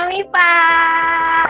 [0.00, 0.52] Kemalipa.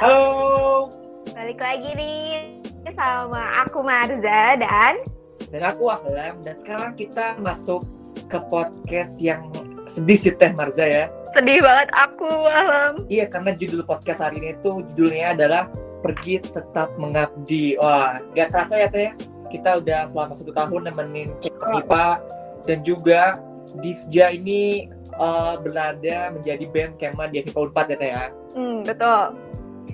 [0.03, 0.91] Halo.
[1.31, 2.59] Balik lagi nih
[2.99, 5.07] sama aku Marza dan
[5.55, 7.87] Dan aku Ahlam dan sekarang kita masuk
[8.27, 9.55] ke podcast yang
[9.87, 11.07] sedih sih Teh Marza ya.
[11.31, 13.07] sedih banget aku Alam.
[13.07, 15.71] Iya karena judul podcast hari ini tuh judulnya adalah
[16.03, 17.79] Pergi Tetap Mengabdi.
[17.79, 19.15] Wah gak kerasa ya Teh
[19.47, 22.19] kita udah selama satu tahun nemenin Kemalipa
[22.67, 23.39] dan juga
[23.79, 28.25] Divja ini eh, berada menjadi BEM Kema di FIPA 4 ya Teh ya.
[28.53, 29.23] Hmm, betul.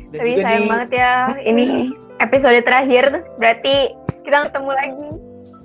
[0.07, 1.13] Dan Tapi sayang nih, banget ya
[1.51, 1.65] ini
[2.19, 3.05] episode terakhir
[3.37, 3.75] berarti
[4.23, 5.09] kita ketemu lagi.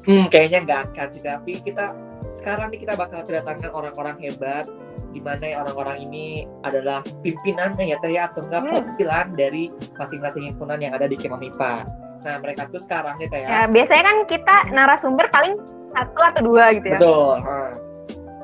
[0.01, 1.93] Hmm, kayaknya nggak akan sih, tapi kita
[2.31, 4.65] sekarang nih kita bakal kedatangan orang-orang hebat
[5.11, 6.25] di mana ya orang-orang ini
[6.61, 8.71] adalah pimpinannya ya teh ya atau enggak Hmm.
[8.73, 9.63] perwakilan dari
[9.93, 11.83] masing-masing himpunan yang ada di Kemamipa.
[12.21, 13.61] Nah, mereka tuh sekarang nih teh Ya ya.
[13.67, 15.59] biasanya kan kita narasumber paling
[15.91, 16.97] satu atau dua gitu ya.
[16.97, 17.35] Betul.
[17.41, 17.59] ha.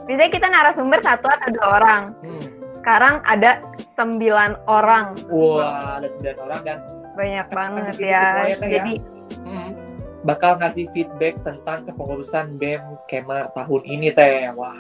[0.08, 2.02] Biasanya kita narasumber satu atau dua orang.
[2.24, 2.42] Hmm.
[2.80, 3.60] Sekarang ada
[3.94, 5.20] sembilan orang.
[5.28, 6.78] Wah, ada 9 orang dan
[7.14, 8.24] Banyak banget ya.
[8.48, 8.58] Teh, ya.
[8.80, 8.94] Jadi
[9.42, 9.70] hmm,
[10.24, 14.48] bakal ngasih feedback tentang kepengurusan BEM Kema tahun ini teh.
[14.54, 14.78] Wah.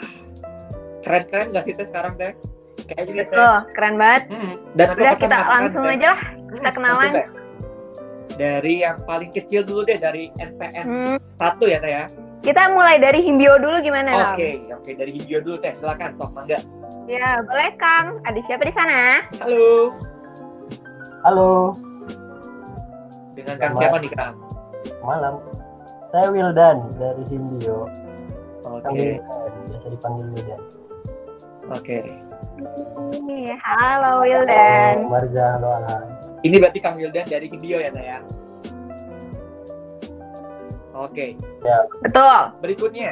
[1.01, 2.31] Keren-keren gak sih teh sekarang teh?
[2.85, 3.35] Kayaknya teh.
[3.35, 4.23] betul, keren banget.
[4.29, 4.53] Hmm.
[4.71, 5.93] Dan Udah kita langsung Teh?
[5.93, 6.95] aja lah Hmm, kita kenalan.
[7.01, 7.27] langsung, Teh.
[8.37, 12.05] Dari yang paling kecil dulu deh dari NPM Hmm, 1 ya teh ya.
[12.47, 14.31] Kita mulai dari Himbio dulu gimana?
[14.31, 15.75] Oke, oke dari video dulu teh.
[15.75, 16.63] Silakan sok mangga.
[17.03, 18.23] Ya, boleh Kang.
[18.23, 19.27] Ada siapa di sana?
[19.43, 19.91] Halo.
[21.27, 21.75] Halo,
[23.35, 23.79] Dengan Kang Selamat.
[23.83, 24.35] siapa nih Kang?
[25.03, 25.43] malam.
[26.07, 27.91] Saya Wildan dari Himbio.
[28.63, 30.61] Oke, Wildan, biasa dipanggil Wildan.
[31.67, 31.99] oke.
[33.27, 34.95] Iya, Halo Wildan.
[35.03, 36.03] Halo, Marza, halo Alhan.
[36.47, 37.91] Ini berarti Kang Wildan dari video ya
[41.13, 41.77] teh ya.
[41.85, 42.39] Oke, Betul.
[42.63, 43.11] berikutnya.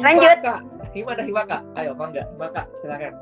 [0.00, 0.36] Lanjut.
[0.40, 0.56] Himaka.
[0.96, 1.58] Himada Himaka.
[1.76, 3.12] Ayo mangga, Himaka silakan.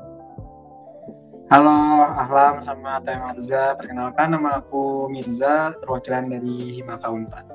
[1.45, 3.77] Halo, Ahlam sama Teh Marza.
[3.77, 7.45] Perkenalkan nama aku Mirza, perwakilan dari Himaka Unpad.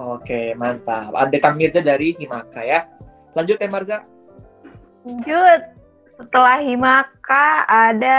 [0.00, 1.12] Oke, mantap.
[1.12, 2.88] Ada Kang Mirza dari Himaka ya.
[3.34, 3.98] Lanjut ya Marza.
[5.04, 5.60] Lanjut.
[6.14, 8.18] Setelah Himaka ada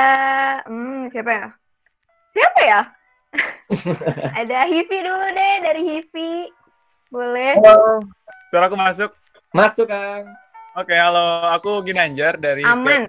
[0.68, 1.48] hmm, siapa ya?
[2.36, 2.82] Siapa ya?
[4.44, 6.32] ada Hivi dulu deh dari Hivi.
[7.14, 7.54] Boleh.
[7.62, 8.02] Halo.
[8.50, 9.12] Suara aku masuk.
[9.54, 10.26] Masuk Kang.
[10.76, 11.48] Oke, halo.
[11.56, 13.08] Aku Ginanjar dari Aman.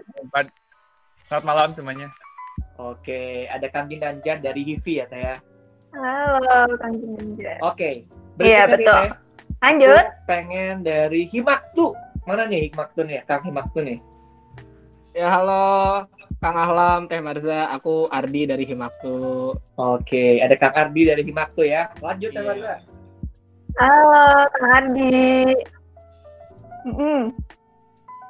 [1.27, 2.09] Selamat malam semuanya.
[2.77, 5.37] Oke, ada Kang Ginanjar dari Hivi ya Teh ya.
[5.97, 7.59] Halo Kang Ginanjar.
[7.65, 8.05] Oke.
[8.39, 8.95] Iya, nih, betul.
[8.95, 9.11] Teh.
[9.65, 10.05] Lanjut.
[10.05, 11.87] Aku pengen dari Himaktu.
[12.29, 13.25] Mana nih Himaktu nih?
[13.25, 13.99] Kang Himaktu nih.
[15.17, 16.05] Ya halo,
[16.45, 19.57] Kang Ahlam, Teh Marza, aku Ardi dari Himaktu.
[19.81, 21.89] Oke, ada Kang Ardi dari Himaktu ya.
[22.05, 22.47] Lanjut ya Iya.
[22.53, 22.75] Marza.
[23.77, 24.25] Halo
[24.57, 25.53] Kang Ardi.
[26.87, 27.21] Mm-mm.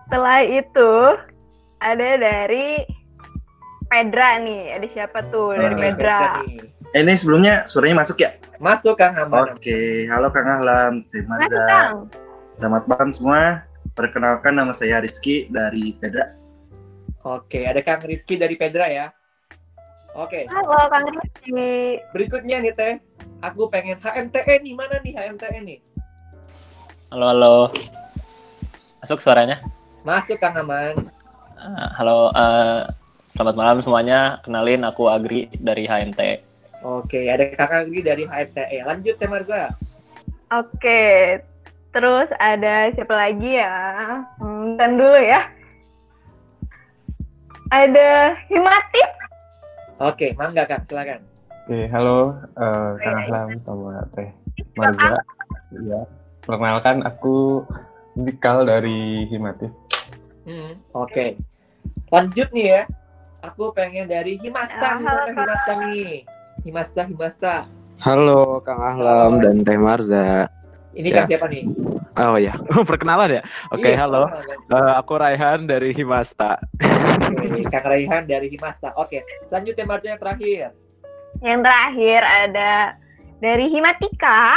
[0.06, 0.92] Setelah itu
[1.78, 2.82] ada dari
[3.86, 4.74] Pedra nih.
[4.74, 6.20] Ada siapa tuh dari Ah, Pedra?
[6.94, 8.34] Eh, ini sebelumnya suaranya masuk ya?
[8.58, 9.54] Masuk Kang aman.
[9.54, 11.62] Oke, halo Kang Ahlam, Masuk Marza.
[11.68, 11.94] Kang.
[12.56, 13.42] Selamat malam semua.
[13.94, 16.32] Perkenalkan nama saya Rizky dari Pedra.
[17.22, 19.06] Oke, ada Kang Rizky dari Pedra ya.
[20.16, 22.00] Oke, Halo Kang Rizky.
[22.10, 22.94] berikutnya nih Teh.
[23.44, 24.72] Aku pengen HMTE nih.
[24.72, 25.78] Mana nih HMTE nih?
[27.12, 27.56] Halo, halo.
[29.04, 29.60] Masuk suaranya?
[30.02, 30.96] Masuk Kang Aman.
[31.60, 32.88] Ah, halo, eh,
[33.28, 34.40] selamat malam semuanya.
[34.40, 36.20] Kenalin, aku Agri dari HMT.
[36.80, 38.88] Oke, ada Kang Agri dari HMTE.
[38.88, 39.76] Lanjut Teh Marza.
[40.48, 41.02] Oke.
[41.92, 43.72] Terus ada siapa lagi ya?
[44.40, 45.40] Hmm, bentar dulu ya.
[47.68, 49.08] Ada Himatif.
[49.96, 51.35] Oke, mangga Kang, silakan.
[51.66, 53.18] Oke, halo eh, Kang.
[53.26, 54.30] Ahlam sama Teh
[54.78, 55.18] Marza.
[55.82, 55.98] Ya,
[56.46, 57.66] perkenalkan aku
[58.14, 59.74] Zikal dari Himatif.
[60.46, 61.34] Hmm, Oke.
[62.08, 62.82] Lanjut nih ya.
[63.42, 64.88] Aku pengen dari Ah, Himasta.
[64.94, 66.10] halo, Gimana Himasta nih?
[66.62, 67.54] Himasta, Himasta.
[67.98, 70.46] Halo Kang Ahlam dan Teh Marza.
[70.94, 71.16] Ini Ya.
[71.18, 71.66] Kang siapa nih?
[72.16, 72.54] Oh ya,
[72.88, 73.42] perkenalan ya.
[73.68, 74.30] Oke, Iya, halo.
[74.70, 76.62] Eh, aku Raihan dari Himasta.
[77.26, 78.94] Oke, Kang Raihan dari Himasta.
[78.94, 80.85] Oke, lanjut ya Marja yang terakhir.
[81.44, 82.70] Yang terakhir ada
[83.44, 84.56] dari Himatika.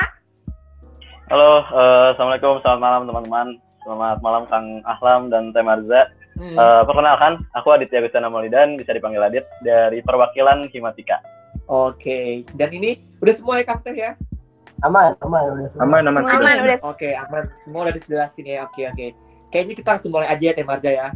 [1.28, 3.48] Halo, eh, assalamualaikum, selamat malam teman-teman.
[3.84, 6.08] Selamat malam Kang Ahlam dan Teh Marza.
[6.40, 6.56] Hmm.
[6.56, 11.20] Eh, perkenalkan, aku Aditya Gusana Maulidan, bisa dipanggil Adit dari perwakilan Himatika.
[11.68, 14.16] Oke, dan ini udah semua ya Kang Teh ya?
[14.80, 15.84] Aman, aman, udah semua.
[15.84, 16.80] Aman, aman, Aman, udah.
[16.88, 17.52] Oke, aman.
[17.68, 18.64] Semua udah dijelasin ya.
[18.64, 19.06] Oke, oke.
[19.52, 21.12] Kayaknya kita langsung mulai aja ya Teh Marza ya.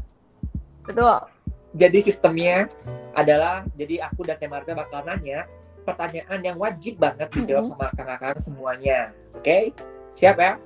[0.84, 1.24] Betul.
[1.74, 2.70] Jadi sistemnya
[3.18, 5.50] adalah jadi aku dan Teh Marza bakal nanya
[5.84, 9.10] pertanyaan yang wajib banget dijawab sama kakak-kakak semuanya.
[9.34, 9.74] Oke?
[10.14, 10.62] Siap ya?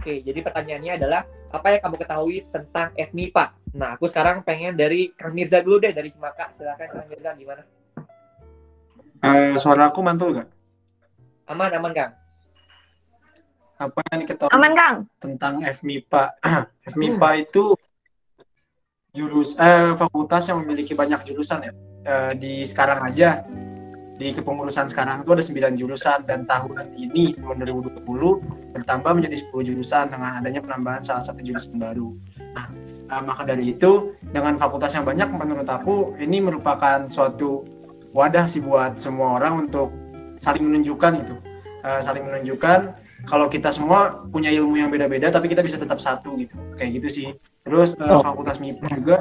[0.00, 3.44] Oke, jadi pertanyaannya adalah apa yang kamu ketahui tentang FMIPA?
[3.76, 6.52] Nah, aku sekarang pengen dari Kang Mirza dulu deh dari Himaka.
[6.52, 7.62] Silakan Kang Mirza gimana?
[9.20, 10.48] Eh, suara aku mantul nggak?
[11.52, 12.12] Aman, aman Kang.
[13.80, 14.96] Apa yang kita Aman, Kang.
[15.20, 16.24] tentang FMIPA?
[16.92, 17.76] FMIPA itu
[19.14, 21.72] jurus eh, fakultas yang memiliki banyak jurusan ya.
[22.00, 23.44] Eh, di sekarang aja
[24.20, 29.68] di kepengurusan sekarang itu ada 9 jurusan dan tahun ini tahun 2020 bertambah menjadi 10
[29.72, 32.12] jurusan dengan adanya penambahan salah satu jurusan baru.
[32.52, 32.66] Nah,
[33.08, 37.64] eh, maka dari itu dengan fakultas yang banyak menurut aku ini merupakan suatu
[38.12, 39.88] wadah sih buat semua orang untuk
[40.36, 41.34] saling menunjukkan gitu.
[41.80, 42.80] Eh, saling menunjukkan
[43.24, 46.56] kalau kita semua punya ilmu yang beda-beda tapi kita bisa tetap satu gitu.
[46.76, 47.28] Kayak gitu sih.
[47.64, 48.22] Terus eh, Oh.
[48.24, 49.16] fakultas MIPA juga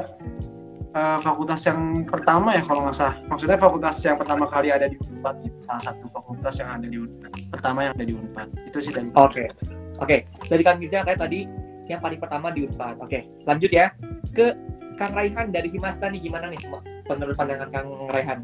[0.90, 3.16] eh, fakultas yang pertama ya kalau nggak salah.
[3.30, 5.58] Maksudnya fakultas yang pertama kali ada di Unpad gitu.
[5.62, 7.32] Salah satu fakultas yang ada di Unpad.
[7.52, 8.48] Pertama yang ada di Unpad.
[8.66, 9.52] Itu sih dari Oke.
[10.00, 11.44] Oke, dari Kang Mirza kayak tadi
[11.92, 13.04] yang paling pertama di Unpad.
[13.04, 13.92] Oke, lanjut ya
[14.32, 14.56] ke
[14.96, 16.60] Kang Raihan dari Himasta nih gimana nih
[17.08, 18.44] menurut pandangan Kang Raihan?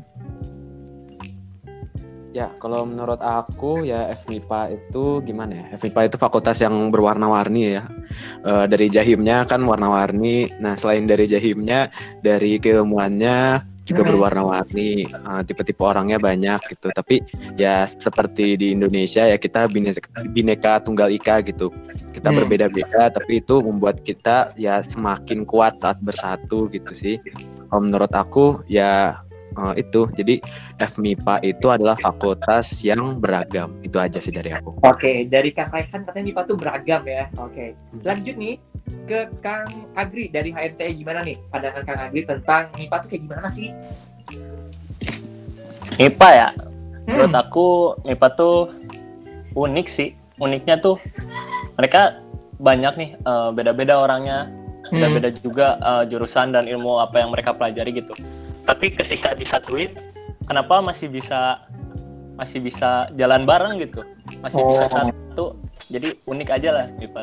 [2.35, 5.79] Ya, kalau menurut aku ya FMIPA itu gimana ya?
[5.79, 7.87] FMIPA itu fakultas yang berwarna-warni ya.
[8.43, 10.51] Eh, dari jahimnya kan warna-warni.
[10.59, 11.87] Nah, selain dari jahimnya,
[12.19, 14.09] dari keilmuannya juga Hmm.
[14.11, 15.15] berwarna-warni.
[15.15, 16.91] Eh, tipe-tipe orangnya banyak gitu.
[16.91, 17.23] Tapi
[17.55, 20.03] ya seperti di Indonesia ya kita bineka,
[20.35, 21.71] bineka tunggal ika gitu.
[22.11, 22.43] Kita Hmm.
[22.43, 27.15] berbeda-beda, tapi itu membuat kita ya semakin kuat saat bersatu gitu sih.
[27.71, 29.23] Kalau menurut aku ya
[29.55, 30.07] eh, itu.
[30.15, 30.43] Jadi
[30.79, 33.75] FMIPA itu adalah fakultas yang beragam.
[33.81, 34.75] Itu aja sih dari aku.
[34.83, 37.27] Oke, dari Kang Raihan katanya MIPA tuh beragam ya.
[37.39, 37.73] Oke,
[38.03, 38.55] lanjut nih
[39.05, 43.47] ke Kang Agri dari HMTE gimana nih pandangan Kang Agri tentang MIPA tuh kayak gimana
[43.49, 43.69] sih?
[45.95, 46.49] MIPA ya.
[46.55, 47.05] Hmm.
[47.07, 47.67] Menurut aku
[48.03, 48.57] MIPA tuh
[49.55, 50.09] unik sih.
[50.35, 50.99] Uniknya tuh
[51.79, 52.19] mereka
[52.59, 54.51] banyak nih eh, beda-beda orangnya,
[54.85, 55.01] Hmm.
[55.01, 58.13] beda-beda juga eh, jurusan dan ilmu apa yang mereka pelajari gitu.
[58.65, 59.93] Tapi ketika disatuin,
[60.49, 61.61] kenapa masih bisa
[62.35, 64.01] masih bisa jalan bareng gitu?
[64.41, 64.91] Masih bisa Oh.
[64.91, 65.45] satu.
[65.87, 67.21] Jadi unik aja lah MIPA.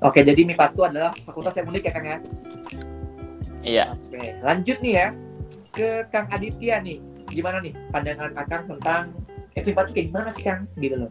[0.00, 2.18] Oke, jadi MIPA itu adalah fakultas yang unik ya Kang ya.
[3.60, 3.86] Iya.
[4.08, 5.06] Oke, lanjut nih ya
[5.76, 6.98] ke Kang Aditya nih.
[7.28, 9.12] Gimana nih pandangan Akang tentang
[9.52, 10.64] eh, MIPA itu kayak gimana sih Kang?
[10.80, 11.10] Gitu loh.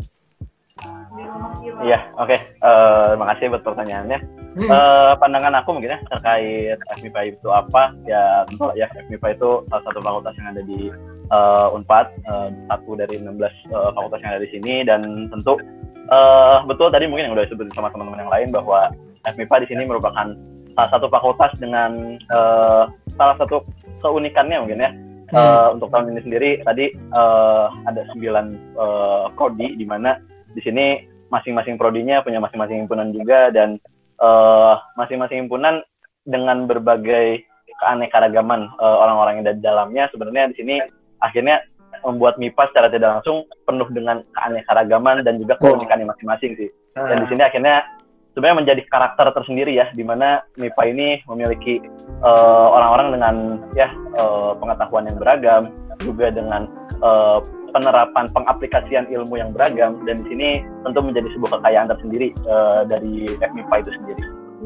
[1.84, 2.38] Iya, oke.
[2.38, 4.20] Eh, terima kasih buat pertanyaannya.
[4.58, 4.70] Hmm.
[4.74, 7.94] Eh, pandangan aku mungkin ya terkait FMIPA itu apa?
[8.10, 10.90] Ya, tentu ya FMIPA itu salah satu fakultas yang ada di
[11.30, 15.62] eh, Unpad, eh, satu dari 16 eh, fakultas yang ada di sini dan tentu
[16.10, 18.90] eh, betul tadi mungkin yang udah disebutin sama teman-teman yang lain bahwa
[19.30, 20.34] FMIPA di sini merupakan
[20.74, 22.84] salah satu fakultas dengan eh,
[23.14, 23.62] salah satu
[24.02, 24.92] keunikannya mungkin ya.
[25.28, 30.16] Eh, untuk tahun ini sendiri tadi eh, ada 9 eh, prodi di mana
[30.58, 33.78] di sini masing-masing prodinya punya masing-masing himpunan juga dan
[34.18, 35.86] eh, masing-masing himpunan
[36.26, 37.46] dengan berbagai
[37.86, 40.04] keanekaragaman eh, orang-orang yang ada di dalamnya.
[40.10, 40.76] Sebenarnya di sini
[41.22, 41.62] akhirnya
[42.02, 46.70] membuat MIPA secara tidak langsung penuh dengan keanekaragaman dan juga keunikannya masing-masing sih.
[46.98, 47.86] Dan di sini akhirnya
[48.34, 51.82] sebenarnya menjadi karakter tersendiri ya di mana MIPA ini memiliki
[52.26, 53.36] eh, orang-orang dengan
[53.78, 55.64] ya eh, pengetahuan yang beragam
[56.02, 56.66] juga dengan
[57.02, 57.40] eh,
[57.78, 60.50] penerapan pengaplikasian ilmu yang beragam dan di sini
[60.82, 64.24] tentu menjadi sebuah kekayaan tersendiri eh, dari FMIPA itu sendiri.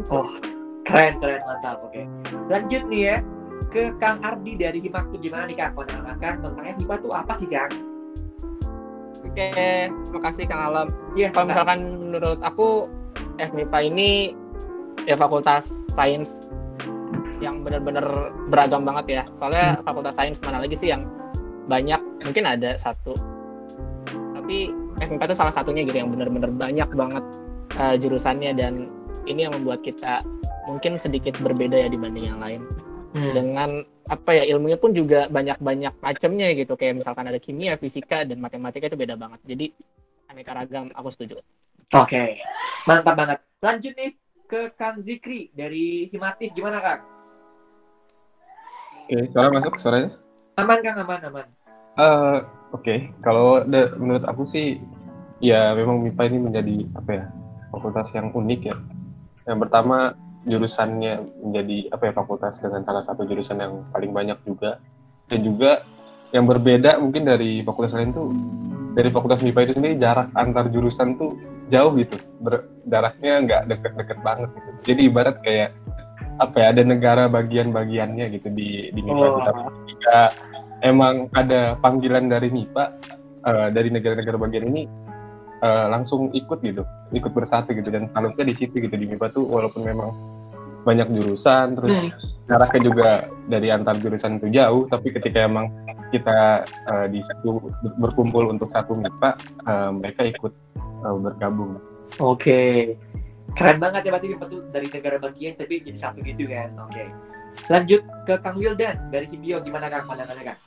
[0.08, 0.30] Oh,
[0.88, 1.84] keren keren mantap.
[1.84, 2.08] Oke.
[2.48, 3.18] Lanjut nih ya
[3.68, 5.76] ke Kang Ardi dari Himaktu gimana nih Kang
[6.08, 7.72] Akang tentang FMIPA itu apa sih Kang?
[9.28, 9.52] Oke,
[10.16, 10.88] makasih Kang Alam.
[11.20, 11.36] Iya.
[11.36, 12.88] Kalau misalkan menurut aku
[13.36, 14.36] FMIPA ini
[15.04, 16.48] ya fakultas sains
[17.44, 19.24] yang benar-benar beragam banget ya.
[19.36, 21.04] Soalnya fakultas sains mana lagi sih yang
[21.72, 22.02] banyak?
[22.28, 23.16] Mungkin ada satu.
[24.12, 24.68] Tapi
[25.00, 27.24] FMIPA itu salah satunya gitu yang benar-benar banyak banget
[27.80, 28.92] eh, jurusannya dan
[29.24, 30.28] ini yang membuat kita
[30.68, 32.62] mungkin sedikit berbeda ya dibanding yang lain.
[33.12, 38.40] Dengan apa ya ilmunya pun juga banyak-banyak macamnya gitu kayak misalkan ada kimia, fisika dan
[38.40, 39.40] matematika itu beda banget.
[39.44, 39.66] Jadi
[40.32, 41.44] aneka ragam aku setuju.
[41.92, 42.40] Oke,
[42.88, 43.40] mantap banget.
[43.60, 44.16] Lanjut nih
[44.48, 47.02] ke Kang Zikri dari Himatif gimana Kang?
[49.08, 50.16] Oke, suara masuk suaranya?
[50.56, 51.48] Aman Kang, aman aman.
[51.98, 52.38] Eh,
[52.72, 54.80] Oke, kalau da- menurut aku sih,
[55.44, 57.26] ya memang MIPA ini menjadi apa ya
[57.68, 58.80] fakultas yang unik ya.
[59.44, 60.16] Yang pertama
[60.48, 64.80] jurusannya menjadi apa ya fakultas dengan salah satu jurusan yang paling banyak juga.
[65.28, 65.84] Dan juga
[66.32, 68.32] yang berbeda mungkin dari fakultas lain tuh
[68.96, 71.36] dari fakultas MIPA itu sendiri jarak antar jurusan tuh
[71.68, 72.16] jauh gitu.
[72.40, 74.70] Ber- jaraknya nggak deket-deket banget gitu.
[74.96, 75.76] Jadi ibarat kayak
[76.40, 79.44] apa ya ada negara bagian-bagiannya gitu di di MIPA Oh.
[79.84, 80.32] ketika
[80.82, 82.84] emang ada panggilan dari MIPA
[83.46, 84.86] eh, dari negara-negara bagian ini
[85.62, 89.46] eh, langsung ikut gitu, ikut bersatu gitu dan talentnya di situ gitu di MIPA tuh
[89.46, 90.10] walaupun memang
[90.82, 92.10] banyak jurusan terus Hmm.
[92.50, 93.10] jaraknya juga
[93.46, 95.70] dari antar jurusan itu jauh tapi ketika emang
[96.10, 99.30] kita eh, di situ ber- berkumpul untuk satu MIPA
[99.62, 101.78] eh, mereka ikut eh, bergabung
[102.20, 102.92] Oke.
[103.52, 106.76] Keren banget ya berarti MIPA tuh dari negara bagian tapi jadi satu gitu kan.
[106.84, 107.08] Oke.
[107.68, 110.60] Lanjut ke Kang Wildan dari Himbio gimana Kang pandangannya Kang?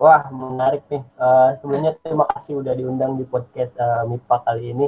[0.00, 1.04] Wah, menarik nih.
[1.04, 4.86] Eh, sebelumnya terima kasih udah diundang di podcast eh, MIPA kali ini.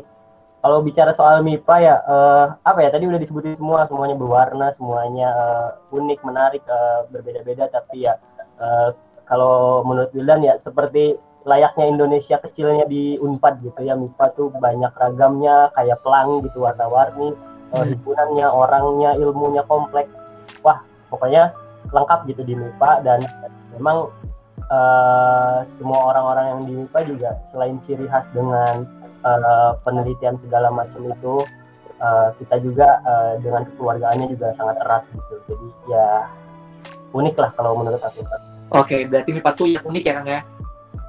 [0.64, 2.88] Kalau bicara soal MIPA ya, eh, apa ya?
[2.88, 7.68] Tadi udah disebutin semua, semuanya berwarna, semuanya eh, unik, menarik, eh, berbeda-beda.
[7.68, 8.16] Tapi ya,
[8.56, 8.96] eh,
[9.28, 13.92] kalau menurut Wildan ya seperti layaknya Indonesia kecilnya di Unpad gitu ya.
[13.92, 17.36] MIPA tuh banyak ragamnya, kayak pelangi gitu, warna-warni,
[17.76, 20.40] eh, himpunannya, orangnya, ilmunya kompleks.
[20.64, 20.80] Wah,
[21.12, 21.52] pokoknya
[21.92, 23.20] lengkap gitu di MIPA dan
[23.76, 24.08] memang
[24.72, 28.88] eh, semua orang-orang yang di MIPA juga selain ciri khas dengan
[29.20, 31.44] eh, penelitian segala macam itu
[32.00, 36.08] eh, kita juga eh, dengan kekeluargaannya juga sangat erat gitu jadi ya
[37.12, 38.24] unik lah kalau menurut aku
[38.72, 40.40] Oke, berarti MIPA tuh yang unik ya Kang ya.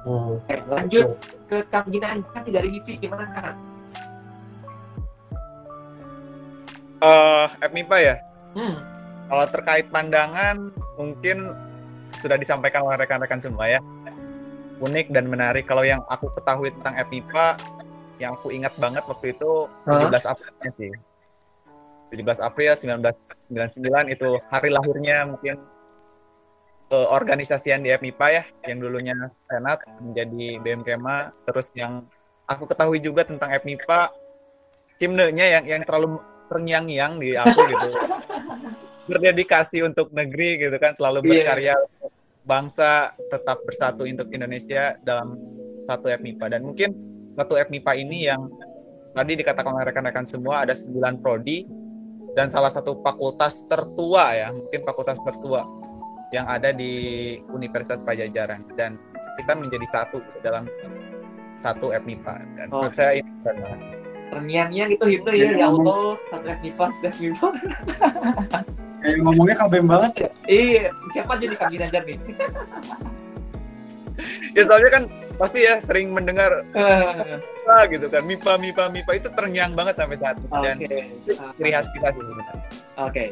[0.04, 0.36] Hmm.
[0.36, 1.16] Oke, lanjut
[1.48, 3.56] ke Kang nih dari HIVI gimana Kang?
[7.00, 8.16] Eh, FMIPA ya.
[8.52, 8.76] Hmm.
[9.32, 10.68] Kalau terkait pandangan,
[11.00, 11.56] mungkin
[12.20, 13.80] sudah disampaikan oleh rekan-rekan semua ya.
[14.82, 15.64] Unik dan menarik.
[15.64, 17.46] Kalau yang aku ketahui tentang FMIPA,
[18.18, 20.06] yang aku ingat banget waktu itu Hah?
[20.06, 20.92] 17 Aprilnya sih.
[22.14, 25.58] 17 April 1999 itu hari lahirnya mungkin
[26.86, 31.34] keorganisasian di FMIPA ya, yang dulunya Senat menjadi BMKMA.
[31.48, 32.06] Terus yang
[32.46, 34.14] aku ketahui juga tentang FMIPA,
[35.02, 37.88] himnenya yang yang terlalu terngiang-ngiang di aku gitu.
[39.10, 41.30] Berdedikasi untuk negeri gitu kan, selalu Iya.
[41.44, 42.03] berkarya untuk
[42.44, 45.34] bangsa tetap bersatu untuk Indonesia dalam
[45.80, 46.56] satu FMIPA.
[46.56, 46.92] Dan mungkin
[47.34, 48.52] satu FMIPA ini yang
[49.16, 51.64] tadi dikatakan oleh rekan-rekan semua ada 9 prodi
[52.36, 55.64] dan salah satu fakultas tertua ya, mungkin fakultas tertua
[56.34, 58.98] yang ada di Universitas Pajajaran dan
[59.38, 60.66] kita menjadi satu gitu dalam
[61.62, 62.98] satu FMIPA dan menurut Oke.
[62.98, 63.80] saya ini keren banget.
[64.34, 67.48] Terngiang-ngiang itu himne ya, ya Allah, satu FMIPA, satu FMIPA.
[69.04, 70.28] Kayak ngomongnya kabem banget ya.
[70.48, 72.18] Iya, siapa jadi Kang Ginanjar nih?
[74.54, 75.04] Ya soalnya kan
[75.36, 80.16] pasti ya sering mendengar Eh, ah gitu kan MIPA MIPA MIPA itu terngiang banget sampai
[80.16, 80.86] saat ini dan Oke.
[80.86, 80.96] itu
[81.58, 82.62] ciri khas kita sih sebenarnya.
[83.02, 83.24] Oke.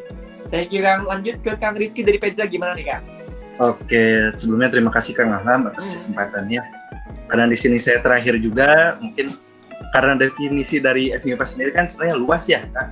[0.53, 1.09] Thank you Kang.
[1.09, 3.05] Lanjut ke Kang Rizky dari Pedra gimana nih Kang?
[3.63, 6.61] Oke, sebelumnya terima kasih Kang Ahlam atas kesempatannya.
[7.31, 9.33] Karena di sini saya terakhir juga, mungkin
[9.97, 12.89] karena definisi dari FMIPA sendiri kan sebenarnya luas ya, Kak.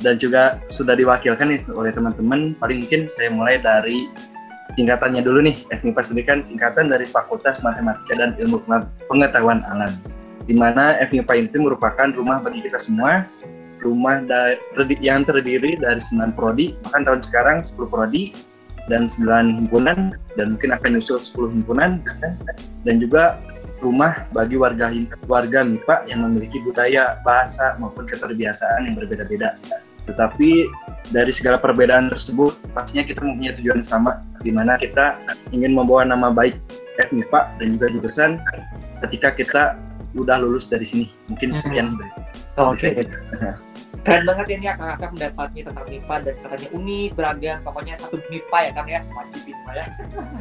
[0.00, 2.56] Dan juga sudah diwakilkan nih oleh teman-teman.
[2.56, 4.08] Paling mungkin saya mulai dari
[4.72, 5.56] singkatannya dulu nih.
[5.68, 8.64] FMIPA sendiri kan singkatan dari Fakultas Matematika dan Ilmu
[9.06, 9.92] Pengetahuan Alam.
[10.48, 13.28] Di mana FMIPA itu merupakan rumah bagi kita semua,
[13.84, 14.24] rumah
[15.04, 18.32] yang terdiri dari 9 prodi, bahkan tahun sekarang 10 prodi,
[18.88, 22.02] dan 9 himpunan dan mungkin akan nyusul 10 himpunan
[22.82, 23.38] dan juga
[23.78, 24.90] rumah bagi warga
[25.24, 29.56] warga MIPA yang memiliki budaya, bahasa maupun keterbiasaan yang berbeda-beda.
[30.10, 30.66] Tetapi
[31.14, 35.16] dari segala perbedaan tersebut pastinya kita mempunyai tujuan sama di mana kita
[35.54, 36.58] ingin membawa nama baik
[36.98, 38.30] FMIPA dan juga jurusan
[39.06, 39.62] ketika kita
[40.18, 41.06] udah lulus dari sini.
[41.30, 42.10] Mungkin sekian dari
[42.58, 42.90] Oke.
[42.90, 43.54] dari saya.
[44.00, 48.16] Keren banget ya nih ya kakak mendapatnya tentang MIPA dan katanya unik, beragam, pokoknya satu
[48.32, 49.84] MIPA ya Kang ya, wajib MIPA ya.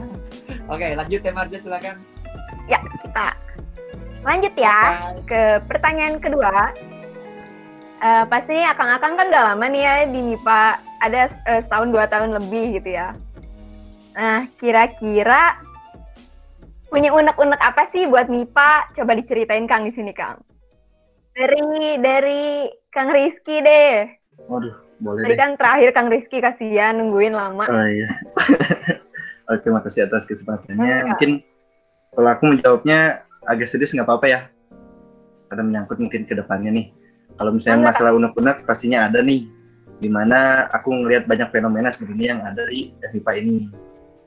[0.73, 1.95] Oke, lanjut ya Marja silakan.
[2.71, 3.27] Ya, kita
[4.23, 4.77] lanjut ya
[5.27, 6.71] ke pertanyaan kedua.
[7.99, 10.61] Eh, pasti akang-akang kan udah lama nih ya di MIPA,
[11.03, 13.11] ada eh, setahun dua tahun lebih gitu ya.
[14.15, 15.59] Nah, kira-kira
[16.87, 18.95] punya unek-unek apa sih buat MIPA?
[18.95, 20.39] Coba diceritain Kang di sini Kang.
[21.35, 24.07] Dari dari Kang Rizky deh.
[24.47, 25.39] Waduh, boleh Tadi deh.
[25.43, 27.67] kan terakhir Kang Rizky kasihan nungguin lama.
[27.67, 28.15] Oh iya.
[29.51, 30.79] Oke, makasih atas kesempatannya.
[30.79, 31.03] Enggak.
[31.11, 31.31] Mungkin
[32.15, 34.41] kalau aku menjawabnya agak serius nggak apa-apa ya.
[35.51, 36.87] Karena menyangkut mungkin ke depannya nih.
[37.39, 37.96] Kalau misalnya Enggak.
[37.96, 39.48] masalah unek-unek pastinya ada nih.
[40.00, 43.72] Di mana aku ngelihat banyak fenomena sebenarnya yang ada di FIPA ini.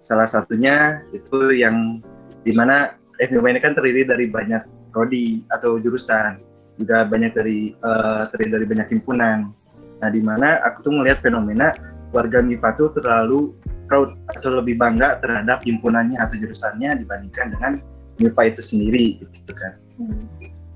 [0.00, 2.00] Salah satunya itu yang
[2.42, 4.64] di mana FIPA ini kan terdiri dari banyak
[4.96, 6.40] prodi atau jurusan.
[6.80, 9.52] Juga banyak dari eh, terdiri dari banyak himpunan.
[10.00, 11.76] Nah, di mana aku tuh ngelihat fenomena
[12.16, 13.52] warga MIPA tuh terlalu
[13.92, 17.72] proud atau lebih bangga terhadap himpunannya atau jurusannya dibandingkan dengan
[18.20, 19.76] MIPA itu sendiri gitu kan.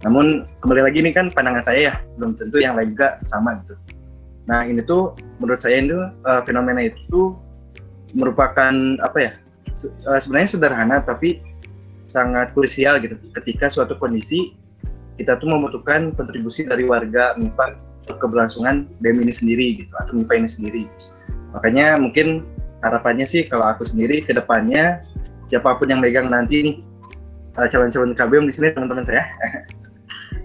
[0.06, 3.75] Namun kembali lagi ini kan pandangan saya ya, belum tentu yang lain juga sama gitu.
[4.46, 7.34] Nah ini tuh menurut saya itu eh, fenomena itu
[8.14, 8.70] merupakan
[9.02, 9.32] apa ya?
[9.75, 11.42] se- eh, sebenarnya sederhana tapi
[12.06, 13.18] sangat krusial gitu.
[13.34, 14.54] Ketika suatu kondisi
[15.18, 17.75] kita tuh membutuhkan kontribusi dari warga MIPA
[18.22, 20.82] keberlangsungan BEM ini sendiri gitu atau MIPA ini sendiri.
[21.50, 22.46] Makanya mungkin
[22.86, 25.02] harapannya sih kalau aku sendiri ke depannya
[25.50, 26.76] siapa pun yang megang nanti nih
[27.58, 29.26] uh, calon-calon KBM di sini teman-teman saya.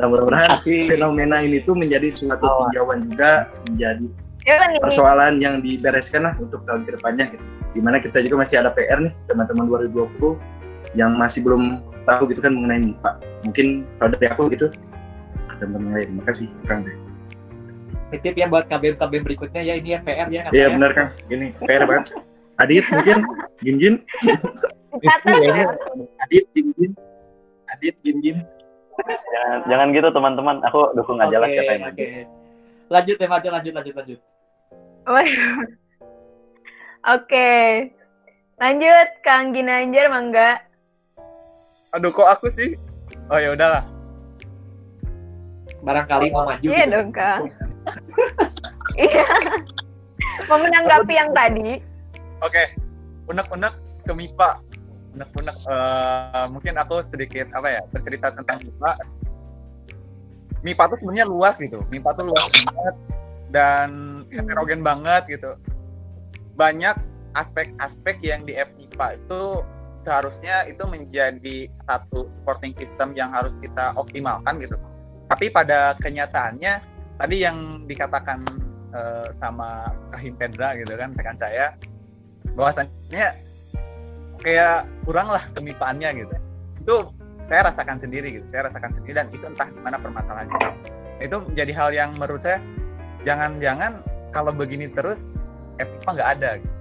[0.01, 4.81] Dan mudah-mudahan fenomena ini tuh menjadi suatu tinjauan juga menjadi nih?
[4.81, 7.45] persoalan yang dibereskan lah untuk tahun ke depannya gitu.
[7.77, 12.41] Di mana kita juga masih ada PR nih teman-teman 2020 yang masih belum tahu gitu
[12.41, 13.11] kan mengenai MIPA.
[13.45, 13.67] Mungkin
[14.01, 14.73] kalau dari aku gitu
[15.61, 16.09] teman-teman lain.
[16.09, 16.81] Terima kasih Kang.
[18.09, 20.67] Titip ya buat KBM KBM berikutnya ya ini ya PR ya Iya ya?
[20.73, 21.09] benar Kang.
[21.29, 22.05] Ini PR banget.
[22.57, 23.17] Adit mungkin
[25.45, 25.65] ya.
[26.25, 26.91] Adit, Gin.
[27.69, 28.37] Adit, Gin.
[29.03, 30.55] Jangan, jangan gitu teman-teman.
[30.67, 31.89] Aku dukung aja lah siapa yang oke.
[31.89, 32.03] maju.
[32.91, 34.19] Lanjut ya, lanjut, lanjut, lanjut, lanjut.
[35.01, 35.57] Waduh.
[37.09, 37.49] Oke.
[38.55, 40.61] Lanjut Kang Ginanjar mangga.
[41.91, 42.77] Aduh kok aku sih?
[43.27, 43.81] Oh ya udahlah.
[45.81, 46.93] Barangkali mau maju Iya gitu.
[46.93, 47.41] dong Kang.
[48.93, 49.25] Iya.
[50.45, 51.81] Mau menanggapi yang tadi.
[52.41, 52.63] Oke,
[53.25, 53.73] unek-unek
[54.05, 54.49] ke MIPA.
[55.11, 58.91] Unek-unek eh, mungkin aku sedikit apa ya bercerita tentang MIPA.
[60.61, 61.79] MIPA tuh sebenarnya luas gitu.
[61.91, 62.95] MIPA tuh luas banget
[63.51, 63.89] dan
[64.31, 65.51] heterogen banget gitu.
[66.55, 66.95] Banyak
[67.35, 69.41] aspek-aspek yang di FMIPA itu
[69.99, 74.77] seharusnya itu menjadi satu supporting system yang harus kita optimalkan gitu.
[75.29, 76.73] Tapi pada kenyataannya
[77.19, 78.41] tadi yang dikatakan
[78.95, 81.75] eh, sama Kahim Pedra gitu kan rekan saya
[82.55, 83.50] bahwasannya
[84.41, 86.35] kayak kurang lah kemipaannya gitu
[86.81, 86.95] itu
[87.45, 90.57] saya rasakan sendiri gitu saya rasakan sendiri dan itu entah gimana permasalahannya
[91.21, 92.57] itu menjadi hal yang menurut saya
[93.21, 94.01] jangan-jangan
[94.33, 95.45] kalau begini terus
[95.77, 96.75] EPIPA nggak ada gitu.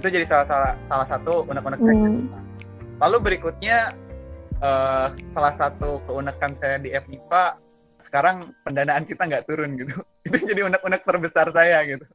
[0.00, 2.28] itu jadi salah salah salah satu unek-unek saya Hmm.
[3.00, 3.92] lalu berikutnya
[4.62, 7.60] eh, salah satu keunekan saya di FMIPA
[8.00, 9.94] sekarang pendanaan kita nggak turun gitu
[10.26, 12.06] itu jadi unek-unek terbesar saya gitu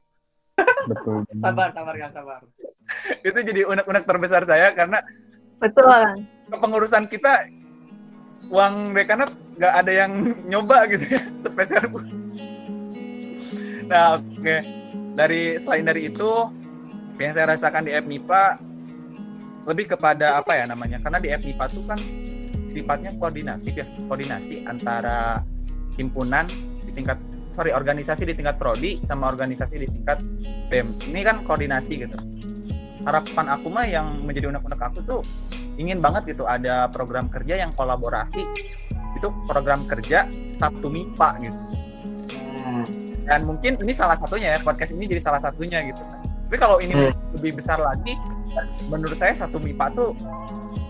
[0.88, 1.22] Betul.
[1.38, 2.40] Sabar, sabar, Kang, sabar.
[3.28, 5.00] itu jadi unek-unek terbesar saya karena
[5.58, 5.90] Betul
[6.48, 7.50] kepengurusan kita
[8.48, 10.12] uang dekanat nggak ada yang
[10.46, 12.04] nyoba gitu ya spesial pun.
[13.90, 14.56] Nah oke.
[15.18, 16.30] Dari selain dari itu
[17.18, 18.44] yang saya rasakan di FMIPA
[19.66, 21.02] lebih kepada apa ya namanya?
[21.02, 22.00] Karena di FMIPA itu kan
[22.70, 25.42] sifatnya koordinatif ya koordinasi antara
[25.98, 26.46] himpunan
[26.86, 27.18] di tingkat
[27.50, 30.22] sorry organisasi di tingkat prodi sama organisasi di tingkat
[30.70, 31.10] BEM.
[31.10, 32.18] Ini kan koordinasi gitu
[33.08, 35.20] harapan aku mah yang menjadi unek-unek aku tuh
[35.80, 38.44] ingin banget gitu ada program kerja yang kolaborasi
[39.16, 41.58] itu program kerja satu MIPA gitu
[43.24, 46.04] dan mungkin ini salah satunya ya podcast ini jadi salah satunya gitu
[46.48, 47.12] tapi kalau ini Hmm.
[47.36, 48.16] lebih besar lagi
[48.88, 50.12] menurut saya satu MIPA tuh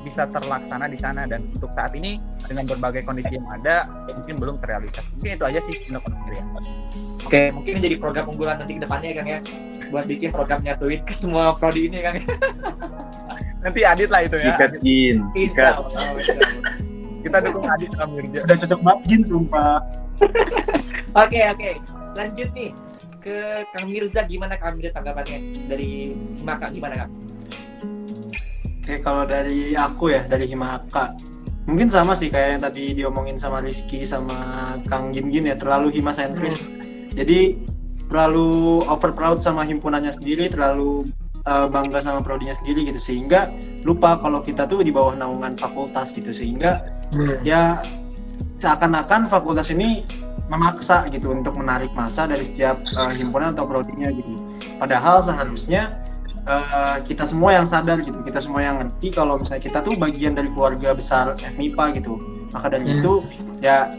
[0.07, 4.57] bisa terlaksana di sana dan untuk saat ini dengan berbagai kondisi yang ada mungkin belum
[4.63, 6.45] terrealisasi mungkin itu aja sih unek-unek ya.
[7.27, 9.41] Oke, mungkin jadi program unggulan nanti ke depannya ya, Kang ya.
[9.89, 12.21] Buat bikin program nyatuin ke semua prodi ini, Kang.
[12.21, 12.25] ya.
[13.63, 15.83] nanti Adit lah itu ya Sikat Gin, Insya
[16.23, 16.49] sikat.
[17.27, 19.83] Kita dukung Adit sama Mirja Udah cocok banget Gin, sumpah.
[21.19, 21.71] Oke, oke.
[22.15, 22.71] Lanjut nih
[23.19, 26.15] ke Kang Mirza gimana Kang Mirza tanggapannya dari
[26.47, 27.13] Maka gimana Kang?
[28.83, 31.13] Oke, kalau dari aku ya, dari Himaka.
[31.69, 36.01] Mungkin sama sih kayak yang tadi diomongin sama Rizky sama Kang Gin Gin ya, terlalu
[36.01, 36.65] hima sentris.
[37.13, 37.61] Jadi
[38.09, 41.07] terlalu over proud sama himpunannya sendiri, terlalu
[41.45, 43.53] uh, bangga sama prodinya sendiri gitu sehingga
[43.85, 46.85] lupa kalau kita tuh di bawah naungan fakultas gitu sehingga
[47.41, 47.81] ya
[48.53, 50.05] seakan-akan fakultas ini
[50.49, 54.33] memaksa gitu untuk menarik masa dari setiap uh, himpunan atau prodinya gitu.
[54.81, 56.01] Padahal seharusnya
[56.49, 60.33] uh, kita semua yang sadar gitu, kita semua yang ngerti kalau misalnya kita tuh bagian
[60.33, 62.17] dari keluarga besar FMIPA gitu.
[62.49, 62.97] Maka dari Hmm.
[62.97, 63.13] itu
[63.61, 63.93] ya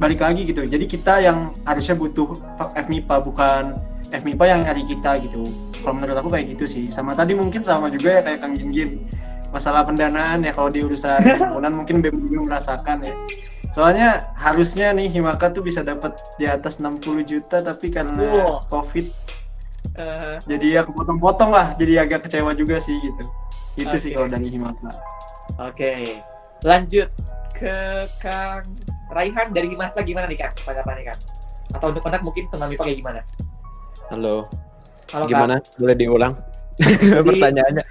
[0.00, 0.64] balik lagi gitu.
[0.64, 2.32] Jadi kita yang harusnya butuh
[2.72, 3.76] FMIPA bukan
[4.08, 5.44] FMIPA yang nyari kita gitu.
[5.84, 6.84] Kalau menurut aku kayak gitu sih.
[6.88, 8.90] Sama tadi mungkin sama juga ya kayak Kang Jin Jin.
[9.52, 13.14] Masalah pendanaan ya kalau di urusan himpunan mungkin BEM juga merasakan ya.
[13.70, 18.66] Soalnya harusnya nih Himaka tuh bisa dapat di atas 60 juta tapi karena Wah.
[18.66, 19.06] Covid
[20.00, 21.74] Eh, jadi ya kepotong-potong lah.
[21.74, 23.24] Jadi agak kecewa juga sih gitu.
[23.74, 24.16] Itu sih Oke.
[24.16, 24.90] kalau dari Himaka.
[25.58, 25.92] Oke.
[26.62, 27.10] Lanjut
[27.56, 28.64] ke Kang
[29.10, 30.54] Raihan dari Masa gimana nih Kang?
[30.62, 31.20] Tanggapannya Kang?
[31.74, 33.20] Atau untuk anak mungkin teman MIPA kayak gimana?
[34.10, 34.46] Halo,
[35.10, 35.54] Halo gimana?
[35.78, 36.34] Boleh diulang?
[36.78, 37.84] Jadi- Pertanyaannya.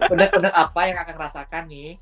[0.12, 1.98] Unek-unek apa yang akan rasakan nih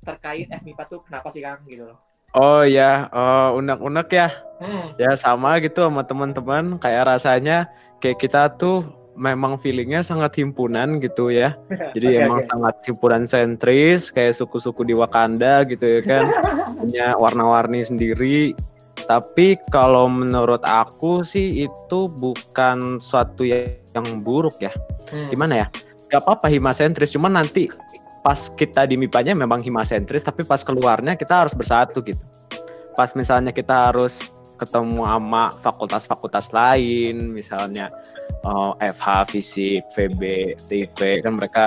[0.00, 1.98] terkait FMIPA tuh kenapa sih Kang gitu loh?
[2.30, 4.30] Oh ya, oh, unek-unek ya.
[4.62, 4.94] Hmm.
[4.94, 6.78] Ya sama gitu sama teman-teman.
[6.78, 7.66] Kayak rasanya
[7.98, 8.86] kayak kita tuh
[9.20, 11.52] memang feelingnya sangat himpunan gitu ya.
[11.94, 12.48] Jadi Oke, emang oke.
[12.48, 16.24] sangat himpunan sentris, kayak suku-suku di Wakanda gitu ya kan.
[16.80, 18.56] Punya warna-warni sendiri.
[19.08, 24.70] tapi kalau menurut aku sih itu bukan suatu ya- yang buruk ya.
[25.10, 25.26] Hmm.
[25.28, 25.66] Gimana ya?
[26.08, 27.66] Gak apa-apa himasentris, cuman nanti
[28.22, 32.22] pas kita di MIPA-nya memang himasentris, tapi pas keluarnya kita harus bersatu gitu.
[32.94, 34.20] Pas misalnya kita harus
[34.60, 37.88] ketemu sama fakultas-fakultas lain, misalnya
[38.44, 40.22] eh, FH, FISIP, VB,
[40.68, 41.64] TIP, kan mereka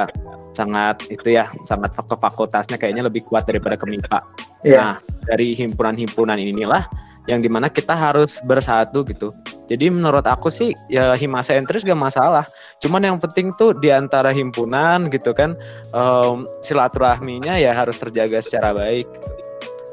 [0.53, 4.19] sangat itu ya, sangat ke fakultasnya kayaknya lebih kuat daripada ke MIPA.
[4.63, 4.77] Iya.
[4.79, 6.85] Nah, dari himpunan-himpunan inilah
[7.27, 9.31] yang di mana kita harus bersatu gitu.
[9.71, 12.43] Jadi menurut aku sih ya himasentris gak masalah.
[12.83, 15.55] Cuman yang penting tuh di antara himpunan gitu kan
[15.95, 19.07] em, silaturahminya ya harus terjaga secara baik.
[19.07, 19.42] gitu.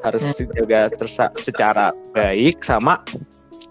[0.00, 3.00] Harus terjaga tersa- secara baik sama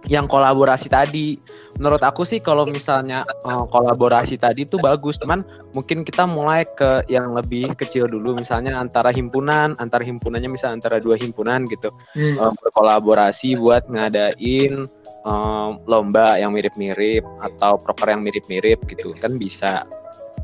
[0.07, 1.35] yang kolaborasi tadi.
[1.75, 5.43] Menurut aku sih kalau misalnya eh, kolaborasi tadi itu bagus, cuman
[5.75, 10.97] mungkin kita mulai ke yang lebih kecil dulu misalnya antara himpunan, antara himpunannya misalnya antara
[11.03, 12.35] dua himpunan gitu Hmm.
[12.39, 14.87] eh, berkolaborasi buat ngadain
[15.27, 19.83] em, lomba yang mirip-mirip atau proker yang mirip-mirip gitu kan bisa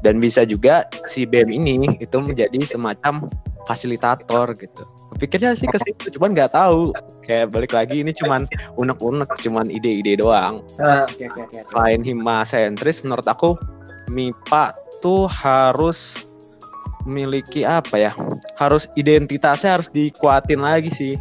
[0.03, 3.31] dan bisa juga si BEM ini itu menjadi semacam
[3.65, 4.83] fasilitator gitu
[5.17, 6.91] pikirnya sih ke situ cuman nggak tahu.
[7.25, 8.45] Kayak balik lagi ini cuman
[8.77, 10.61] unek-unek cuman ide-ide doang.
[10.77, 11.57] Ah, Oke oke oke.
[11.73, 13.57] selain hima sentris menurut aku
[14.13, 16.13] MIPA tuh harus
[17.05, 18.11] memiliki apa ya?
[18.57, 21.13] Harus identitasnya harus dikuatin lagi sih.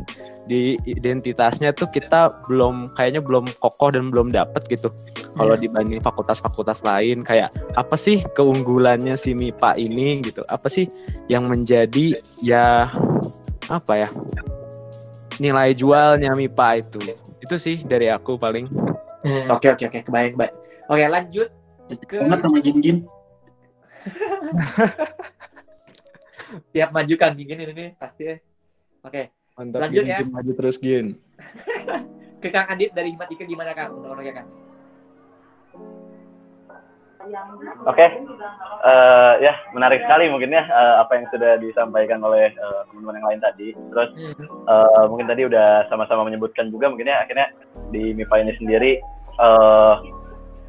[0.44, 4.92] Di identitasnya tuh kita belum kayaknya belum kokoh dan belum dapet gitu.
[5.34, 7.48] Kalau dibanding fakultas-fakultas lain kayak
[7.80, 10.44] apa sih keunggulannya si MIPA ini gitu?
[10.52, 10.84] Apa sih
[11.32, 12.92] yang menjadi ya
[13.68, 14.08] apa ya
[15.40, 16.98] nilai jualnya MIPA itu
[17.42, 18.68] itu sih dari aku paling
[19.24, 20.52] Hmm, Oke oke oke kebayang baik.
[20.84, 21.48] Oke lanjut
[22.04, 23.08] ke banget sama gin-gin
[26.76, 28.28] tiap maju Kang Gingin ini nih pasti.
[28.28, 28.36] ya.
[29.00, 30.18] Oke mantap Lanjut Gin, ya.
[30.20, 31.06] Gin, maju terus Gin
[32.44, 33.96] ke Kang Adit dari Himat Ika gimana Kang?
[33.96, 34.48] Menurutnya Kang?
[37.88, 38.06] Oke,
[38.84, 43.28] Eh, ya menarik sekali mungkin ya eh, apa yang sudah disampaikan oleh eh, teman-teman yang
[43.32, 43.68] lain tadi.
[43.72, 44.10] Terus
[44.44, 47.48] eh, mungkin tadi udah sama-sama menyebutkan juga mungkin ya akhirnya
[47.88, 48.92] di MIPA ini sendiri
[49.40, 49.94] eh,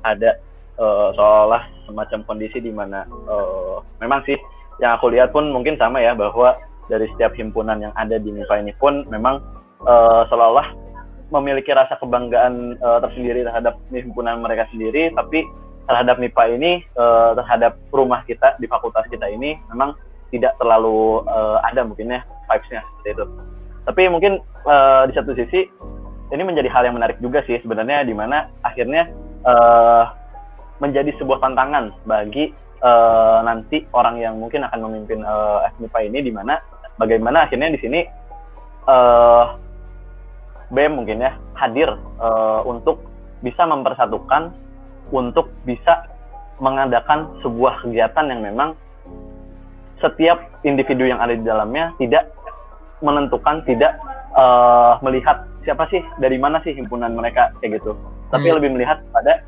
[0.07, 0.31] ada
[0.79, 4.39] eh, seolah semacam kondisi di mana eh, memang sih
[4.79, 6.55] yang aku lihat pun mungkin sama ya bahwa
[6.87, 9.43] dari setiap himpunan yang ada di MIPA ini pun memang
[9.83, 10.71] eh, seolah-olah
[11.35, 15.43] memiliki rasa kebanggaan eh, tersendiri terhadap himpunan mereka sendiri tapi
[15.85, 19.93] terhadap MIPA ini eh, terhadap rumah kita di fakultas kita ini memang
[20.33, 23.25] tidak terlalu eh, ada mungkin ya vibes-nya seperti itu.
[23.85, 25.69] Tapi mungkin eh, di satu sisi
[26.33, 29.09] ini menjadi hal yang menarik juga sih sebenarnya di mana akhirnya
[29.45, 30.03] eh,
[30.81, 32.49] menjadi sebuah tantangan bagi
[32.81, 36.57] eh, nanti orang yang mungkin akan memimpin eh, FMIPA ini di mana
[36.97, 38.01] bagaimana akhirnya di sini
[38.89, 39.45] eh,
[40.65, 43.05] BEM mungkin ya hadir eh, untuk
[43.45, 44.64] bisa mempersatukan
[45.11, 46.07] untuk bisa
[46.57, 48.79] mengadakan sebuah kegiatan yang memang
[49.99, 52.31] setiap individu yang ada di dalamnya tidak
[53.03, 53.95] menentukan tidak
[54.35, 57.97] eh, melihat siapa sih dari mana sih himpunan mereka kayak gitu.
[58.31, 58.57] Tapi Hmm.
[58.59, 59.41] lebih melihat pada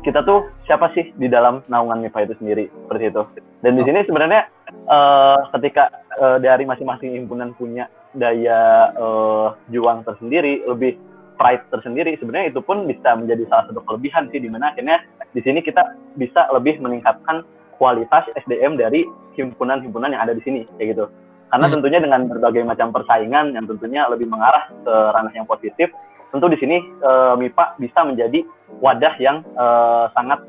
[0.00, 3.22] kita tuh siapa sih di dalam naungan MIPA itu sendiri seperti itu.
[3.60, 10.64] Dan di sini sebenarnya eh, ketika eh, dari masing-masing himpunan punya daya eh, juang tersendiri
[10.64, 10.96] lebih
[11.38, 15.00] pride tersendiri sebenarnya itu pun bisa menjadi salah satu kelebihan sih di mana akhirnya
[15.32, 17.46] di sini kita bisa lebih meningkatkan
[17.78, 19.06] kualitas SDM dari
[19.38, 21.06] himpunan-himpunan yang ada di sini kayak gitu
[21.48, 21.74] karena Hmm.
[21.78, 25.88] tentunya dengan berbagai macam persaingan yang tentunya lebih mengarah ke ranah yang positif
[26.28, 28.44] tentu di sini eh, MIPA bisa menjadi
[28.84, 30.44] wadah yang eh, sangat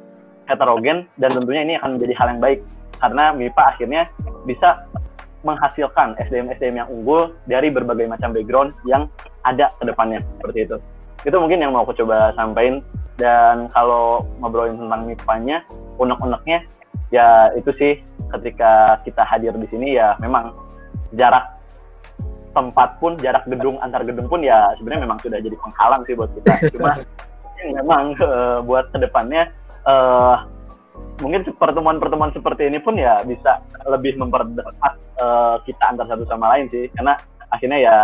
[0.49, 2.59] heterogen dan tentunya ini akan menjadi hal yang baik
[2.99, 4.01] karena MIPA akhirnya
[4.43, 4.89] bisa
[5.43, 9.07] menghasilkan SDM-SDM yang unggul dari berbagai macam background yang
[9.47, 10.77] ada ke depannya seperti itu.
[11.23, 12.83] Itu mungkin yang mau aku coba sampaikan
[13.19, 15.63] dan kalau ngobrolin tentang MIPA-nya,
[15.99, 16.63] unek-uneknya
[17.11, 17.99] ya itu sih
[18.37, 20.53] ketika kita hadir di sini ya memang
[21.17, 21.57] jarak
[22.53, 26.31] tempat pun jarak gedung antar gedung pun ya sebenarnya memang sudah jadi penghalang sih buat
[26.37, 26.51] kita.
[26.75, 26.91] Cuma
[27.59, 29.51] memang eh, buat ke depannya
[29.87, 30.37] eh
[31.19, 36.71] mungkin pertemuan-pertemuan seperti ini pun ya bisa lebih memperdekat eh, kita antar satu sama lain
[36.71, 37.19] sih karena
[37.51, 37.97] akhirnya ya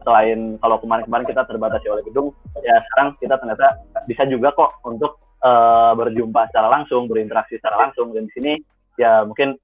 [0.00, 2.32] selain kalau kemarin-kemarin kita terbatasi oleh gedung
[2.64, 3.66] ya sekarang kita ternyata
[4.08, 8.52] bisa juga kok untuk eh, berjumpa secara langsung berinteraksi secara langsung dan di sini
[8.96, 9.58] ya mungkin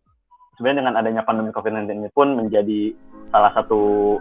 [0.57, 2.97] sebenarnya dengan adanya pandemi COVID-19 ini pun menjadi
[3.31, 4.17] salah satu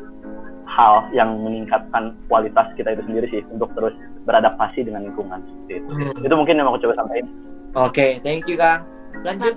[0.66, 3.96] hal yang meningkatkan kualitas kita itu sendiri sih untuk terus
[4.28, 5.90] beradaptasi dengan lingkungan seperti itu.
[5.94, 6.26] Hmm.
[6.26, 7.30] Itu mungkin yang mau aku coba sampaikan.
[7.76, 8.84] Oke, thank you Kang.
[9.24, 9.56] Lanjut.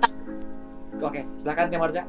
[1.03, 2.03] Oke, silakan Kang Marza.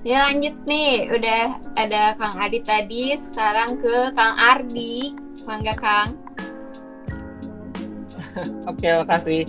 [0.00, 5.12] Ya lanjut nih, udah ada Kang Adi tadi, sekarang ke Kang Ardi.
[5.44, 6.16] Mangga Kang.
[8.70, 9.44] Oke, makasih.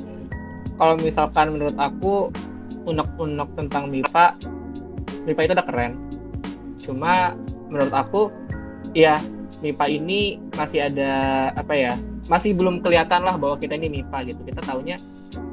[0.76, 2.36] Kalau misalkan menurut aku
[2.84, 4.36] unek-unek tentang MIPA,
[5.24, 5.94] MIPA itu udah keren.
[6.84, 7.32] Cuma
[7.72, 8.28] menurut aku,
[8.92, 9.24] ya
[9.64, 11.12] MIPA ini masih ada
[11.56, 11.96] apa ya?
[12.28, 14.44] Masih belum kelihatan lah bahwa kita ini MIPA gitu.
[14.44, 15.00] Kita taunya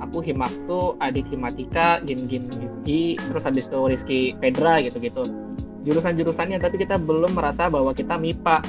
[0.02, 5.22] aku Himaktu, adik Himatika, Gin Gin Rifki, terus habis itu Rizky Pedra gitu-gitu.
[5.86, 8.62] Jurusan-jurusannya tapi kita belum merasa bahwa kita MIPA.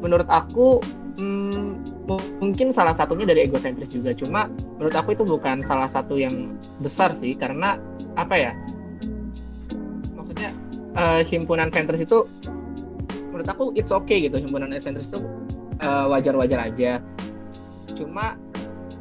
[0.00, 0.80] Menurut aku
[1.20, 2.00] hmm,
[2.40, 4.16] mungkin salah satunya dari egosentris juga.
[4.16, 7.76] Cuma menurut aku itu bukan salah satu yang besar sih karena
[8.16, 8.52] apa ya?
[10.16, 10.50] Maksudnya
[10.96, 12.24] uh, himpunan sentris itu
[13.30, 15.20] menurut aku it's okay gitu himpunan sentris itu
[15.84, 16.98] uh, wajar-wajar aja.
[17.94, 18.36] Cuma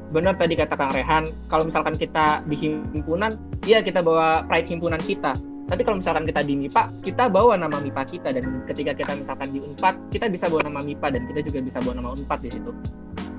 [0.09, 5.01] benar tadi kata Kang Rehan, kalau misalkan kita di himpunan, ya kita bawa pride himpunan
[5.01, 5.37] kita.
[5.69, 9.53] Tapi kalau misalkan kita di MIPA, kita bawa nama MIPA kita dan ketika kita misalkan
[9.53, 12.49] di Unpad, kita bisa bawa nama MIPA dan kita juga bisa bawa nama Unpad di
[12.49, 12.73] situ.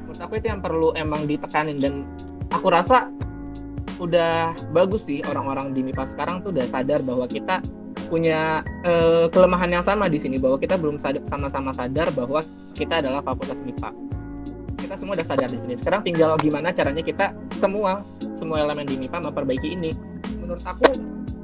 [0.06, 2.06] Menurut aku itu yang perlu emang ditekanin dan
[2.54, 3.10] aku rasa
[3.98, 7.60] udah bagus sih orang-orang di MIPA sekarang tuh udah sadar bahwa kita
[8.06, 12.42] punya uh, kelemahan yang sama di sini bahwa kita belum sama-sama sadar bahwa
[12.74, 13.92] kita adalah fakultas MIPA
[14.90, 15.78] kita semua udah sadar di sini.
[15.78, 18.02] Sekarang tinggal gimana caranya kita semua
[18.34, 19.94] semua elemen di MIPA memperbaiki ini.
[20.42, 20.90] Menurut aku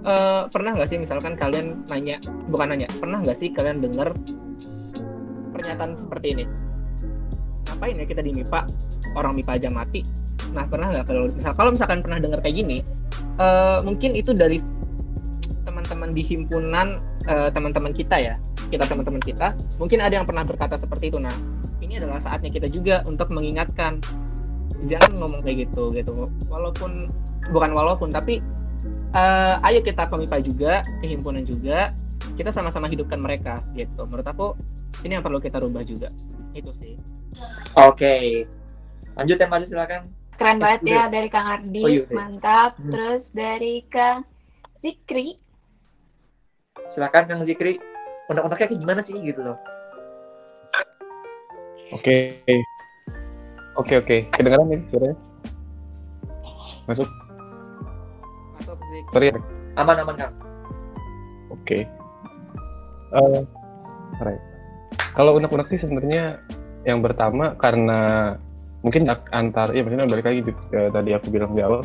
[0.02, 2.18] uh, pernah nggak sih misalkan kalian nanya
[2.50, 4.11] bukan nanya pernah nggak sih kalian dengar
[5.54, 6.44] pernyataan seperti ini?
[7.70, 8.66] Ngapain ya kita di MIPA?
[9.14, 10.02] Orang MIPA aja mati.
[10.50, 12.82] Nah pernah nggak kalau misal kalau misalkan pernah dengar kayak gini,
[13.38, 14.59] uh, mungkin itu dari
[15.62, 16.98] teman-teman di himpunan
[17.30, 18.35] uh, teman-teman kita ya
[18.66, 21.30] kita teman-teman kita mungkin ada yang pernah berkata seperti itu nah
[21.96, 24.04] ini adalah saatnya kita juga untuk mengingatkan
[24.85, 26.12] jangan ngomong kayak gitu gitu.
[26.52, 27.09] Walaupun
[27.48, 28.44] bukan walaupun tapi
[29.16, 31.88] uh, ayo kita komipa juga kehimpunan juga
[32.37, 34.04] kita sama-sama hidupkan mereka gitu.
[34.04, 34.52] Menurut aku
[35.09, 36.12] ini yang perlu kita rubah juga.
[36.52, 37.00] Itu sih.
[37.80, 37.96] Oke.
[37.96, 38.24] Okay.
[39.16, 40.12] lanjut ya Mari silakan.
[40.37, 42.76] Keren banget ya dari Kang Ardi oh, iya, mantap.
[42.76, 42.92] Hmm.
[42.92, 44.28] terus dari Kang
[44.85, 45.40] Zikri.
[46.92, 47.80] Silakan Kang Zikri.
[48.28, 49.56] Undang-undangnya kayak gimana sih gitu loh
[51.94, 52.42] Oke.
[53.77, 54.16] Oke oke.
[54.35, 55.16] Kedengaran nih suaranya?
[56.90, 57.09] Masuk?
[58.59, 59.01] Masuk sih.
[59.12, 59.29] Sorry.
[59.77, 60.35] Aman aman kang.
[61.53, 61.87] Oke.
[63.14, 63.46] Uh,
[64.18, 64.42] right.
[65.14, 66.42] Kalau unek-unek sih sebenarnya
[66.87, 68.35] yang pertama karena
[68.87, 71.83] mungkin antar ya maksudnya balik lagi gitu, ya, tadi aku bilang di awal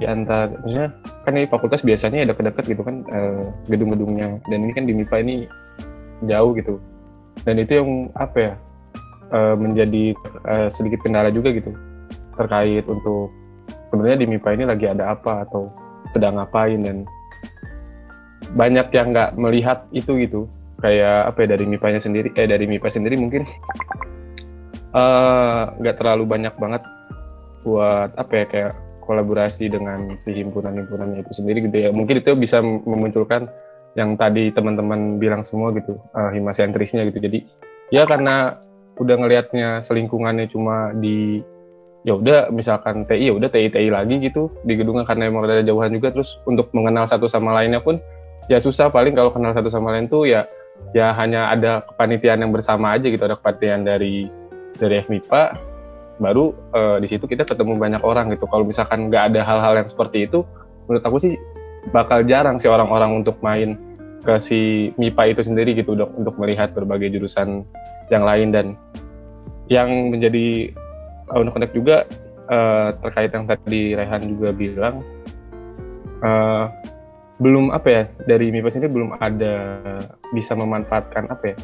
[0.00, 0.88] di antar maksudnya
[1.28, 5.16] kan ini fakultas biasanya ada dekat gitu kan uh, gedung-gedungnya dan ini kan di MIPA
[5.20, 5.36] ini
[6.24, 6.80] jauh gitu
[7.42, 8.52] dan itu yang apa ya
[9.32, 10.14] uh, menjadi
[10.46, 11.72] uh, sedikit kendala juga gitu.
[12.36, 13.32] Terkait untuk
[13.90, 15.72] sebenarnya di MIPA ini lagi ada apa atau
[16.12, 17.08] sedang ngapain dan
[18.52, 20.46] banyak yang nggak melihat itu gitu.
[20.82, 23.46] Kayak apa ya dari MIPA-nya sendiri eh dari MIPA sendiri mungkin
[25.78, 26.82] nggak uh, terlalu banyak banget
[27.62, 31.90] buat apa ya kayak kolaborasi dengan si himpunan-himpunannya itu sendiri gitu ya.
[31.90, 33.50] Mungkin itu bisa memunculkan
[33.92, 37.20] yang tadi teman-teman bilang semua gitu uh, himasentrisnya gitu.
[37.20, 37.44] Jadi
[37.92, 38.56] ya karena
[38.96, 41.40] udah ngelihatnya selingkungannya cuma di
[42.02, 45.64] ya udah misalkan TI ya udah TI TI lagi gitu di gedungnya karena emang ada
[45.64, 46.12] jauhan juga.
[46.16, 48.00] Terus untuk mengenal satu sama lainnya pun
[48.48, 48.88] ya susah.
[48.88, 50.48] Paling kalau kenal satu sama lain tuh ya
[50.96, 53.22] ya hanya ada kepanitiaan yang bersama aja gitu.
[53.22, 54.32] Ada kepanitiaan dari
[54.80, 55.42] dari FMIPA
[56.20, 58.48] baru uh, di situ kita ketemu banyak orang gitu.
[58.48, 60.48] Kalau misalkan nggak ada hal-hal yang seperti itu
[60.88, 61.34] menurut aku sih
[61.90, 63.74] bakal jarang sih orang-orang untuk main
[64.22, 64.60] ke si
[64.94, 67.66] MIPA itu sendiri gitu untuk untuk melihat berbagai jurusan
[68.14, 68.54] yang lain.
[68.54, 68.66] Dan
[69.66, 70.70] yang menjadi
[71.34, 72.06] unek-unek juga
[72.46, 75.02] uh, terkait yang tadi Rehan juga bilang
[76.22, 76.70] uh,
[77.42, 79.54] belum apa ya dari MIPA sendiri belum ada
[80.30, 81.56] bisa memanfaatkan apa ya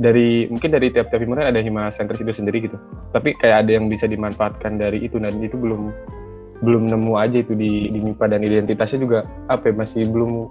[0.00, 2.80] dari mungkin dari tiap-tiap himpunan ada hima center itu sendiri gitu.
[3.12, 5.92] Tapi kayak ada yang bisa dimanfaatkan dari itu dan itu belum
[6.62, 9.18] belum nemu aja itu di, di MIPA dan identitasnya juga
[9.50, 10.46] apa ya, masih belum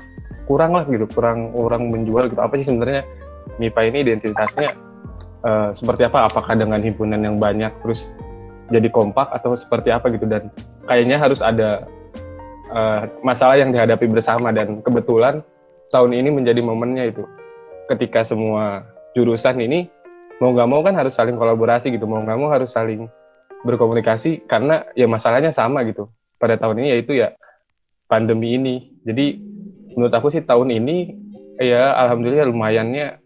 [0.45, 2.41] kurang lah gitu kurang orang menjual gitu.
[2.43, 3.07] Apa sih sebenarnya
[3.57, 4.75] MIPA ini identitasnya
[5.47, 6.27] uh, seperti apa?
[6.27, 8.11] Apakah dengan himpunan yang banyak terus
[8.67, 10.27] jadi kompak atau seperti apa gitu?
[10.27, 10.51] Dan
[10.85, 11.87] kayaknya harus ada
[12.75, 15.39] uh, masalah yang dihadapi bersama dan kebetulan
[15.95, 17.23] tahun ini menjadi momennya itu.
[17.87, 18.83] Ketika semua
[19.15, 19.87] jurusan ini
[20.39, 23.05] mau nggak mau kan harus saling kolaborasi gitu mau nggak mau harus saling
[23.61, 26.09] berkomunikasi karena ya masalahnya sama gitu
[26.41, 27.37] pada tahun ini yaitu ya
[28.09, 28.75] pandemi ini.
[29.05, 29.39] Jadi
[29.95, 31.15] menurut aku sih tahun ini
[31.61, 33.21] ya alhamdulillah lumayannya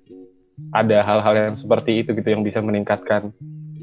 [0.72, 3.32] ada hal-hal yang seperti itu gitu yang bisa meningkatkan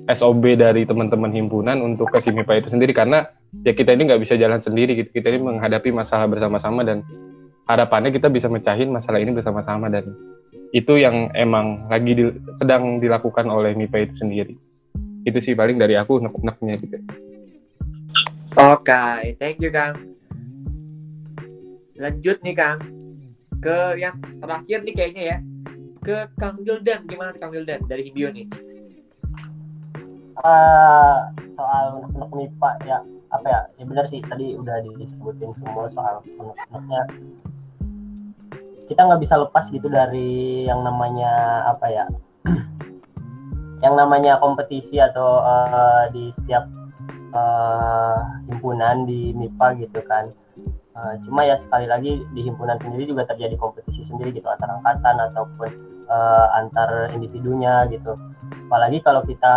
[0.09, 3.29] SOB dari teman-teman himpunan untuk ke SIMIPA itu sendiri karena
[3.63, 7.05] ya kita ini nggak bisa jalan sendiri gitu kita ini menghadapi masalah bersama-sama dan
[7.71, 10.11] harapannya kita bisa mecahin masalah ini bersama-sama dan
[10.73, 14.55] itu yang emang lagi di- sedang dilakukan oleh MIPA itu sendiri.
[15.23, 16.97] Itu sih paling dari aku nek-neknya gitu.
[18.59, 20.17] Oke, thank you Kang.
[21.97, 22.79] Lanjut nih Kang
[23.63, 25.39] ke yang terakhir nih kayaknya ya
[26.03, 28.51] ke Kang Wildan gimana Kang Wildan dari Himbio nih?
[30.43, 31.19] Eh,
[31.55, 32.99] soal unek MIPA ya
[33.33, 37.03] apa ya ya benar sih tadi udah disebutin semua soal unek-uneknya
[38.91, 42.05] kita nggak bisa lepas gitu dari yang namanya apa ya
[43.83, 46.65] yang namanya kompetisi atau eh, di setiap
[47.35, 48.19] eh,
[48.49, 50.31] himpunan di MIPA gitu kan.
[50.93, 55.19] Eh, cuma ya sekali lagi di himpunan sendiri juga terjadi kompetisi sendiri gitu antar angkatan
[55.33, 55.69] ataupun
[56.07, 58.15] eh, antar individunya gitu.
[58.71, 59.55] Apalagi kalau kita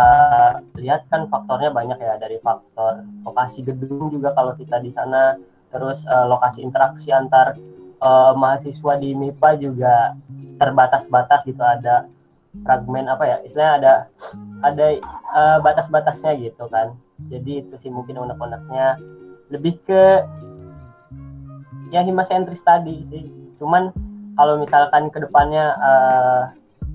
[0.76, 5.38] lihat kan faktornya banyak ya dari faktor lokasi gedung juga kalau kita di sana.
[5.70, 7.54] Terus eh, lokasi interaksi antar
[8.02, 9.94] eh, mahasiswa di MIPA juga
[10.58, 11.62] terbatas-batas gitu.
[11.62, 12.15] Ada
[12.64, 13.92] fragmen apa ya istilahnya ada
[14.64, 14.86] ada
[15.36, 16.96] eh, batas-batasnya gitu kan.
[17.28, 19.00] Jadi itu sih mungkin unek-uneknya.
[19.52, 20.02] Lebih ke
[21.92, 23.24] ya himasentris tadi sih.
[23.56, 23.92] Cuman
[24.36, 26.42] kalau misalkan ke depannya eh,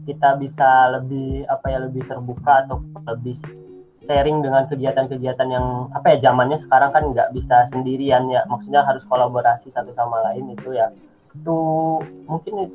[0.10, 3.38] kita bisa lebih apa ya lebih terbuka atau lebih
[4.02, 8.45] sharing dengan kegiatan-kegiatan yang apa ya zamannya sekarang kan nggak bisa sendirian ya.
[8.50, 10.89] Maksudnya harus kolaborasi satu sama lain itu ya.
[11.38, 12.74] Itu mungkin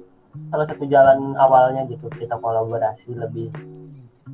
[0.53, 2.07] salah satu jalan awalnya gitu.
[2.12, 3.51] Kita kolaborasi lebih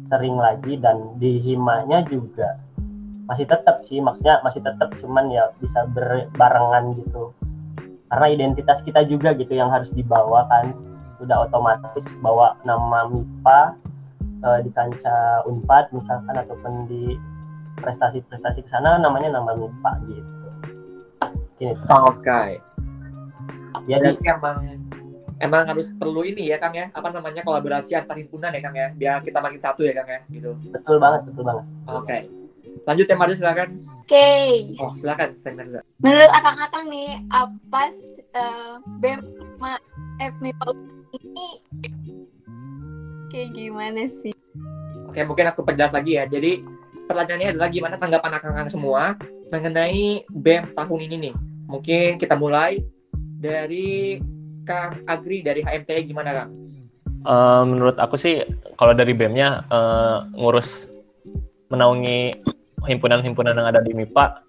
[0.06, 2.58] sering lagi dan di himanya juga
[3.26, 4.02] masih tetap sih.
[4.02, 7.32] Maksudnya masih tetap cuman ya bisa berbarengan gitu.
[8.12, 10.76] Karena identitas kita juga gitu yang harus dibawa kan.
[11.22, 13.60] Sudah otomatis bawa nama MIPA
[14.42, 17.14] eh, di kancah Unpad misalkan ataupun di
[17.78, 20.42] prestasi-prestasi ke sana namanya nama MIPA gitu.
[22.10, 22.58] Oke.
[23.86, 24.58] jadi Berarti emang
[25.42, 28.86] emang harus perlu ini ya Kang ya apa namanya kolaborasi antar himpunan ya Kang ya
[28.94, 30.54] biar kita makin satu ya Kang ya gitu.
[30.70, 31.64] betul banget, betul banget.
[31.90, 32.18] Oke.
[32.82, 33.68] Lanjut ya Marza silakan.
[34.02, 34.28] Oke,
[34.78, 35.80] Oh silakan Teh Marza.
[35.98, 37.82] menurut akang-akang nih, apa
[38.32, 39.20] eh, BEM
[39.58, 39.72] sama
[40.18, 40.68] FMIPA
[41.12, 41.48] ini
[43.30, 44.34] kayak gimana sih?
[45.06, 46.24] Oke mungkin aku perjelas lagi ya.
[46.26, 46.62] Jadi
[47.06, 49.14] pertanyaannya adalah gimana tanggapan akang-akang semua
[49.52, 51.34] mengenai BEM tahun ini nih.
[51.68, 52.80] Mungkin kita mulai
[53.38, 54.20] dari
[54.62, 56.50] Kang Agri dari HMTI gimana Kang?
[57.22, 58.42] Eh, menurut aku sih
[58.78, 60.90] kalau dari BEM-nya eh, ngurus
[61.70, 62.34] menaungi
[62.90, 64.42] himpunan-himpunan yang ada di MIPA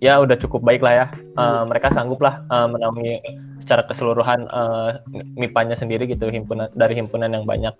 [0.00, 1.06] ya udah cukup baik lah ya.
[1.12, 3.20] Eh, mereka sanggup lah eh, menaungi
[3.60, 4.90] secara keseluruhan eh,
[5.36, 7.76] MIPA-nya sendiri gitu himpunan dari himpunan yang banyak.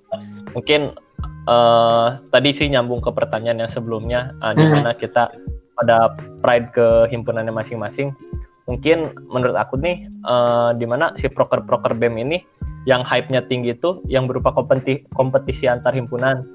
[0.53, 0.92] Mungkin
[1.49, 4.85] eh, tadi sih nyambung ke pertanyaan yang sebelumnya eh, di Hmm.
[4.85, 5.33] mana kita
[5.81, 6.12] pada
[6.44, 8.12] pride ke himpunannya masing-masing.
[8.71, 12.39] Mungkin menurut aku nih eh, di mana si proker-proker BEM ini
[12.87, 16.47] yang hype-nya tinggi itu yang berupa kompetisi, kompetisi antar himpunan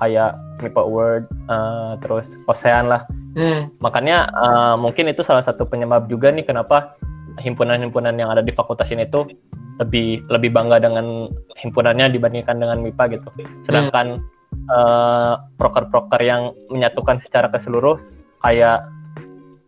[0.00, 3.04] kayak MIPA Award eh, terus OSEAN lah.
[3.38, 3.70] Hmm.
[3.78, 6.98] makanya eh, mungkin itu salah satu penyebab juga nih kenapa
[7.38, 9.30] himpunan-himpunan yang ada di fakultas ini tuh
[9.78, 13.28] lebih lebih bangga dengan himpunannya dibandingkan dengan MIPA gitu.
[13.68, 18.00] Sedangkan eh, proker-proker yang menyatukan secara ke seluruh
[18.42, 18.82] kayak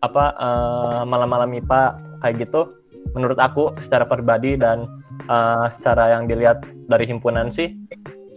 [0.01, 2.81] apa eh, malam-malam MIPA kayak gitu
[3.13, 4.89] menurut aku secara pribadi dan
[5.29, 7.73] eh, secara yang dilihat dari himpunan sih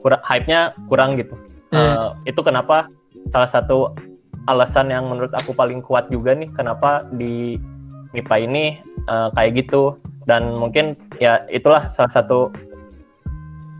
[0.03, 1.35] kurang hype-nya kurang gitu.
[1.73, 2.85] Eh, itu kenapa
[3.33, 3.97] salah satu
[4.45, 7.57] alasan yang menurut aku paling kuat juga nih kenapa di
[8.11, 8.65] MIPA ini
[9.07, 9.97] eh, kayak gitu.
[10.23, 12.51] Dan mungkin ya itulah salah satu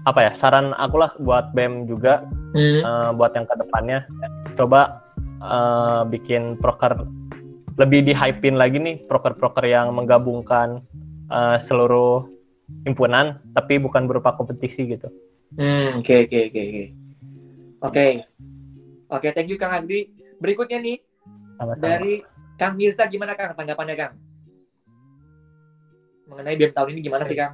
[0.04, 2.28] apa ya saran aku lah buat BEM juga
[2.84, 4.04] eh, buat yang ke depannya
[4.60, 5.00] coba
[5.40, 7.08] eh, bikin proker
[7.78, 10.82] lebih di hypein lagi nih proker-proker yang menggabungkan
[11.30, 12.30] eh, seluruh
[12.86, 15.10] himpunan tapi bukan berupa kompetisi gitu.
[15.54, 16.86] Hmm, oke oke oke oke.
[17.84, 18.08] Oke.
[19.14, 20.10] Oke, thank you Kang Agri.
[20.42, 20.98] Berikutnya nih
[21.60, 21.84] Sama-sama.
[21.84, 22.14] dari
[22.58, 24.14] Kang Mirza gimana Kang tanggapannya Kang?
[26.26, 27.54] Mengenai BEM tahun ini gimana sih Kang?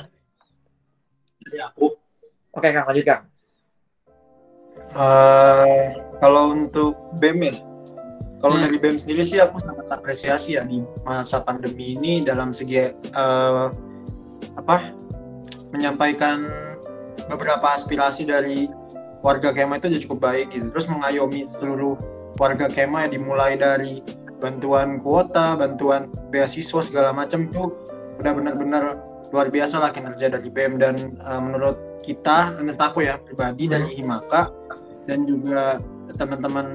[1.44, 2.00] Dari aku
[2.50, 3.24] Oke Kang, lanjut Kang.
[4.90, 5.86] Eh,
[6.18, 7.54] kalau untuk BEM ya,
[8.40, 8.72] kalau Hmm.
[8.72, 13.68] dari BEM sendiri sih aku sangat apresiasi ya di masa pandemi ini dalam segi eh,
[14.56, 14.78] apa
[15.76, 16.48] menyampaikan
[17.28, 18.72] beberapa aspirasi dari
[19.20, 20.72] warga Kema itu udah cukup baik gitu.
[20.72, 22.00] Terus mengayomi seluruh
[22.40, 24.00] warga Kema ya dimulai dari
[24.40, 27.76] bantuan kuota, bantuan beasiswa segala macam itu
[28.24, 28.84] udah benar-benar
[29.30, 31.78] luar biasa lah kinerja dari BEM dan eh, menurut
[32.08, 34.48] kita, menurut aku ya pribadi dari Himaka
[35.06, 35.84] dan juga
[36.16, 36.66] teman-teman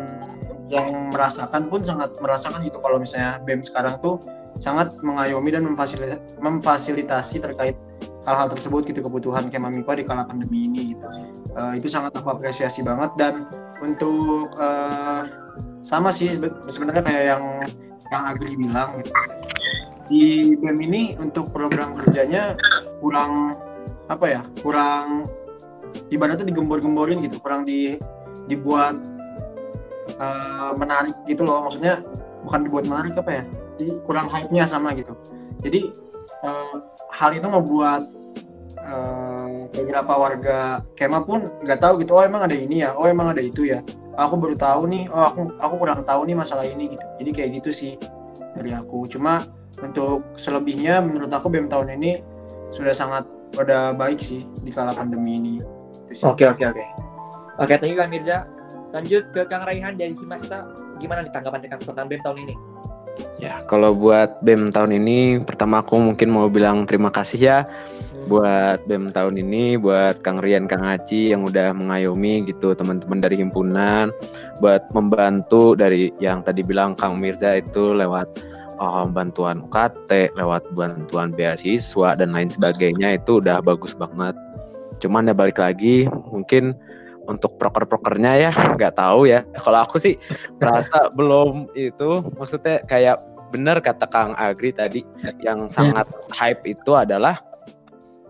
[0.73, 4.17] yang merasakan pun sangat merasakan gitu kalau misalnya BEM sekarang tuh
[4.63, 7.77] sangat mengayomi dan memfasilitasi, memfasilitasi terkait
[8.25, 11.07] hal-hal tersebut gitu kebutuhan Kema MIPA di kala pandemi ini gitu.
[11.55, 13.45] Uh, itu sangat aku apresiasi banget dan
[13.85, 15.29] untuk uh,
[15.85, 17.45] sama sih sebe- sebenarnya kayak yang
[18.09, 19.13] yang Agri bilang gitu.
[20.05, 20.25] Di
[20.61, 22.57] BEM ini untuk program kerjanya
[23.01, 23.57] kurang
[24.09, 24.41] apa ya?
[24.61, 25.29] Kurang
[26.09, 27.97] ibaratnya digembor-gemborin gitu, kurang di
[28.49, 29.01] dibuat
[30.19, 31.67] uh, menarik gitu loh.
[31.69, 32.03] Maksudnya
[32.45, 33.45] bukan dibuat menarik apa ya?
[33.79, 35.15] Jadi kurang hype-nya sama gitu.
[35.63, 35.91] Jadi
[36.45, 36.77] uh,
[37.11, 38.07] hal itu membuat
[38.83, 40.59] uh, beberapa warga
[40.95, 42.15] kema pun nggak tahu gitu.
[42.15, 42.95] Oh emang ada ini ya.
[42.95, 43.83] Oh emang ada itu ya.
[44.15, 45.11] Aku baru tahu nih.
[45.11, 47.07] Oh aku aku kurang tahu nih masalah ini gitu.
[47.23, 47.93] Jadi kayak gitu sih
[48.55, 49.11] dari aku.
[49.11, 49.43] Cuma
[49.83, 52.23] untuk selebihnya menurut aku BEM tahun ini
[52.71, 55.55] sudah sangat pada baik sih di kala pandemi ini.
[56.23, 56.85] Oke oke oke.
[57.55, 58.51] Oke, thank you Kang Mirza.
[58.95, 60.71] Lanjut ke Kang Raihan dari Himasta.
[61.03, 62.55] Gimana nih tanggapan dengan tentang BEM tahun ini?
[63.43, 67.59] Ya, kalau buat BEM tahun ini, pertama aku mungkin mau bilang terima kasih ya
[68.25, 73.37] buat BEM tahun ini, buat Kang Rian, Kang Aci yang udah mengayomi gitu teman-teman dari
[73.37, 74.09] himpunan,
[74.65, 78.27] buat membantu dari yang tadi bilang Kang Mirza itu lewat
[78.81, 84.33] uh, bantuan UKT, lewat bantuan beasiswa dan lain sebagainya itu udah bagus banget.
[85.05, 86.73] Cuman ya balik lagi, mungkin
[87.25, 89.45] untuk proker-prokernya ya nggak tahu ya.
[89.61, 90.17] Kalau aku sih
[90.61, 93.19] merasa belum itu, maksudnya kayak
[93.55, 95.07] benar kata Kang Agri tadi
[95.39, 97.39] yang sangat hype itu adalah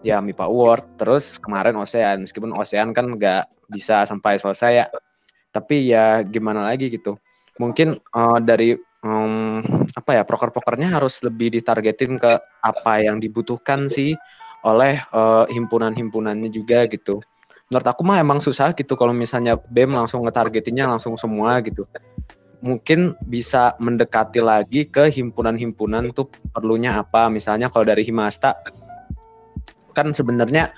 [0.05, 4.86] ya MIPA Award terus kemarin Ocean meskipun Ocean kan nggak bisa sampai selesai ya
[5.49, 7.16] tapi ya gimana lagi gitu.
[7.57, 9.62] Mungkin uh, dari um,
[9.95, 14.18] apa ya proker-prokernya harus lebih ditargetin ke apa yang dibutuhkan sih
[14.66, 17.22] oleh uh, himpunan-himpunannya juga gitu
[17.73, 21.89] menurut aku mah emang susah gitu kalau misalnya BEM langsung ngetargetinnya langsung semua gitu.
[22.65, 27.29] Mungkin bisa mendekati lagi ke himpunan-himpunan tuh perlunya apa.
[27.29, 28.57] Misalnya kalau dari Himasta
[29.95, 30.75] kan sebenarnya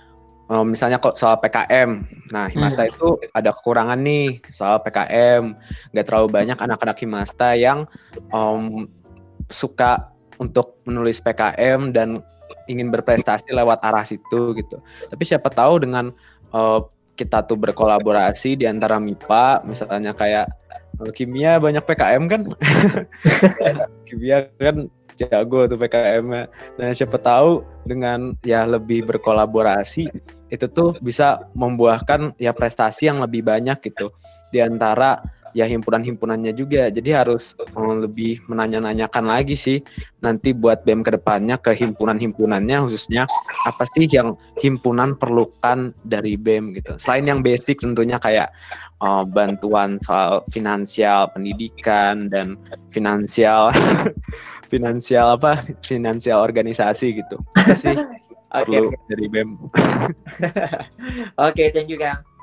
[0.53, 5.57] eh, misalnya kok soal PKM nah Himasta itu ada kekurangan nih soal PKM
[5.97, 7.89] nggak terlalu banyak anak-anak Himasta yang
[8.31, 8.87] em,
[9.49, 12.21] suka untuk menulis PKM dan
[12.67, 14.77] ingin berprestasi lewat arah situ gitu.
[15.07, 16.11] Tapi siapa tahu dengan
[16.55, 16.81] eh,
[17.17, 20.47] kita tuh berkolaborasi di antara MIPA misalnya kayak
[21.01, 22.43] eh, kimia banyak PKM kan
[24.07, 24.87] kimia kan
[25.17, 26.45] jago tuh PKM-nya.
[26.77, 30.13] Nah, siapa tahu dengan ya lebih berkolaborasi
[30.53, 34.13] itu tuh bisa membuahkan ya prestasi yang lebih banyak gitu
[34.55, 35.19] di antara
[35.57, 36.93] ya himpunan-himpunannya juga.
[36.93, 39.81] Jadi harus um, lebih menanya-nanyakan lagi sih
[40.21, 43.25] nanti buat BEM ke depannya ke himpunan-himpunannya khususnya
[43.65, 47.01] apa sih yang himpunan perlukan dari BEM gitu.
[47.01, 48.53] Selain yang basic tentunya kayak
[49.01, 52.61] uh, bantuan soal finansial, pendidikan dan
[52.93, 53.73] finansial
[54.73, 55.65] finansial apa?
[55.81, 57.41] Finansial organisasi gitu.
[57.65, 57.97] Itu sih
[58.53, 59.57] perlu dari BEM.
[61.49, 62.36] Oke, thank you Kang.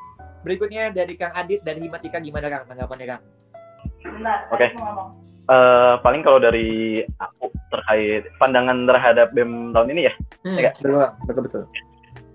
[0.43, 3.23] Berikutnya dari Kang Adit dari Himatika gimana Kang tanggapannya Kang?
[4.51, 4.67] Oke.
[5.43, 10.13] Eh, paling kalau dari aku terkait pandangan terhadap BEM tahun ini ya,
[10.43, 11.63] Hmm, ya betul, betul betul.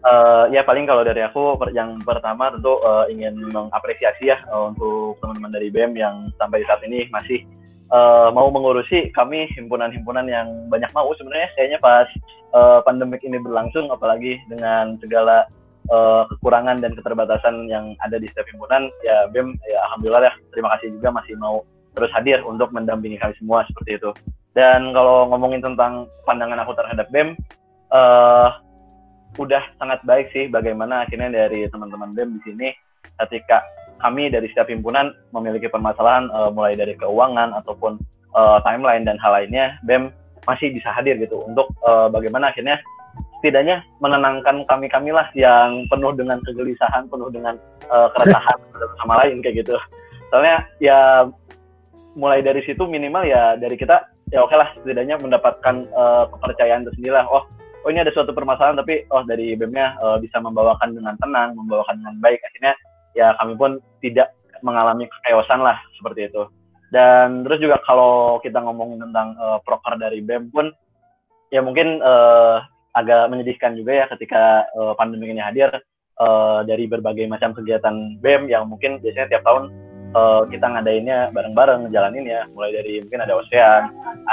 [0.04, 5.16] Eh, ya paling kalau dari aku yang pertama tentu eh, ingin mengapresiasi ya eh, untuk
[5.24, 7.48] teman-teman dari BEM yang sampai saat ini masih
[7.88, 12.08] eh, mau mengurusi kami himpunan-himpunan yang banyak mau sebenarnya kayaknya pas
[12.52, 15.48] eh, pandemik ini berlangsung apalagi dengan segala
[15.88, 20.32] eh, kekurangan dan keterbatasan yang ada di setiap himpunan ya BEM ya alhamdulillah ya.
[20.54, 21.64] Terima kasih juga masih mau
[21.96, 24.10] terus hadir untuk mendampingi kami semua seperti itu.
[24.54, 27.34] Dan kalau ngomongin tentang pandangan aku terhadap BEM
[27.88, 28.50] eh
[29.36, 32.68] udah sangat baik sih bagaimana akhirnya dari teman-teman BEM di sini
[33.26, 33.60] ketika
[33.98, 37.98] kami dari setiap himpunan memiliki permasalahan eh, mulai dari keuangan ataupun
[38.34, 40.10] eh, timeline dan hal lainnya BEM
[40.46, 42.80] masih bisa hadir gitu untuk eh, bagaimana akhirnya
[43.38, 47.54] setidaknya menenangkan kami-kami lah yang penuh dengan kegelisahan, penuh dengan
[47.86, 48.58] eh, keresahan
[49.02, 49.78] sama lain kayak gitu.
[50.28, 51.30] Soalnya ya
[52.18, 54.02] mulai dari situ minimal ya dari kita
[54.34, 57.26] ya oke lah setidaknya mendapatkan eh, kepercayaan tersendiri lah.
[57.30, 57.46] Oh
[57.86, 62.02] oh ini ada suatu permasalahan tapi oh dari BEM-nya eh, bisa membawakan dengan tenang, membawakan
[62.02, 62.42] dengan baik.
[62.42, 62.74] Akhirnya
[63.14, 63.70] ya kami pun
[64.02, 64.34] tidak
[64.66, 66.42] mengalami kekeosan lah seperti itu.
[66.88, 70.66] Dan terus juga kalau kita ngomongin tentang eh, proker dari BEM pun
[71.54, 72.56] ya mungkin eh,
[72.98, 75.70] agak menyedihkan juga ya ketika eh, pandemi ini hadir
[76.18, 79.70] eh, dari berbagai macam kegiatan BEM yang mungkin biasanya tiap tahun
[80.18, 82.42] eh, kita ngadainnya bareng-bareng ngejalanin ya.
[82.52, 83.82] Mulai dari mungkin ada ocean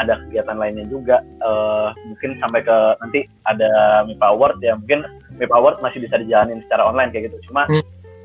[0.01, 4.73] ada kegiatan lainnya juga eh, mungkin sampai ke nanti ada MIPA Award ya.
[4.73, 5.05] Mungkin
[5.37, 7.53] MIPA Award masih bisa dijalanin secara online kayak gitu.
[7.53, 7.69] Cuma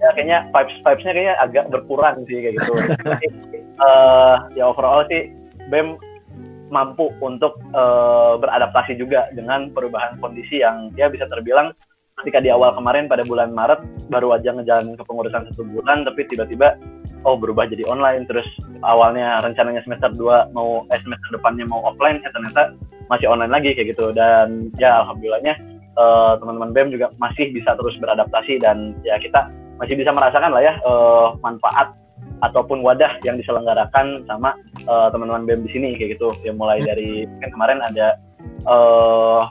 [0.00, 2.72] ya kayaknya vibes vibesnya kayaknya agak berkurang sih kayak gitu.
[3.04, 3.26] Tapi,
[3.60, 5.28] eh, ya overall sih
[5.68, 6.00] BEM
[6.70, 11.74] mampu untuk eh, beradaptasi juga dengan perubahan kondisi yang ya bisa terbilang
[12.22, 13.80] ketika di awal kemarin pada bulan Maret
[14.12, 16.76] baru aja ngejalanin kepengurusan satu bulan tapi tiba-tiba
[17.24, 18.24] oh berubah jadi online.
[18.28, 18.46] Terus
[18.84, 22.76] awalnya rencananya semester 2 mau eh, semester depannya mau offline eh ternyata
[23.10, 24.12] masih online lagi kayak gitu.
[24.14, 25.54] Dan ya alhamdulillahnya
[25.96, 29.48] eh, teman-teman BEM juga masih bisa terus beradaptasi dan ya kita
[29.80, 31.96] masih bisa merasakan lah ya eh, manfaat
[32.40, 36.32] ataupun wadah yang diselenggarakan sama eh, teman-teman BEM di sini kayak gitu.
[36.44, 38.16] Ya mulai dari kan kemarin ada
[38.66, 39.42] eh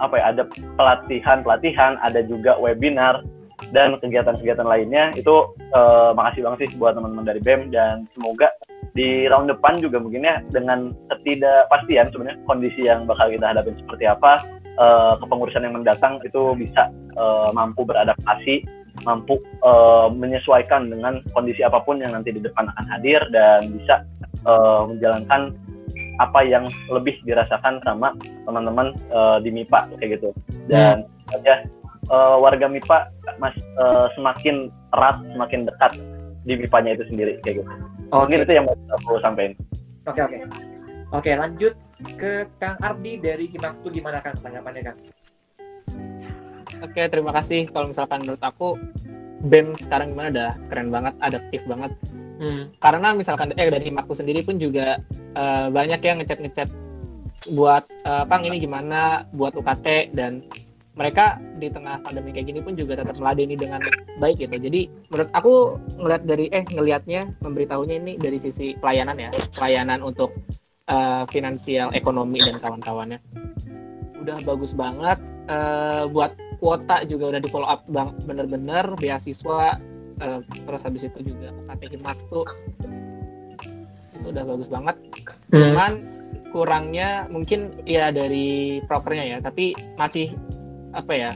[0.00, 0.42] apa ya ada
[0.80, 3.20] pelatihan pelatihan ada juga webinar
[3.76, 5.12] dan kegiatan-kegiatan lainnya.
[5.14, 8.48] Itu eh, makasih banget sih buat teman-teman dari BEM dan semoga
[8.90, 14.04] di round depan juga mungkin ya dengan ketidakpastian sebenarnya kondisi yang bakal kita hadapin seperti
[14.10, 14.42] apa
[14.80, 18.64] eh, kepengurusan yang mendatang itu bisa eh, mampu beradaptasi
[19.04, 24.04] mampu eh, menyesuaikan dengan kondisi apa pun yang nanti di depan akan hadir dan bisa
[24.48, 25.52] eh, menjalankan
[26.20, 28.12] apa yang lebih dirasakan sama
[28.44, 30.30] teman-teman eh, di MIPA kayak gitu.
[30.68, 31.08] Dan
[31.44, 31.64] ya
[32.08, 32.98] eh, warga MIPA
[33.40, 35.92] mas eh, semakin erat semakin dekat
[36.44, 37.70] di MIPA-nya itu sendiri kayak gitu.
[38.10, 39.54] Mungkin itu yang mau aku sampaikan.
[40.08, 40.38] Oke oke.
[41.10, 41.74] Oke lanjut
[42.16, 44.98] ke Kang Ardi dari Himaktu gimana Kang tanggapannya Kang?
[46.80, 47.68] Oke, terima kasih.
[47.68, 48.80] Kalau misalkan menurut aku
[49.44, 51.92] BEM sekarang gimana udah keren banget, adaptif banget.
[52.40, 52.72] Hmm.
[52.80, 55.00] Karena misalkan eh dari Himakku sendiri pun juga
[55.36, 56.68] eh, banyak yang ngechat-ngechat
[57.52, 60.40] buat eh, Kang ini gimana buat UKT dan
[60.98, 63.80] mereka di tengah pandemi kayak gini pun juga tetap meladeni dengan
[64.20, 64.56] baik gitu.
[64.56, 65.54] Jadi menurut aku
[65.96, 70.34] ngelihat dari eh ngelihatnya memberitahunya ini dari sisi pelayanan ya, pelayanan untuk
[70.90, 73.22] eh, finansial, ekonomi dan kawan-kawannya.
[74.18, 75.18] Udah bagus banget.
[75.46, 78.84] Eh, buat kuota juga udah di follow up bang bener-bener.
[78.98, 79.78] Beasiswa
[80.20, 82.40] eh, terus habis itu juga UKT Himaktu
[84.20, 84.96] itu udah bagus banget.
[85.48, 85.92] Cuman
[86.52, 90.34] kurangnya mungkin ya dari prokernya ya, tapi masih
[90.90, 91.30] apa ya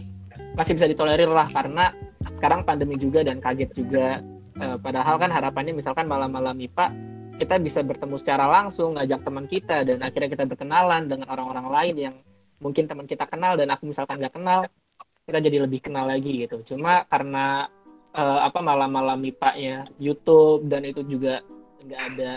[0.59, 1.95] masih bisa ditolerir lah karena
[2.31, 4.21] sekarang pandemi juga dan kaget juga.
[4.55, 9.83] Eh, padahal kan harapannya misalkan malam-malam IPA kita bisa bertemu secara langsung ngajak teman kita
[9.83, 12.15] dan akhirnya kita berkenalan dengan orang-orang lain yang
[12.63, 14.65] mungkin teman kita kenal dan aku misalkan nggak kenal
[15.27, 17.67] kita jadi lebih kenal lagi gitu cuma karena
[18.15, 21.43] eh, apa malam-malam IPA-nya YouTube dan itu juga
[21.85, 22.31] nggak ada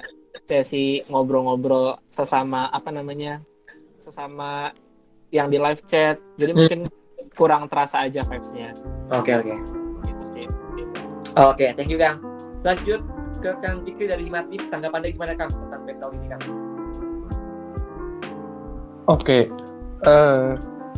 [0.45, 3.41] sesi ngobrol-ngobrol sesama apa namanya
[3.98, 4.70] sesama
[5.30, 6.60] yang di live chat jadi Hmm.
[6.64, 6.80] mungkin
[7.38, 8.74] kurang terasa aja vibes-nya
[9.14, 9.56] Oke oke.
[10.04, 10.45] gitu sih
[11.38, 12.18] Oke, thank you Kang.
[12.66, 16.44] Lanjut ke Kang Zikri dari Himatif, tanggapannya gimana Kang tentang BEM tahun ini Kang?
[19.08, 19.40] Oke,
[20.04, 20.48] eh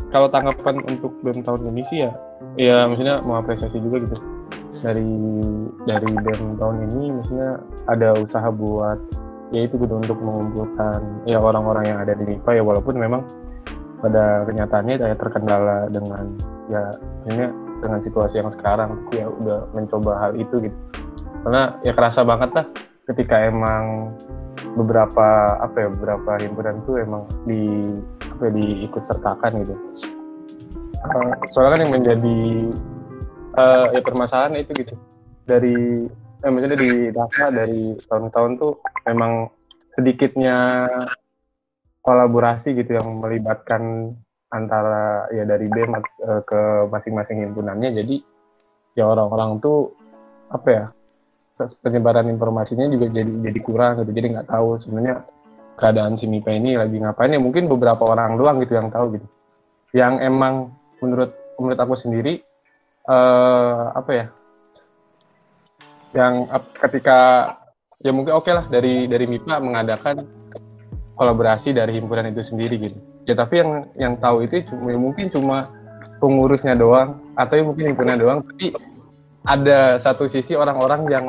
[0.10, 2.12] kalau tanggapan untuk BEM tahun ini sih ya,
[2.58, 4.18] ya maksudnya mau apresiasi juga gitu.
[4.80, 5.12] Dari
[5.84, 7.60] dari BEM tahun ini, maksudnya
[7.92, 8.98] ada usaha buat
[9.50, 13.26] ya itu gitu untuk mengumpulkan ya orang-orang yang ada di MIPA ya walaupun memang
[14.00, 16.38] pada kenyataannya ya terkendala dengan
[16.70, 17.50] ya maksudnya
[17.82, 20.78] dengan situasi yang sekarang ya udah mencoba hal itu gitu
[21.44, 22.66] karena ya kerasa banget lah
[23.10, 24.14] ketika emang
[24.78, 29.76] beberapa apa ya beberapa himpunan tuh emang di apa ya, diikut sertakan gitu.
[31.00, 32.40] Eh, soalnya kan yang menjadi
[33.56, 34.94] eh, ya permasalahan itu gitu.
[35.48, 36.06] Dari
[36.44, 38.74] eh, maksudnya di Dhaka dari tahun-tahun tuh
[39.10, 39.50] memang
[39.98, 40.86] sedikitnya
[42.06, 44.16] kolaborasi gitu yang melibatkan
[44.50, 46.62] antara ya dari BEM eh, ke
[46.94, 47.90] masing-masing himpunannya.
[47.96, 48.22] Jadi
[48.94, 49.94] ya orang-orang tuh
[50.50, 50.86] apa ya
[51.60, 54.12] penyebaran informasinya juga jadi jadi kurang gitu.
[54.16, 55.28] Jadi nggak tahu sebenarnya
[55.76, 57.36] keadaan si MIPA ini lagi ngapain.
[57.36, 59.28] Ya mungkin beberapa orang doang gitu yang tahu gitu.
[59.92, 60.72] Yang emang
[61.04, 62.40] menurut menurut aku sendiri
[63.10, 64.26] eh apa ya?
[66.16, 66.34] Yang
[66.88, 67.20] ketika
[68.00, 70.24] ya mungkin oke lah dari dari MIPA mengadakan
[71.20, 72.98] kolaborasi dari himpunan itu sendiri gitu.
[73.28, 75.58] Ya tapi yang yang tahu itu cuma ya mungkin cuma
[76.24, 78.76] pengurusnya doang atau ya mungkin himpunan doang tapi
[79.48, 81.26] ada satu sisi orang-orang yang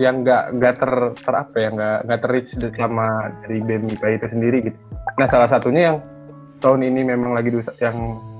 [0.00, 4.26] yang nggak nggak ter, ter apa ya nggak nggak terreach sama dari BEM MIPA itu
[4.32, 4.78] sendiri gitu.
[5.20, 5.96] Nah salah satunya yang
[6.62, 7.96] tahun ini memang lagi yang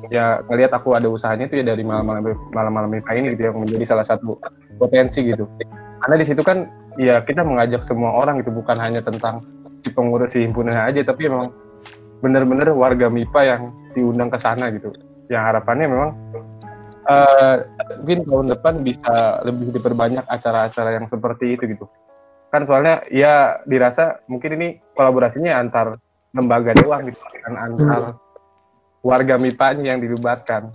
[0.09, 3.85] ya ngelihat aku ada usahanya itu ya dari malam-malam malam-malam MIPA ini gitu yang menjadi
[3.85, 4.41] salah satu
[4.81, 5.45] potensi gitu.
[6.01, 9.45] Karena di situ kan ya kita mengajak semua orang gitu bukan hanya tentang
[9.85, 11.53] si pengurus si himpunan aja tapi memang
[12.23, 14.89] benar-benar warga MIPA yang diundang ke sana gitu.
[15.29, 16.11] Yang harapannya memang
[17.03, 17.57] eh
[17.99, 21.87] mungkin tahun depan bisa lebih diperbanyak acara-acara yang seperti itu gitu.
[22.55, 25.99] Kan soalnya ya dirasa mungkin ini kolaborasinya antar
[26.37, 28.17] lembaga doang gitu, kan antar
[29.03, 30.71] warga MIPA yang dilibatkan.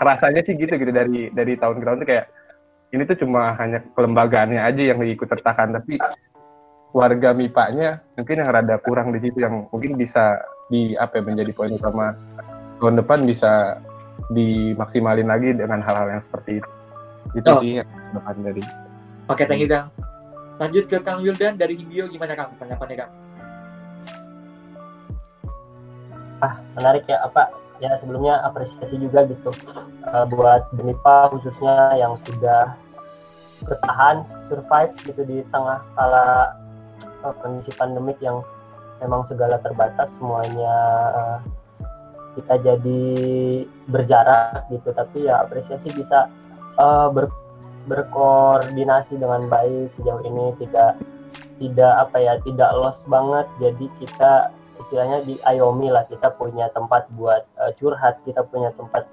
[0.00, 2.26] Kerasanya sih gitu gitu dari dari tahun ke tahun tuh kayak
[2.90, 6.00] ini tuh cuma hanya kelembagaannya aja yang diikut sertakan tapi
[6.90, 11.52] warga MIPA-nya mungkin yang rada kurang di situ yang mungkin bisa di apa ya, menjadi
[11.54, 12.18] poin utama
[12.82, 13.78] tahun depan bisa
[14.28, 16.70] dimaksimalin lagi dengan hal-hal yang seperti itu.
[17.36, 17.60] Itu Oh.
[17.64, 18.62] sih yang depan dari
[19.30, 19.88] Oke, thank you Kang.
[20.58, 23.12] Lanjut ke Kang Wildan dari Hibio gimana Kang tanggapannya Kang?
[26.40, 29.52] ah menarik ya apa ya sebelumnya apresiasi juga gitu
[30.08, 32.76] eh, buat Benipa khususnya yang sudah
[33.64, 36.56] bertahan survive gitu di tengah kala
[37.04, 38.40] eh, kondisi pandemik yang
[39.04, 40.76] memang segala terbatas semuanya
[41.12, 41.38] eh,
[42.38, 43.02] kita jadi
[43.90, 46.30] berjarak gitu tapi ya apresiasi bisa
[46.78, 47.34] eh, ber-
[47.90, 50.54] berkoordinasi dengan baik sejauh ini.
[50.60, 50.90] Tidak
[51.60, 53.46] tidak apa ya tidak lost banget.
[53.60, 59.04] Jadi kita istilahnya di Ayomi lah kita punya tempat buat eh, curhat kita punya tempat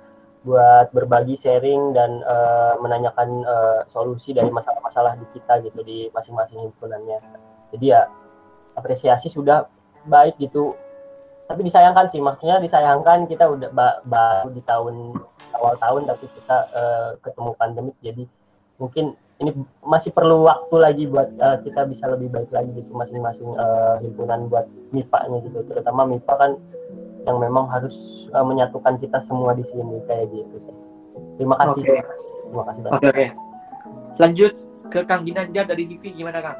[0.47, 6.71] buat berbagi sharing dan eh, menanyakan eh, solusi dari masalah-masalah di kita gitu di masing-masing
[6.71, 7.19] himpunannya.
[7.75, 8.07] Jadi ya
[8.79, 9.67] apresiasi sudah
[10.07, 10.77] baik gitu
[11.47, 15.15] tapi disayangkan sih maksudnya disayangkan kita udah ba- baru di tahun
[15.55, 18.23] awal tahun tapi kita eh, ketemu pandemik jadi
[18.77, 19.53] mungkin ini
[19.85, 24.51] masih perlu waktu lagi buat eh, kita bisa lebih baik lagi gitu masing-masing eh, himpunan
[24.51, 26.51] buat MIPA-nya gitu terutama MIPA kan
[27.23, 30.75] yang memang harus eh, menyatukan kita semua di sini kayak gitu sih
[31.39, 31.95] terima kasih Oke.
[32.51, 33.27] terima kasih banyak Oke, oke.
[34.17, 34.51] Lanjut
[34.87, 36.57] ke Kang Ginanjar dari Hivi gimana Kang?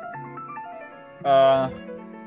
[1.27, 1.65] Eh,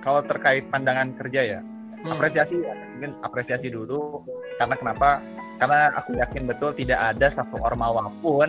[0.00, 1.60] kalau terkait pandangan kerja ya,
[2.00, 2.16] Hmm.
[2.16, 4.24] apresiasi ya, mungkin apresiasi dulu
[4.56, 5.20] karena kenapa?
[5.60, 8.48] Karena aku yakin betul tidak ada satu ormawa pun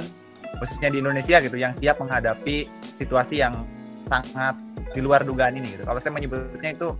[0.59, 3.67] khususnya di Indonesia gitu yang siap menghadapi situasi yang
[4.07, 4.55] sangat
[4.91, 5.83] di luar dugaan ini gitu.
[5.83, 6.95] Kalau saya menyebutnya itu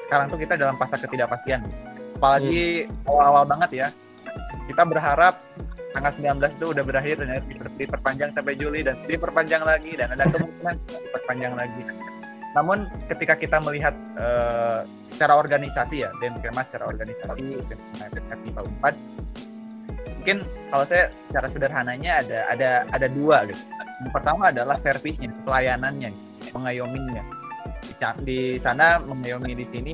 [0.00, 1.64] sekarang tuh kita dalam fase ketidakpastian.
[2.20, 3.88] Apalagi awal-awal banget ya.
[4.64, 5.40] Kita berharap
[5.92, 7.40] tanggal 19 itu udah berakhir dan
[7.76, 10.74] diperpanjang sampai Juli dan diperpanjang lagi dan ada kemungkinan
[11.08, 11.82] diperpanjang lagi.
[12.54, 17.58] Namun ketika kita melihat eh, secara organisasi ya, Denkermas secara organisasi,
[17.98, 20.38] FIPA 4, mungkin
[20.70, 23.58] kalau saya secara sederhananya ada ada ada dua gitu.
[24.06, 26.14] Yang pertama adalah servisnya, pelayanannya,
[26.54, 27.22] mengayominya.
[28.22, 29.92] Di sana mengayomi di sini,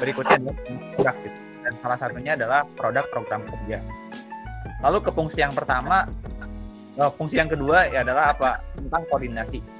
[0.00, 0.56] berikutnya adalah
[0.96, 1.40] produk gitu.
[1.64, 3.78] Dan salah satunya adalah produk program kerja.
[4.80, 6.08] Lalu ke fungsi yang pertama,
[6.96, 8.60] eh, fungsi yang kedua ya adalah apa?
[8.72, 9.73] Tentang koordinasi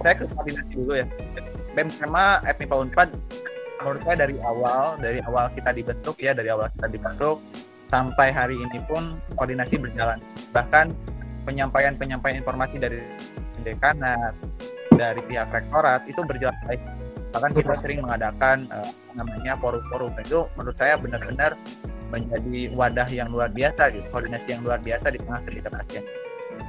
[0.00, 1.06] saya ke koordinasi dulu ya.
[1.74, 3.08] BEM Kema FMIPA Unpad
[3.78, 7.38] menurut saya dari awal dari awal kita dibentuk ya dari awal kita dibentuk
[7.88, 10.20] sampai hari ini pun koordinasi berjalan.
[10.52, 10.92] Bahkan
[11.48, 13.00] penyampaian-penyampaian informasi dari
[13.64, 14.36] dekanat,
[14.92, 16.82] dari pihak rektorat itu berjalan baik.
[17.32, 21.56] Bahkan kita sering mengadakan eh, namanya forum-forum itu menurut saya benar-benar
[22.08, 26.04] menjadi wadah yang luar biasa gitu, koordinasi yang luar biasa di tengah ketidakpastian.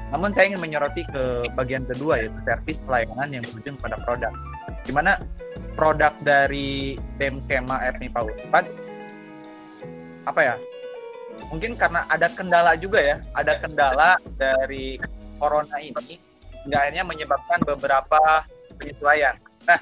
[0.10, 4.34] Namun saya ingin menyoroti ke bagian kedua yaitu servis pelayanan yang berujung pada produk.
[4.82, 5.22] Di mana
[5.78, 8.66] produk dari BEM Kema FMIPA Unpad
[10.26, 10.56] apa ya?
[11.50, 15.00] Mungkin karena ada kendala juga ya, ada kendala dari
[15.40, 16.20] corona ini
[16.68, 18.44] hingga akhirnya menyebabkan beberapa
[18.76, 19.40] penyesuaian.
[19.64, 19.80] Nah,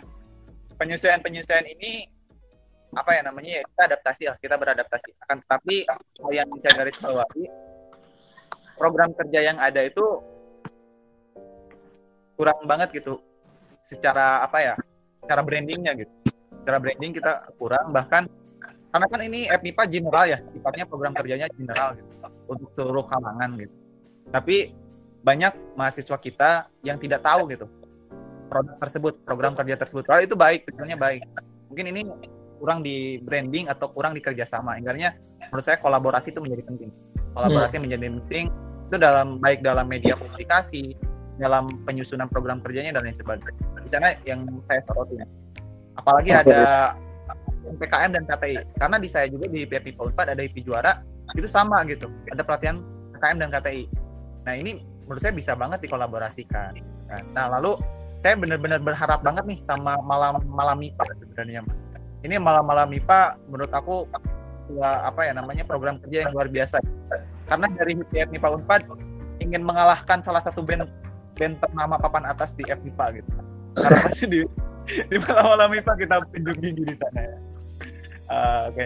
[0.77, 2.05] penyesuaian-penyesuaian ini
[2.93, 5.85] apa ya namanya ya kita adaptasi lah kita beradaptasi akan tetapi
[6.31, 7.45] yang bisa garis bawahi
[8.77, 10.05] program kerja yang ada itu
[12.37, 13.19] kurang banget gitu.
[13.81, 14.75] Secara apa ya?
[15.17, 16.13] Secara brandingnya gitu.
[16.61, 18.29] Secara branding kita kurang bahkan
[18.87, 22.11] karena kan ini FMIPA general ya sifatnya program kerjanya general gitu
[22.47, 23.75] untuk seluruh kalangan gitu.
[24.31, 24.71] Tapi
[25.21, 27.67] banyak mahasiswa kita yang tidak tahu gitu
[28.47, 30.07] produk tersebut program kerja tersebut.
[30.07, 31.21] Kalau itu baik sebenarnya baik.
[31.67, 32.01] Mungkin ini
[32.57, 35.13] kurang di branding atau kurang di kerjasama ingatnya
[35.51, 36.89] menurut saya kolaborasi itu menjadi penting.
[37.35, 38.45] Kolaborasi menjadi penting
[38.87, 40.95] itu dalam baik dalam media komunikasi
[41.37, 43.53] dalam penyusunan program kerjanya dan lain sebagainya.
[43.83, 45.19] Di sana yang saya soroti
[45.97, 46.93] apalagi ada
[47.67, 51.03] PKM dan KTI karena di saya juga di PPI Unpad ada IP juara
[51.35, 52.07] itu sama gitu.
[52.31, 52.79] Ada pelatihan
[53.17, 53.83] PKM dan KTI
[54.47, 56.71] nah ini menurut saya bisa banget dikolaborasikan
[57.11, 57.23] kan.
[57.35, 57.75] nah lalu
[58.15, 61.61] saya benar-benar berharap banget nih sama malam malam MIPA sebenarnya
[62.23, 64.07] ini malam-malam MIPA menurut aku
[64.67, 66.83] sebuah apa ya namanya program kerja yang luar biasa.
[67.47, 68.81] Karena dari HIPF MIPA Unpad
[69.39, 70.91] ingin mengalahkan salah satu band
[71.39, 73.31] band ternama papan atas di FMIPA gitu.
[73.79, 74.39] Harapannya di
[75.07, 77.37] di malam-malam MIPA kita pinjung gigi di sana ya.
[78.27, 78.85] Eh, oke.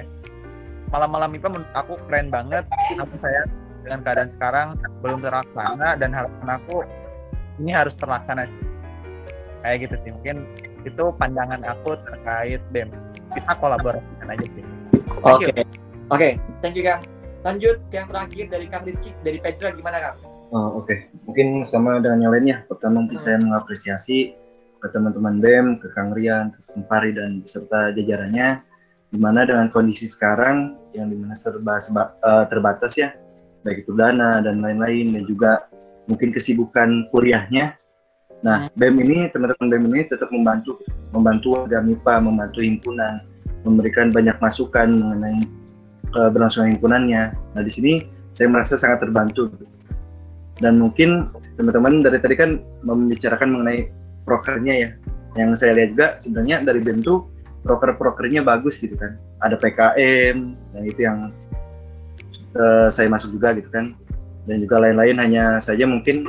[0.93, 2.63] Malam-malam MIPA aku keren banget.
[2.93, 3.41] Namun saya
[3.81, 4.67] dengan keadaan sekarang
[5.01, 6.85] belum terlaksana dan harapan aku
[7.57, 8.61] ini harus terlaksana sih.
[9.65, 10.09] Kayak gitu sih.
[10.13, 10.45] Mungkin
[10.85, 12.89] itu pandangan aku terkait BEM
[13.35, 14.63] kita kolaborasikan aja sih
[15.21, 15.53] Oke.
[16.11, 16.29] Oke,
[16.59, 16.99] thank you Kang.
[17.45, 20.17] Lanjut ke yang terakhir dari Kang Rizky dari Pedra gimana Kang?
[20.51, 22.57] Oh, Oke, mungkin sama dengan yang lainnya.
[22.67, 24.35] Pertama mungkin saya mengapresiasi
[24.81, 28.59] ke teman-teman BEM, ke Kang Rian, ke Kang Fari dan beserta jajarannya
[29.11, 33.11] di mana dengan kondisi sekarang yang di mana serba, serba eh, terbatas ya
[33.61, 35.69] baik itu dana dan lain-lain dan juga
[36.09, 37.77] mungkin kesibukan kuliahnya
[38.41, 40.81] nah BEM ini teman-teman BEM ini tetap membantu
[41.13, 43.21] membantu warga MIPA membantu himpunan
[43.65, 45.45] memberikan banyak masukan mengenai
[46.11, 47.31] keberlangsungan himpunannya.
[47.55, 47.93] Nah di sini
[48.35, 49.49] saya merasa sangat terbantu.
[50.61, 53.89] Dan mungkin teman-teman dari tadi kan membicarakan mengenai
[54.27, 54.89] prokernya ya.
[55.39, 57.25] Yang saya lihat juga sebenarnya dari BEM tuh
[57.65, 59.17] proker-prokernya bagus gitu kan.
[59.41, 60.37] Ada PKM
[60.75, 61.33] dan itu yang
[62.53, 63.97] uh, saya masuk juga gitu kan.
[64.45, 66.25] Dan juga lain-lain hanya saja mungkin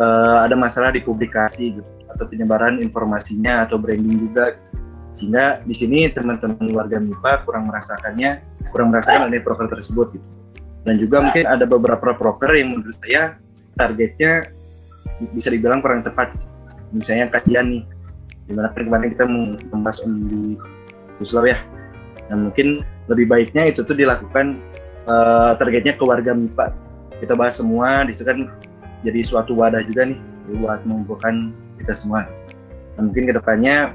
[0.00, 4.58] uh, ada masalah di publikasi gitu atau penyebaran informasinya atau branding juga
[5.14, 10.26] sehingga di sini teman-teman warga MIPA kurang merasakannya kurang merasakan adanya proker tersebut gitu.
[10.86, 13.36] Dan juga mungkin ada beberapa proker yang menurut saya
[13.76, 14.48] targetnya
[15.36, 16.32] bisa dibilang kurang tepat
[16.90, 17.82] misalnya kajian nih
[18.48, 19.24] di mana kemarin kita
[19.70, 20.56] membahas di
[21.20, 21.58] Puslau ya?
[22.30, 24.58] Dan mungkin lebih baiknya itu tuh dilakukan
[25.10, 26.72] uh, targetnya ke warga MIPA.
[27.20, 28.48] Kita bahas semua di situ kan
[29.06, 30.20] jadi suatu wadah juga nih
[30.60, 32.28] buat mengumpulkan kita semua
[32.96, 33.94] dan mungkin ke depannya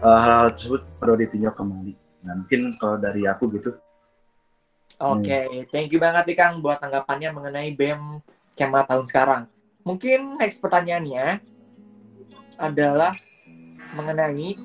[0.00, 1.92] uh, hal-hal tersebut perlu ditinjau kembali
[2.24, 3.76] nah mungkin kalau dari aku gitu
[5.00, 5.48] Oke, okay.
[5.72, 8.20] thank you banget nih Kang buat tanggapannya mengenai BEM
[8.52, 9.42] Kemah tahun sekarang.
[9.80, 11.40] Mungkin next pertanyaannya
[12.60, 13.16] adalah
[13.96, 14.60] mengenai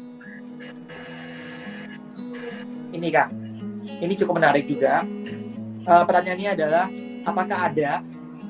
[2.96, 3.30] ini kak
[4.00, 5.04] ini cukup menarik juga
[5.88, 6.86] uh, pertanyaannya adalah
[7.26, 8.04] apakah ada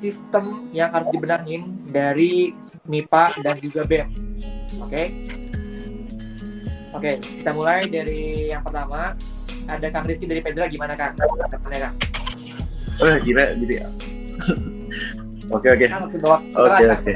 [0.06, 2.54] sistem yang harus dibenahin dari
[2.86, 4.10] MIPA dan juga BEM
[4.78, 5.06] oke okay?
[6.94, 9.18] oke okay, kita mulai dari yang pertama
[9.66, 11.18] ada Kang Rizky dari Pedra gimana Kang?
[11.18, 11.96] Gimana Kang?
[13.02, 13.88] Oh gila jadi ya.
[15.54, 15.86] Oke oke.
[16.58, 17.12] Oke oke.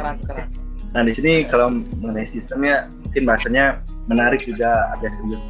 [0.94, 5.50] Nah di sini kalau mengenai sistemnya mungkin bahasanya menarik juga agak serius.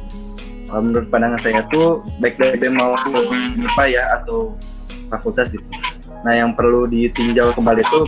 [0.64, 2.96] Kalau menurut pandangan saya tuh baik dari mau
[3.52, 4.56] MIPA ya atau
[5.12, 5.68] fakultas gitu.
[6.20, 7.98] Nah yang perlu ditinjau kembali itu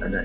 [0.00, 0.20] ada.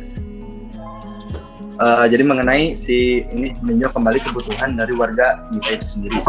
[1.79, 6.19] Uh, jadi mengenai si ini meninjau kembali kebutuhan dari warga MIPA itu sendiri.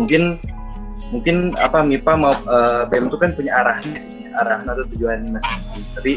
[0.00, 0.40] Mungkin
[1.12, 5.84] mungkin apa MIPA mau uh, BEM itu kan punya arahnya sih, arahan atau tujuan masing-masing.
[5.92, 6.12] Tapi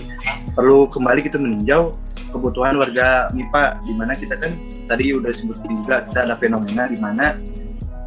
[0.56, 2.00] perlu kembali kita meninjau
[2.32, 4.56] kebutuhan warga MIPA di mana kita kan
[4.88, 7.36] tadi udah sebutin juga kita ada fenomena di mana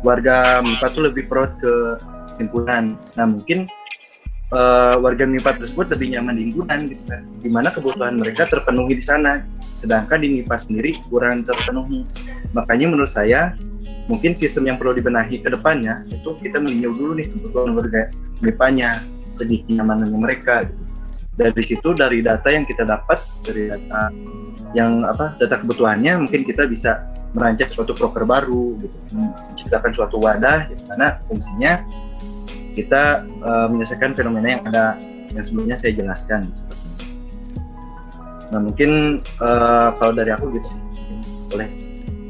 [0.00, 2.00] warga MIPA tuh lebih pro ke
[2.40, 2.96] himpunan.
[3.20, 3.68] Nah mungkin
[4.52, 8.96] uh, warga MIPA tersebut lebih nyaman di himpunan gitu kan, di mana kebutuhan mereka terpenuhi
[8.96, 9.44] di sana,
[9.76, 12.04] sedangkan di MIPA sendiri kurang terpenuhi.
[12.56, 13.56] Makanya menurut saya
[14.08, 18.08] mungkin sistem yang perlu dibenahi ke depannya itu kita meninjau dulu nih kebutuhan warga
[18.40, 20.82] MIPA-nya, segi kenyamanannya mereka gitu.
[21.38, 24.10] Dari situ dari data yang kita dapat dari data
[24.76, 28.96] yang apa data kebutuhannya mungkin kita bisa merancang suatu proker baru gitu.
[29.14, 31.84] Menciptakan suatu wadah di mana fungsinya
[32.78, 34.94] kita uh, menyelesaikan fenomena yang ada
[35.34, 36.46] yang sebelumnya saya jelaskan
[38.54, 40.80] nah mungkin uh, kalau dari aku gitu sih
[41.50, 41.68] boleh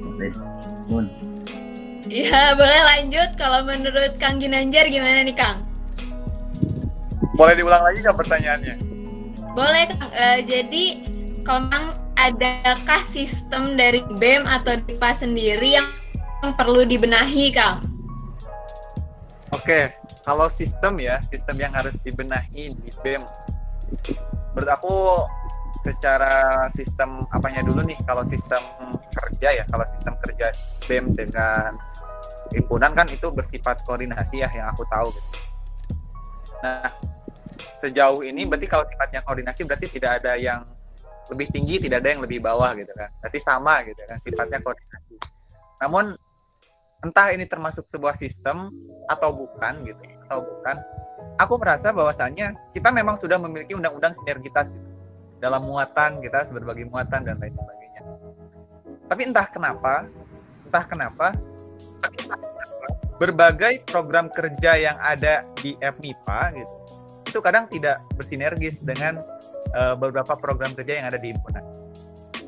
[0.02, 0.30] boleh
[2.08, 3.36] Iya, boleh lanjut.
[3.36, 5.60] Kalau menurut Kang Ginanjar gimana nih, Kang?
[7.36, 8.74] Boleh diulang lagi nggak pertanyaannya?
[9.52, 10.08] Boleh, Kang.
[10.16, 11.04] Uh, jadi,
[11.44, 15.88] kalau adakah sistem dari BEM atau DIPA sendiri yang
[16.56, 17.84] perlu dibenahi, Kang?
[19.48, 19.96] Oke,
[20.28, 23.22] kalau sistem ya, sistem yang harus dibenahi di BEM.
[24.52, 25.24] Menurut aku
[25.80, 28.60] secara sistem apanya dulu nih, kalau sistem
[29.08, 30.52] kerja ya, kalau sistem kerja
[30.84, 31.80] BEM dengan
[32.52, 35.28] himpunan kan itu bersifat koordinasi ya yang aku tahu gitu.
[36.60, 36.92] Nah,
[37.78, 40.60] sejauh ini berarti kalau sifatnya koordinasi berarti tidak ada yang
[41.32, 43.08] lebih tinggi, tidak ada yang lebih bawah gitu kan.
[43.24, 45.16] Berarti sama gitu kan sifatnya koordinasi.
[45.80, 46.16] Namun
[47.04, 48.70] entah ini termasuk sebuah sistem
[49.06, 50.76] atau bukan gitu, atau bukan.
[51.38, 54.90] Aku merasa bahwasannya kita memang sudah memiliki undang-undang sinergitas gitu.
[55.38, 58.02] Dalam muatan kita berbagai muatan dan lain sebagainya.
[59.06, 60.10] Tapi entah kenapa,
[60.66, 61.26] entah kenapa
[63.22, 66.78] berbagai program kerja yang ada di FMIPA gitu
[67.28, 69.20] itu kadang tidak bersinergis dengan
[69.76, 71.60] uh, beberapa program kerja yang ada di himpunan.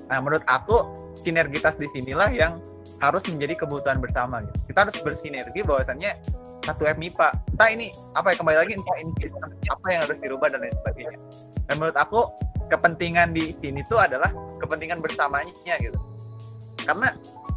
[0.09, 0.83] Nah, menurut aku
[1.15, 2.59] sinergitas di sinilah yang
[3.01, 4.45] harus menjadi kebutuhan bersama.
[4.45, 4.71] Gitu.
[4.71, 6.11] Kita harus bersinergi bahwasannya
[6.61, 7.29] satu FMIPA.
[7.57, 9.13] Entah ini apa ya kembali lagi entah ini
[9.67, 11.19] apa yang harus dirubah dan lain sebagainya.
[11.67, 12.21] Dan menurut aku
[12.69, 14.31] kepentingan di sini tuh adalah
[14.61, 15.97] kepentingan bersamanya gitu.
[16.85, 17.09] Karena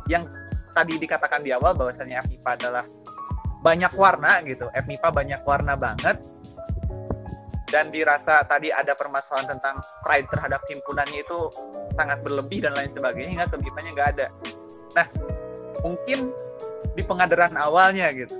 [0.08, 0.26] yang
[0.74, 2.86] tadi dikatakan di awal bahwasannya FMIPA adalah
[3.62, 4.72] banyak warna gitu.
[4.72, 6.18] FMIPA banyak warna banget
[7.74, 11.50] dan dirasa tadi ada permasalahan tentang pride terhadap himpunannya itu
[11.89, 14.28] sangat berlebih dan lain sebagainya hingga kebimanya nggak ada.
[14.94, 15.08] Nah,
[15.82, 16.30] mungkin
[16.94, 18.36] di pengadaran awalnya gitu.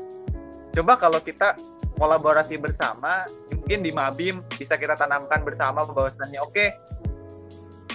[0.74, 1.58] Coba kalau kita
[1.98, 6.66] kolaborasi bersama, mungkin di Mabim bisa kita tanamkan bersama bahwasannya oke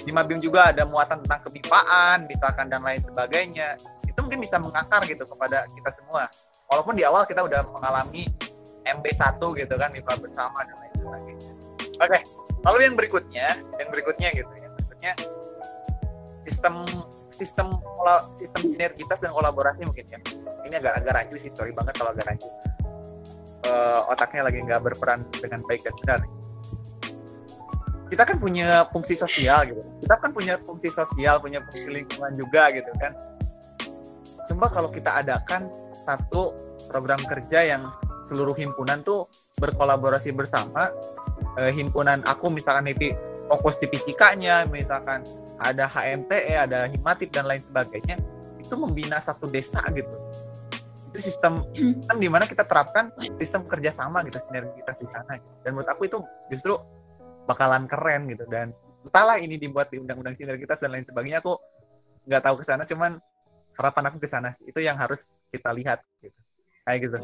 [0.09, 3.77] di Mabim juga ada muatan tentang kemipaan, misalkan dan lain sebagainya.
[4.09, 6.33] Itu mungkin bisa mengakar gitu kepada kita semua.
[6.65, 8.25] Walaupun di awal kita udah mengalami
[8.89, 11.51] MB1 gitu kan MIPA bersama dan lain sebagainya.
[12.01, 12.19] Oke,
[12.65, 13.47] lalu yang berikutnya,
[13.77, 15.13] yang berikutnya gitu, yang berikutnya
[16.41, 16.89] sistem
[17.29, 17.77] sistem
[18.33, 20.19] sistem sinergitas dan kolaborasi mungkin ya.
[20.65, 22.49] Ini agak agak rancu sih, sorry banget kalau agak rancu.
[23.69, 26.21] Uh, otaknya lagi nggak berperan dengan baik dan benar.
[28.09, 29.83] Kita kan punya fungsi sosial gitu.
[30.01, 33.13] Kita kan punya fungsi sosial, punya fungsi lingkungan juga gitu kan.
[34.49, 35.69] Coba kalau kita adakan
[36.09, 36.57] satu
[36.89, 37.93] program kerja yang
[38.25, 39.29] seluruh himpunan tuh
[39.61, 40.89] berkolaborasi bersama
[41.61, 43.13] eh, himpunan aku misalkan itu
[43.49, 45.23] fokus di fisikanya misalkan
[45.59, 48.17] ada HMTE ada himatip dan lain sebagainya
[48.59, 50.11] itu membina satu desa gitu
[51.09, 51.65] itu sistem
[52.05, 56.19] kan di mana kita terapkan sistem kerjasama gitu sinergitas di sana dan menurut aku itu
[56.53, 56.79] justru
[57.49, 58.71] bakalan keren gitu dan
[59.03, 61.57] entahlah ini dibuat di undang-undang sinergitas dan lain sebagainya aku
[62.29, 63.17] nggak tahu ke sana cuman
[63.79, 66.39] harapan aku ke sana itu yang harus kita lihat gitu
[66.85, 67.21] kayak gitu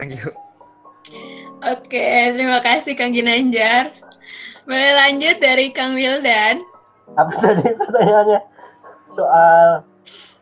[0.00, 0.32] Thank you.
[1.60, 3.92] Oke, terima kasih Kang Ginanjar.
[4.64, 6.64] Boleh lanjut dari Kang Wildan.
[7.16, 8.40] Apa tadi pertanyaannya?
[9.10, 9.82] Soal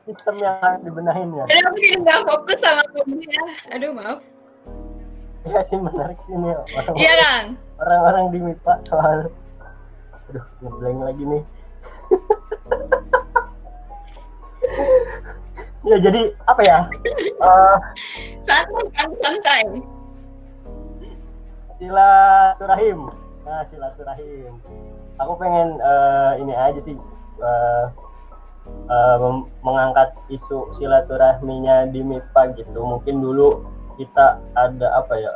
[0.05, 1.45] sistem yang harus dibenahin ya?
[1.47, 3.49] Aduh, aku jadi nggak fokus sama kuliah.
[3.73, 4.19] Aduh, maaf.
[5.47, 6.53] Iya sih menarik sih nih.
[6.53, 7.47] Orang Iya, Kang.
[7.79, 9.19] Orang-orang di MIPA soal
[10.29, 11.43] Aduh, ngeblank lagi nih.
[15.89, 16.79] ya jadi apa ya
[17.41, 17.77] uh,
[18.45, 19.63] santai kan santai
[21.79, 23.09] silaturahim
[23.49, 24.61] nah silaturahim
[25.17, 26.95] aku pengen uh, ini aja sih
[27.41, 27.89] uh,
[28.89, 29.17] uh,
[29.65, 32.81] mengangkat isu silaturahminya di MIPA gitu.
[32.85, 33.65] Mungkin dulu
[33.99, 35.35] kita ada apa ya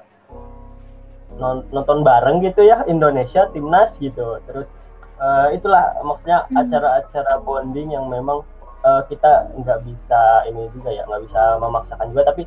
[1.72, 4.38] nonton bareng gitu ya Indonesia timnas gitu.
[4.46, 4.76] Terus
[5.18, 8.44] uh, itulah maksudnya acara-acara bonding yang memang
[8.84, 12.30] uh, kita nggak bisa ini juga ya nggak bisa memaksakan juga.
[12.32, 12.44] Tapi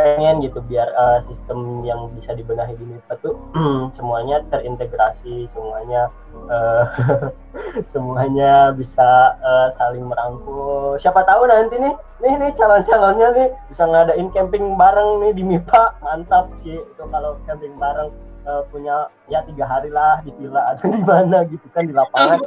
[0.00, 3.36] pengen gitu biar uh, sistem yang bisa dibenahi di MIPA tuh
[3.96, 6.08] semuanya terintegrasi semuanya
[6.48, 6.88] uh,
[7.92, 10.96] semuanya bisa uh, saling merangkul.
[10.96, 11.94] Siapa tahu nanti nih
[12.24, 16.00] nih nih calon-calonnya nih bisa ngadain camping bareng nih di MIPA.
[16.00, 18.08] Mantap sih itu kalau camping bareng
[18.48, 22.40] uh, punya ya tiga hari lah di villa atau di mana gitu kan di lapangan.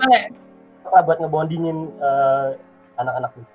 [0.89, 2.57] Oh, buat ngebondingin uh,
[2.97, 3.52] anak-anak itu.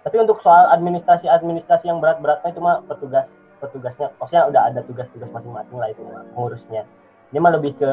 [0.00, 5.76] Tapi untuk soal administrasi-administrasi yang berat-beratnya itu mah petugas petugasnya, maksudnya udah ada tugas-tugas masing-masing
[5.76, 6.00] lah itu
[6.32, 6.88] pengurusnya.
[7.28, 7.90] Ini mah lebih ke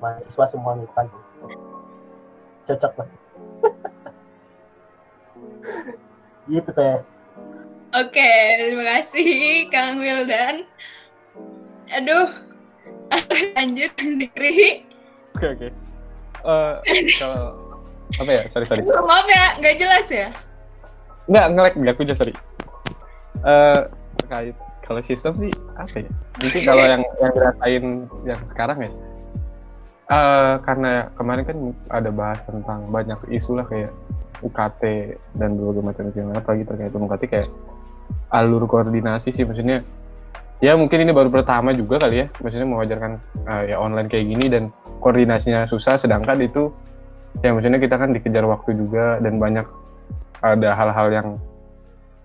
[0.00, 0.92] mahasiswa semua gitu.
[2.64, 3.08] Cocok lah.
[6.48, 7.04] gitu teh.
[7.92, 10.64] Oke, terima kasih Kang Wildan.
[11.92, 12.28] Aduh,
[13.56, 14.84] lanjut Zikri.
[15.36, 15.68] Oke oke.
[16.44, 16.80] Uh,
[17.20, 17.68] kalau
[18.16, 20.28] apa ya sorry sorry maaf ya nggak jelas ya
[21.28, 22.34] nggak ngelek nggak aku sorry.
[23.44, 23.86] Uh,
[24.24, 26.10] terkait kalau sistem sih apa ya?
[26.40, 27.84] Mungkin kalau yang yang dirasain
[28.24, 28.90] yang sekarang ya.
[30.08, 31.58] Uh, karena kemarin kan
[31.92, 33.92] ada bahas tentang banyak isu lah kayak
[34.40, 34.82] UKT
[35.36, 37.48] dan berbagai macam yang apa gitu terkait UKT kayak
[38.32, 39.84] alur koordinasi sih maksudnya
[40.64, 43.12] ya mungkin ini baru pertama juga kali ya maksudnya mengajarkan
[43.46, 44.74] uh, ya online kayak gini dan
[45.04, 46.72] koordinasinya susah sedangkan itu
[47.44, 49.66] ya maksudnya kita kan dikejar waktu juga dan banyak
[50.42, 51.28] ada hal-hal yang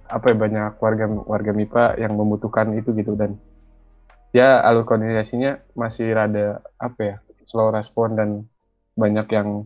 [0.10, 3.18] apa ya banyak warga warga MIPA yang membutuhkan itu gitu.
[3.18, 3.42] Dan
[4.36, 7.16] ya alur koordinasinya masih rada apa ya
[7.50, 8.30] slow respon dan
[8.94, 9.66] banyak yang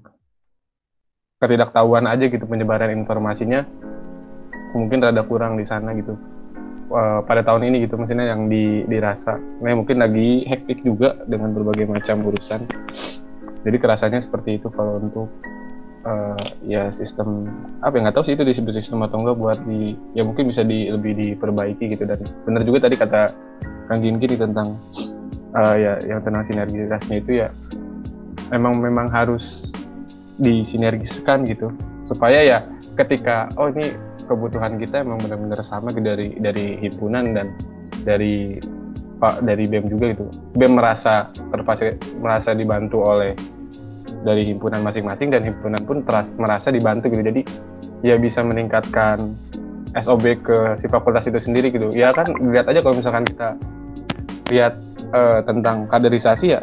[1.44, 3.68] ketidaktahuan aja gitu penyebaran informasinya.
[4.76, 6.16] Mungkin rada kurang di sana gitu.
[6.88, 9.36] Uh, pada tahun ini gitu maksudnya yang di, dirasa.
[9.36, 12.64] Nah mungkin lagi hektik juga dengan berbagai macam urusan.
[13.68, 15.28] Jadi kerasanya seperti itu kalau untuk
[16.08, 17.52] uh, ya sistem
[17.84, 20.64] apa ya nggak tahu sih itu disebut sistem atau enggak buat di ya mungkin bisa
[20.64, 23.22] di lebih diperbaiki gitu dan benar juga tadi kata
[23.92, 24.80] Kang Ginkin tentang
[25.54, 27.48] uh, ya yang tentang sinergitasnya itu ya
[28.56, 29.70] memang memang harus
[30.40, 31.74] disinergiskan gitu
[32.08, 32.60] supaya ya
[32.96, 33.92] ketika oh ini
[34.28, 37.48] kebutuhan kita emang benar-benar sama dari dari himpunan dan
[38.04, 38.60] dari
[39.18, 40.30] Pak dari BEM juga gitu.
[40.54, 43.34] BEM merasa terfasil merasa dibantu oleh
[44.28, 47.24] dari himpunan masing-masing dan himpunan pun teras, merasa dibantu gitu.
[47.24, 47.42] Jadi
[48.04, 49.40] ya bisa meningkatkan
[49.96, 51.96] SOB ke si fakultas itu sendiri gitu.
[51.96, 53.56] Ya kan lihat aja kalau misalkan kita
[54.52, 54.76] lihat
[55.16, 56.62] eh, tentang kaderisasi ya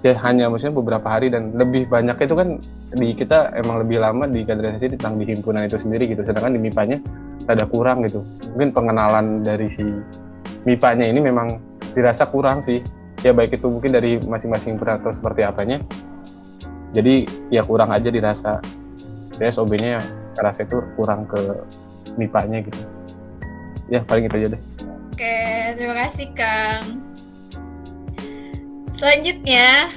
[0.00, 2.56] ya hanya maksudnya beberapa hari dan lebih banyak itu kan
[2.96, 6.24] di kita emang lebih lama di kaderisasi tentang di himpunan itu sendiri gitu.
[6.24, 6.98] Sedangkan di MIPA-nya
[7.46, 8.24] ada kurang gitu.
[8.56, 9.84] Mungkin pengenalan dari si
[10.64, 11.60] MIPA-nya ini memang
[11.92, 12.80] dirasa kurang sih.
[13.20, 15.84] Ya baik itu mungkin dari masing-masing atau seperti apanya
[16.90, 18.58] jadi ya kurang aja dirasa
[19.40, 20.02] SOB-nya
[20.36, 21.38] rasa itu kurang ke
[22.18, 22.80] MIPA-nya gitu
[23.90, 24.62] ya paling itu aja deh
[25.20, 26.96] Oke, terima kasih Kang.
[28.88, 29.92] Selanjutnya,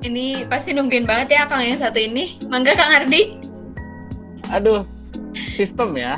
[0.00, 2.40] ini pasti nungguin banget ya Kang yang satu ini.
[2.48, 3.36] Mangga Kang Ardi.
[4.48, 4.88] Aduh,
[5.52, 6.16] sistem ya.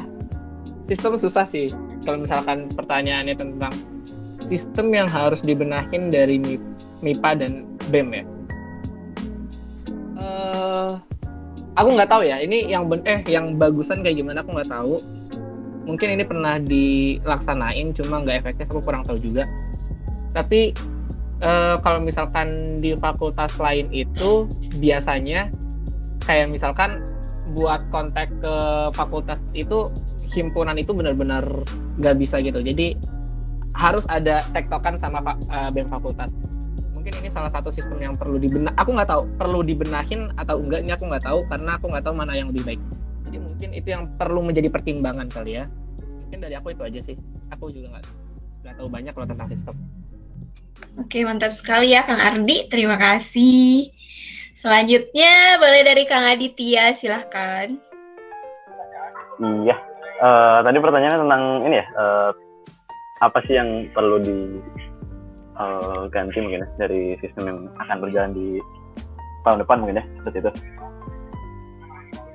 [0.87, 1.75] Sistem susah sih.
[2.07, 3.75] Kalau misalkan pertanyaannya tentang
[4.47, 6.63] sistem yang harus dibenahin dari Mi-
[7.03, 8.23] MIPA dan BEM ya.
[10.17, 10.91] Eh,
[11.77, 12.41] aku nggak tahu ya.
[12.41, 14.95] Ini yang ben- eh yang bagusan kayak gimana aku nggak tahu.
[15.87, 18.67] Mungkin ini pernah dilaksanain, cuma nggak efektif.
[18.73, 19.47] Aku kurang tahu juga.
[20.35, 20.75] Tapi
[21.41, 24.49] eh, kalau misalkan di fakultas lain itu
[24.81, 25.53] biasanya
[26.25, 27.05] kayak misalkan
[27.55, 28.55] buat kontak ke
[28.97, 29.87] fakultas itu
[30.35, 31.47] himpunan itu benar-benar
[32.03, 32.99] nggak bisa gitu jadi
[33.79, 36.35] harus ada tektokan sama eh, bem fakultas
[37.07, 40.99] mungkin ini salah satu sistem yang perlu dibenah aku nggak tahu perlu dibenahin atau enggaknya
[40.99, 42.83] aku nggak tahu karena aku nggak tahu mana yang lebih baik
[43.31, 45.71] jadi mungkin itu yang perlu menjadi pertimbangan kali ya
[46.27, 47.15] mungkin dari aku itu aja sih
[47.55, 48.05] aku juga nggak
[48.67, 49.79] nggak tahu banyak loh tentang sistem
[50.97, 52.73] Oke, mantap sekali ya Kang Ardi.
[52.73, 53.93] Terima kasih.
[54.57, 57.77] Selanjutnya boleh dari Kang Aditya, silahkan.
[59.37, 59.77] Iya.
[60.25, 61.87] Eh, tadi pertanyaannya tentang ini ya.
[62.01, 62.31] eh,
[63.21, 64.37] apa sih yang perlu di
[65.57, 68.61] eh, ganti mungkin ya dari sistem yang akan berjalan di
[69.47, 70.51] tahun depan mungkin ya seperti itu.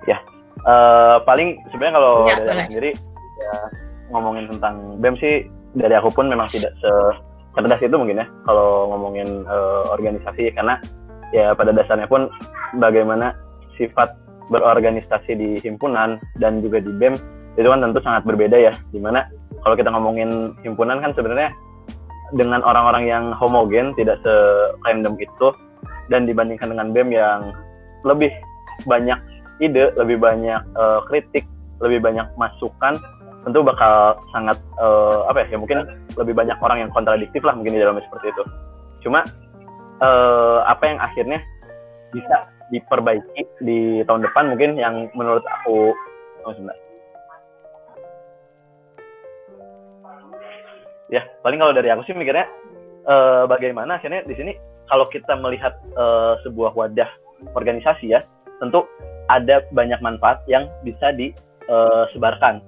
[0.09, 0.17] Ya.
[0.65, 2.91] eh, paling sebenarnya kalau Ya, dari aku sendiri
[3.41, 3.53] ya
[4.11, 5.33] ngomongin tentang BEM sih
[5.73, 6.91] dari aku pun memang tidak se
[7.51, 10.79] cerdas itu mungkin ya kalau ngomongin eh, organisasi karena
[11.35, 12.27] ya pada dasarnya pun
[12.79, 13.35] bagaimana
[13.79, 14.11] sifat
[14.51, 17.15] berorganisasi di himpunan dan juga di BEM
[17.59, 19.27] itu kan tentu sangat berbeda ya di mana
[19.63, 21.51] kalau kita ngomongin himpunan kan sebenarnya
[22.31, 24.33] dengan orang-orang yang homogen tidak se
[24.87, 25.47] random itu
[26.07, 27.51] dan dibandingkan dengan BEM yang
[28.03, 28.31] lebih
[28.87, 29.19] banyak
[29.61, 31.45] ide lebih banyak eh, kritik
[31.81, 32.97] lebih banyak masukan
[33.41, 35.85] tentu bakal sangat eh, apa ya ya mungkin
[36.17, 38.43] lebih banyak orang yang kontradiktif lah mungkin di dalamnya seperti itu
[39.05, 39.25] cuma
[40.01, 41.39] eh, apa yang akhirnya
[42.11, 45.91] bisa diperbaiki di tahun depan mungkin yang menurut aku
[46.47, 46.53] oh.
[51.11, 52.47] Ya paling kalau dari aku sih mikirnya
[53.05, 54.55] eh, bagaimana akhirnya di sini
[54.87, 57.07] kalau kita melihat eh, sebuah wadah
[57.53, 58.23] organisasi ya
[58.63, 58.87] tentu
[59.27, 62.63] ada banyak manfaat yang bisa disebarkan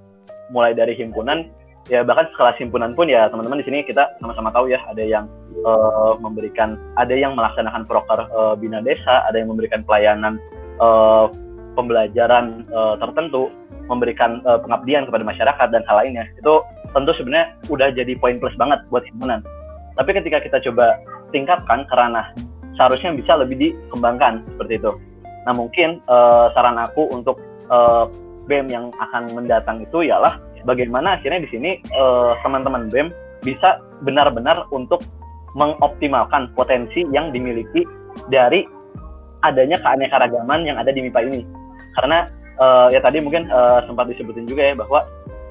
[0.52, 1.48] mulai dari himpunan
[1.92, 5.28] ya bahkan sekelas himpunan pun ya teman-teman di sini kita sama-sama tahu ya ada yang
[5.52, 10.40] eh, memberikan ada yang melaksanakan proker eh, bina desa ada yang memberikan pelayanan
[10.80, 11.26] eh,
[11.76, 13.52] pembelajaran eh, tertentu
[13.86, 16.24] memberikan eh, pengabdian kepada masyarakat dan hal lainnya.
[16.40, 19.42] Itu tentu sebenarnya udah jadi poin plus banget buat himpunan.
[19.94, 20.98] Tapi ketika kita coba
[21.30, 22.30] tingkatkan karena
[22.78, 24.92] seharusnya bisa lebih dikembangkan seperti itu.
[25.44, 28.04] Nah mungkin eh, saran aku untuk eh,
[28.44, 30.36] BEM yang akan mendatang itu ialah
[30.68, 33.08] bagaimana akhirnya di sini eh, teman-teman BEM
[33.44, 35.04] bisa benar-benar untuk
[35.54, 37.86] mengoptimalkan potensi yang dimiliki
[38.32, 38.66] dari
[39.44, 41.40] adanya keanekaragaman yang ada di MIPA ini.
[41.94, 42.26] Karena
[42.58, 45.00] eh, ya tadi mungkin eh, sempat disebutin juga ya bahwa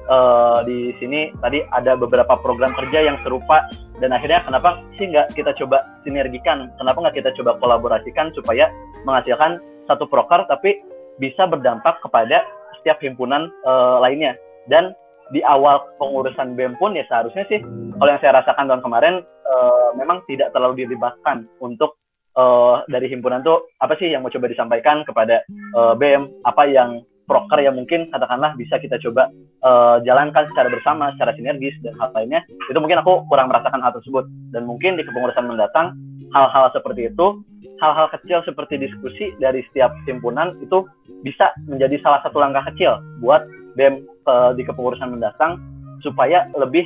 [0.08, 3.64] eh, di sini tadi ada beberapa program kerja yang serupa
[4.02, 6.70] dan akhirnya kenapa sih nggak kita coba sinergikan?
[6.76, 8.68] Kenapa nggak kita coba kolaborasikan supaya
[9.06, 10.80] menghasilkan satu proker tapi
[11.22, 12.42] bisa berdampak kepada
[12.80, 14.34] setiap himpunan eh, lainnya
[14.68, 14.92] dan
[15.32, 17.64] di awal pengurusan BEM pun ya seharusnya sih
[17.96, 21.96] kalau yang saya rasakan tahun kemarin eh, memang tidak terlalu dilibatkan untuk
[22.36, 27.02] eh, dari himpunan tuh apa sih yang mau coba disampaikan kepada eh, BEM apa yang
[27.24, 29.32] proker yang mungkin katakanlah bisa kita coba
[29.64, 32.44] eh, jalankan secara bersama secara sinergis dan hal lainnya?
[32.68, 34.28] Itu mungkin aku kurang merasakan hal tersebut.
[34.52, 35.96] Dan mungkin di kepengurusan mendatang
[36.34, 37.40] hal-hal seperti itu
[37.82, 40.86] hal-hal kecil seperti diskusi dari setiap himpunan itu
[41.26, 43.42] bisa menjadi salah satu langkah kecil buat
[43.74, 45.58] BEM eh, di kepengurusan mendatang
[46.04, 46.84] supaya lebih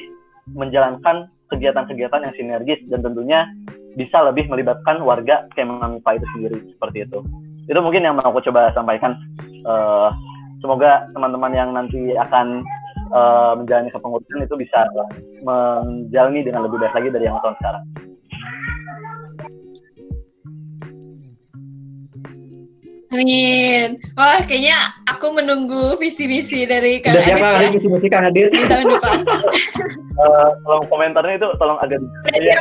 [0.56, 3.48] menjalankan kegiatan-kegiatan yang sinergis dan tentunya
[3.94, 7.18] bisa lebih melibatkan warga Kemang MIPA itu sendiri seperti itu.
[7.68, 9.16] Itu mungkin yang mau aku coba sampaikan.
[9.46, 10.08] Eh,
[10.60, 12.64] semoga teman-teman yang nanti akan
[13.12, 14.88] eh, menjalani kepengurusan itu bisa
[15.44, 17.84] menjalani dengan lebih baik lagi dari yang tahun sekarang.
[23.08, 23.96] Amin.
[24.20, 28.48] Wah, kayaknya aku menunggu visi misi dari Kang Udah Adit Adit ya misi-misi Kang Adit?
[28.52, 29.18] di tahun depan.
[30.22, 32.04] eh, tolong komentarnya itu tolong agak
[32.36, 32.60] ya.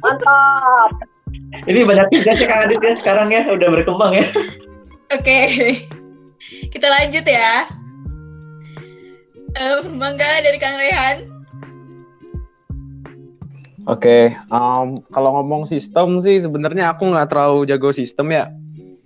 [0.00, 0.90] Mantap.
[1.68, 4.24] Ini banyak juga sih Kang Adit ya sekarang ya udah berkembang ya.
[5.12, 5.40] Oke,
[6.72, 7.68] kita lanjut ya.
[9.60, 11.28] Eh, mangga dari Kang Rehan.
[13.88, 18.48] Oke, em, kalau ngomong sistem sih sebenarnya aku nggak terlalu jago sistem ya.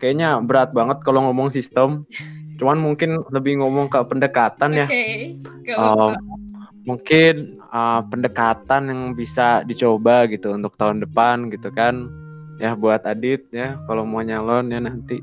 [0.04, 2.04] Kayaknya berat banget kalau ngomong sistem.
[2.60, 4.86] Cuman mungkin lebih ngomong ke pendekatan ya.
[4.86, 5.40] Em,
[5.72, 6.20] apa-apa.
[6.84, 12.06] mungkin uh, pendekatan yang bisa dicoba gitu untuk tahun depan gitu kan
[12.62, 15.18] ya buat Adit ya kalau mau nyalon ya nanti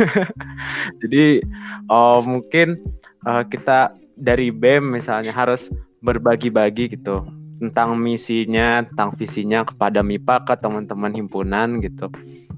[1.04, 1.44] jadi
[1.92, 2.80] uh, mungkin
[3.28, 5.68] uh, kita dari BEM misalnya harus
[6.00, 7.28] berbagi-bagi gitu
[7.60, 12.08] tentang misinya tentang visinya kepada MIPA ke teman-teman himpunan gitu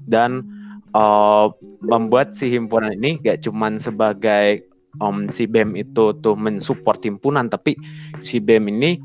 [0.07, 0.47] dan
[0.93, 1.51] uh,
[1.83, 4.65] membuat si himpunan ini gak cuman sebagai
[5.01, 7.77] um, si BEM itu tuh mensupport himpunan tapi
[8.21, 9.01] si BEM ini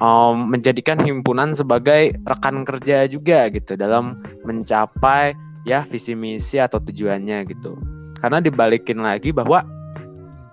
[0.00, 4.16] um, menjadikan himpunan sebagai rekan kerja juga gitu dalam
[4.46, 5.36] mencapai
[5.68, 7.76] ya visi misi atau tujuannya gitu.
[8.22, 9.66] Karena dibalikin lagi bahwa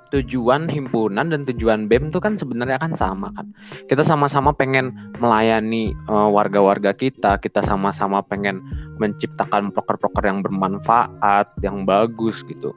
[0.10, 3.50] tujuan himpunan dan tujuan BEM itu kan sebenarnya kan sama kan
[3.88, 4.92] kita sama-sama pengen
[5.22, 8.62] melayani uh, warga-warga kita kita sama-sama pengen
[8.98, 12.74] menciptakan proker-proker yang bermanfaat yang bagus gitu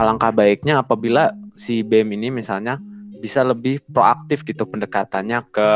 [0.00, 2.82] alangkah baiknya apabila si BEM ini misalnya
[3.24, 5.68] bisa lebih proaktif gitu pendekatannya ke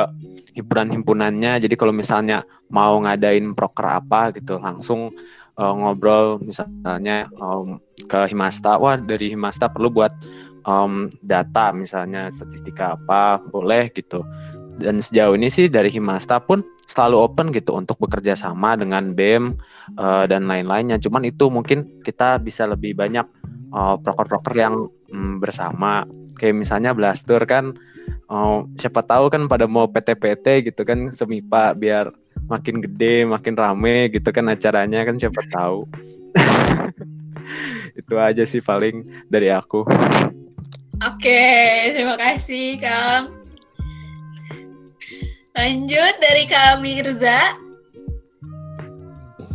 [0.53, 1.65] himpunan-himpunannya.
[1.65, 5.17] Jadi kalau misalnya mau ngadain proker apa gitu langsung
[5.57, 10.13] uh, ngobrol misalnya um, ke Himasta, wah dari Himasta perlu buat
[10.69, 14.21] um, data misalnya statistika apa, boleh gitu.
[14.79, 19.57] Dan sejauh ini sih dari Himasta pun selalu open gitu untuk bekerja sama dengan BEM
[19.97, 21.01] uh, dan lain-lainnya.
[21.01, 23.27] Cuman itu mungkin kita bisa lebih banyak
[23.73, 26.07] uh, proker-proker yang mm, bersama
[26.39, 27.75] kayak misalnya Blastur kan
[28.31, 32.15] oh, siapa tahu kan pada mau PT-PT gitu kan semipa biar
[32.47, 35.85] makin gede makin rame gitu kan acaranya kan siapa tahu
[37.99, 39.85] itu aja sih paling dari aku
[40.99, 43.31] Oke, terima kasih Kang.
[45.55, 47.55] Lanjut dari Kak Mirza.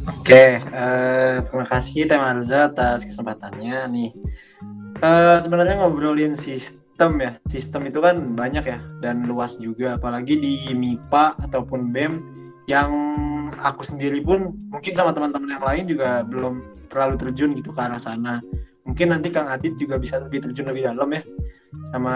[0.08, 4.12] Oke, eh, terima kasih Teh Marza atas kesempatannya nih.
[5.04, 10.72] Eh, sebenarnya ngobrolin sistem ya, sistem itu kan banyak ya dan luas juga, apalagi di
[10.72, 12.14] MIPA ataupun BEM
[12.72, 12.88] yang
[13.60, 17.98] aku sendiri pun mungkin sama teman-teman yang lain juga belum terlalu terjun gitu ke arah
[17.98, 18.38] sana.
[18.86, 21.26] Mungkin nanti Kang Adit juga bisa lebih terjun lebih dalam ya,
[21.90, 22.14] sama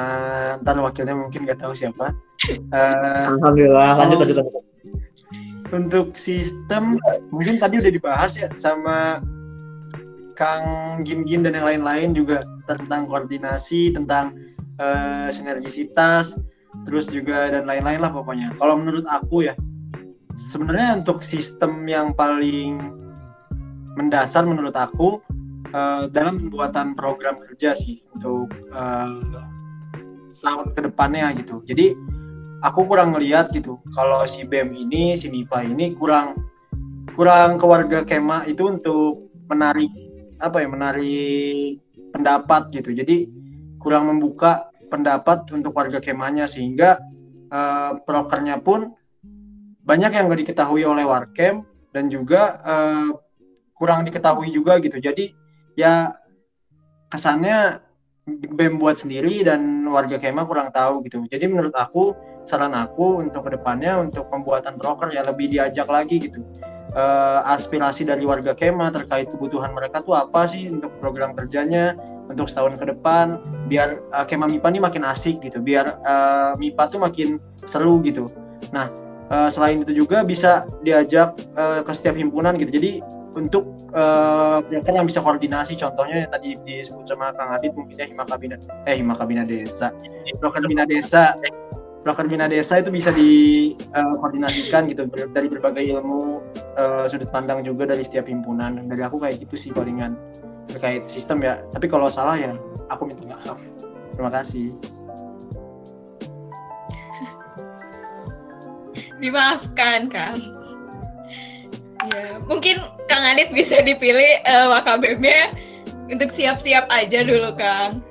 [0.62, 2.14] ntar wakilnya mungkin nggak tahu siapa.
[2.46, 3.98] Eh, Alhamdulillah.
[3.98, 4.38] Lanjut lanjut.
[4.46, 4.66] lanjut.
[5.68, 6.96] untuk sistem
[7.28, 9.20] mungkin tadi udah dibahas ya sama
[10.38, 14.38] Kang Gin Gin dan yang lain-lain juga tentang koordinasi, tentang
[14.78, 16.38] eh, sinergisitas,
[16.86, 18.54] terus juga dan lain-lain lah pokoknya.
[18.56, 19.58] Kalau menurut aku ya,
[20.38, 22.78] sebenarnya untuk sistem yang paling
[23.98, 25.26] mendasar menurut aku
[25.74, 29.42] eh, dalam pembuatan program kerja sih untuk eh,
[30.38, 31.66] tahun ke depannya gitu.
[31.66, 31.98] Jadi
[32.62, 36.38] aku kurang ngelihat gitu kalau si BEM ini si MIPA ini kurang
[37.14, 39.90] kurang ke warga kema itu untuk menarik
[40.38, 41.82] apa ya menarik
[42.14, 43.26] pendapat gitu jadi
[43.82, 47.02] kurang membuka pendapat untuk warga kemanya sehingga
[47.50, 48.94] eh, prokernya pun
[49.88, 53.10] banyak yang nggak diketahui oleh warkem dan juga eh,
[53.78, 54.98] kurang diketahui juga gitu.
[54.98, 55.34] Jadi
[55.78, 56.18] ya
[57.08, 57.80] kesannya
[58.28, 61.24] BEM buat sendiri dan warga kema kurang tahu gitu.
[61.32, 62.12] Jadi menurut aku
[62.44, 66.44] saran aku untuk ke depannya untuk pembuatan broker ya lebih diajak lagi gitu.
[66.98, 71.94] Eh, aspirasi dari warga kema terkait kebutuhan mereka tuh apa sih untuk program kerjanya
[72.26, 73.38] untuk setahun ke depan
[73.68, 77.38] biar eh, kema MIPA ini makin asik gitu biar eh, MIPA tuh makin
[77.68, 78.32] seru gitu.
[78.72, 78.88] Nah
[79.30, 82.72] eh, selain itu juga bisa diajak eh, ke setiap himpunan gitu.
[82.72, 83.04] Jadi
[83.38, 85.78] untuk eh, broker yang bisa koordinasi.
[85.78, 88.58] Contohnya yang tadi disebut sama Kang Adit mungkin ya Himakabina
[88.90, 89.94] eh Himakabina Desa.
[90.42, 91.38] Broker bina desa.
[92.02, 96.42] Broker bina desa itu bisa dikoordinasikan gitu ber- dari berbagai ilmu
[96.76, 98.82] eh, sudut pandang juga dari setiap himpunan.
[98.90, 100.18] Dari aku kayak gitu sih palingan
[100.68, 101.62] terkait sistem ya.
[101.70, 102.52] Tapi kalau salah ya
[102.90, 103.62] aku minta maaf.
[104.18, 104.74] Terima kasih.
[109.18, 110.38] Dimaafkan, Kang.
[112.14, 112.78] Ya, mungkin
[113.08, 115.52] Kang Adit bisa dipilih eh, wakabemnya
[116.08, 118.04] untuk siap-siap aja dulu, Kang.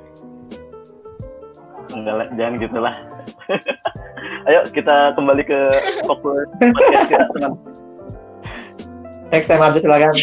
[1.92, 2.94] Enggak lah, jangan gitulah.
[4.50, 5.60] Ayo kita kembali ke
[6.02, 7.52] fokus podcast kita dengan
[9.30, 10.14] Next time harus silakan.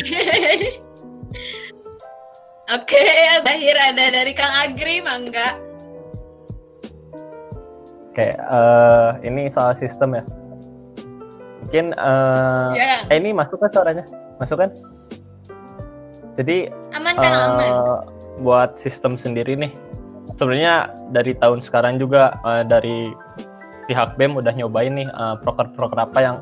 [2.73, 3.05] Oke,
[3.43, 5.59] terakhir ada dari Kang Agri, Mangga.
[8.09, 10.23] Oke, eh, ini soal sistem ya.
[11.63, 12.95] Mungkin eh, Iya.
[13.11, 14.05] eh, ini masuk kan suaranya?
[14.41, 14.69] Masuk kan?
[16.34, 17.61] Jadi Aman kan aman.
[17.61, 17.97] eh,
[18.41, 19.72] buat sistem sendiri nih,
[20.38, 23.14] sebenarnya dari tahun sekarang juga eh, dari
[23.85, 26.38] pihak BEM udah nyobain nih eh, proker-proker apa yang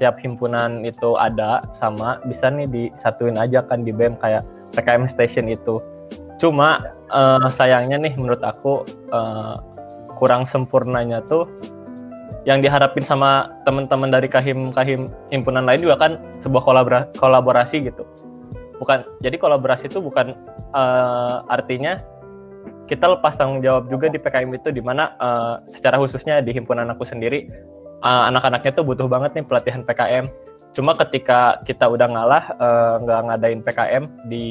[0.00, 4.44] tiap himpunan itu ada sama bisa nih disatuin aja kan di BEM kayak
[4.76, 5.80] PKM Station itu.
[6.36, 9.56] Cuma eh, sayangnya nih menurut aku eh,
[10.20, 11.48] kurang sempurnanya tuh
[12.48, 18.04] yang diharapin sama teman-teman dari kahim kahim himpunan lain juga kan sebuah kolabora- kolaborasi gitu.
[18.80, 20.32] Bukan jadi kolaborasi itu bukan
[20.72, 22.00] eh, artinya
[22.90, 26.88] kita lepas tanggung jawab juga di PKM itu di mana eh, secara khususnya di himpunan
[26.90, 27.46] aku sendiri
[28.02, 30.26] eh, anak-anaknya tuh butuh banget nih pelatihan PKM
[30.70, 34.44] cuma ketika kita udah ngalah eh, nggak ngadain PKM di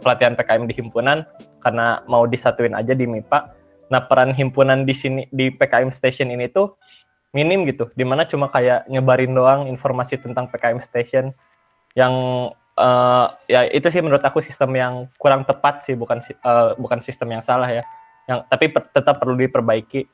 [0.00, 1.18] pelatihan PKM di himpunan
[1.60, 3.52] karena mau disatuin aja di MIPA
[3.92, 6.72] nah peran himpunan di sini di PKM station ini tuh
[7.34, 7.90] minim gitu.
[7.92, 11.34] Di mana cuma kayak nyebarin doang informasi tentang PKM station
[11.98, 12.14] yang
[12.78, 17.34] eh, ya itu sih menurut aku sistem yang kurang tepat sih bukan eh, bukan sistem
[17.34, 17.82] yang salah ya.
[18.30, 20.06] Yang tapi per- tetap perlu diperbaiki.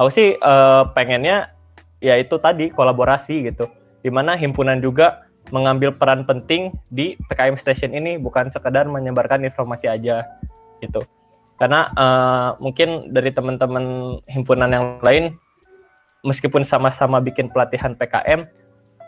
[0.00, 1.52] Aku sih eh, pengennya
[2.00, 3.68] ya itu tadi kolaborasi gitu.
[4.00, 9.92] Di mana himpunan juga mengambil peran penting di PKM Station ini bukan sekedar menyebarkan informasi
[9.92, 10.24] aja
[10.80, 11.04] gitu.
[11.60, 15.36] Karena eh, mungkin dari teman-teman himpunan yang lain
[16.24, 18.48] meskipun sama-sama bikin pelatihan PKM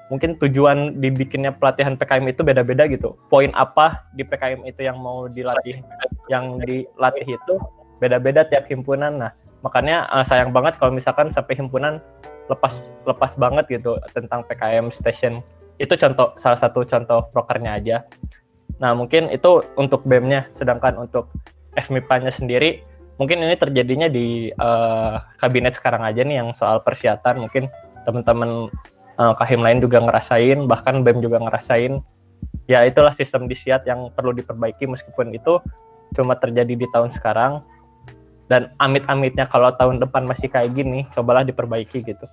[0.07, 3.19] mungkin tujuan dibikinnya pelatihan PKM itu beda-beda gitu.
[3.27, 5.83] Poin apa di PKM itu yang mau dilatih,
[6.31, 7.55] yang dilatih itu
[7.99, 9.19] beda-beda tiap himpunan.
[9.19, 9.31] Nah,
[9.67, 11.99] makanya eh, sayang banget kalau misalkan sampai himpunan
[12.47, 15.43] lepas lepas banget gitu tentang PKM station.
[15.77, 17.97] Itu contoh salah satu contoh prokernya aja.
[18.79, 21.33] Nah, mungkin itu untuk BEM-nya, sedangkan untuk
[21.77, 22.85] FMIPA-nya sendiri
[23.17, 27.69] mungkin ini terjadinya di eh, kabinet sekarang aja nih yang soal persiatan mungkin
[28.05, 28.69] teman-teman
[29.17, 32.01] eh, kahim lain juga ngerasain bahkan BEM juga ngerasain
[32.69, 35.59] ya itulah sistem disiat yang perlu diperbaiki meskipun itu
[36.15, 37.65] cuma terjadi di tahun sekarang
[38.47, 42.27] dan amit-amitnya kalau tahun depan masih kayak gini cobalah diperbaiki gitu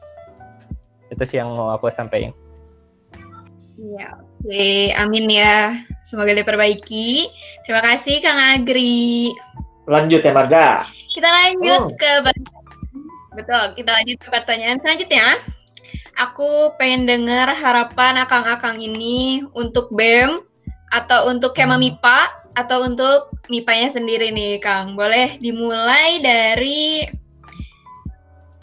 [1.09, 2.33] itu sih yang mau aku sampaikan
[3.73, 4.69] Iya, oke.
[5.01, 5.73] Amin ya.
[6.05, 7.25] Semoga diperbaiki.
[7.65, 9.33] Terima kasih Kang Agri.
[9.89, 10.67] Lanjut ya Marga.
[11.13, 12.11] Kita lanjut ke
[13.33, 15.41] Betul, kita lanjut ke pertanyaan selanjutnya.
[16.21, 20.45] Aku pengen dengar harapan akang-akang ini untuk BEM
[20.93, 24.93] atau untuk Kema MIPA atau untuk MIPA-nya sendiri nih, Kang.
[24.93, 27.09] Boleh dimulai dari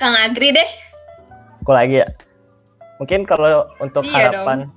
[0.00, 0.70] Kang Agri deh.
[1.60, 2.08] aku lagi ya
[2.96, 4.72] mungkin kalau untuk Iya harapan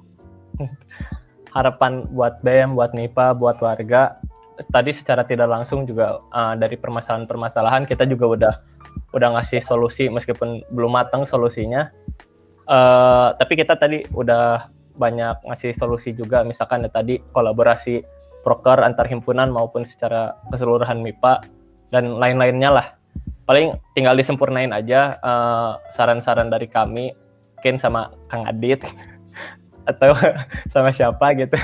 [1.55, 4.19] harapan buat BEM, buat MIPA, buat warga
[4.69, 8.53] tadi secara tidak langsung juga uh, dari permasalahan-permasalahan kita juga udah
[9.13, 11.89] udah ngasih solusi meskipun belum matang solusinya.
[12.63, 18.05] Uh, tapi kita tadi udah banyak ngasih solusi juga misalkan ya tadi kolaborasi
[18.45, 21.43] proker antar himpunan maupun secara keseluruhan MIPA
[21.89, 22.87] dan lain-lainnya lah.
[23.43, 27.11] Paling tinggal disempurnain aja uh, saran-saran dari kami
[27.59, 28.83] mungkin sama Kang Adit
[29.83, 30.15] atau
[30.73, 31.55] sama siapa gitu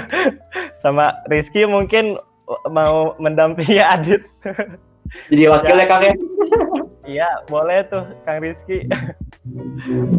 [0.84, 2.18] sama Rizky mungkin
[2.70, 4.22] mau mendampingi Adit
[5.28, 6.14] Jadi wakilnya Kang ya.
[7.04, 8.88] Iya, boleh tuh Kang Rizky.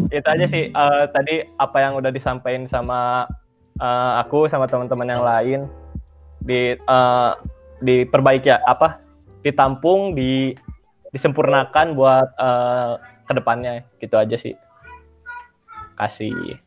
[0.06, 3.26] Itu aja sih eh, tadi apa yang udah disampaikan sama
[3.82, 5.60] eh, aku sama teman-teman yang lain
[6.46, 7.32] di eh,
[7.82, 9.02] diperbaiki ya, apa?
[9.42, 10.54] Ditampung, di
[11.10, 12.92] disempurnakan buat eh,
[13.26, 14.54] ke depannya gitu aja sih.
[15.98, 16.63] Kasih.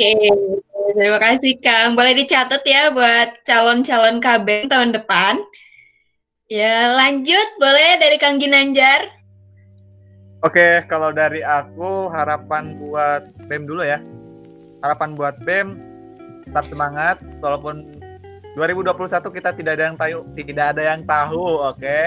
[0.00, 0.16] Oke,
[0.96, 1.92] terima kasih Kang.
[1.92, 5.44] Boleh dicatat ya buat calon-calon KB tahun depan.
[6.48, 9.12] Ya, lanjut boleh dari Kang Ginanjar.
[10.40, 14.00] Oke, kalau dari aku harapan buat BEM dulu ya.
[14.80, 15.76] Harapan buat BEM
[16.48, 17.84] tetap semangat walaupun
[18.56, 19.04] 2021
[19.36, 21.44] kita tidak ada yang tahu tidak ada yang tahu,
[21.76, 21.98] oke.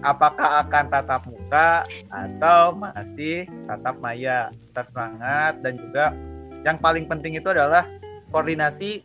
[0.00, 4.48] Apakah akan tatap muka atau masih tatap maya?
[4.72, 6.16] Tetap semangat dan juga
[6.66, 7.86] yang paling penting itu adalah
[8.30, 9.02] koordinasi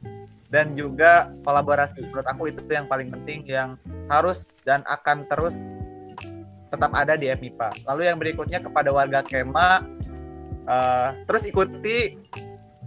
[0.53, 2.05] dan juga kolaborasi.
[2.05, 3.73] Menurut aku itu yang paling penting yang
[4.05, 5.65] harus dan akan terus
[6.69, 7.89] tetap ada di FMIPA.
[7.89, 9.81] Lalu yang berikutnya kepada warga Kema,
[10.65, 12.17] eh, terus ikuti,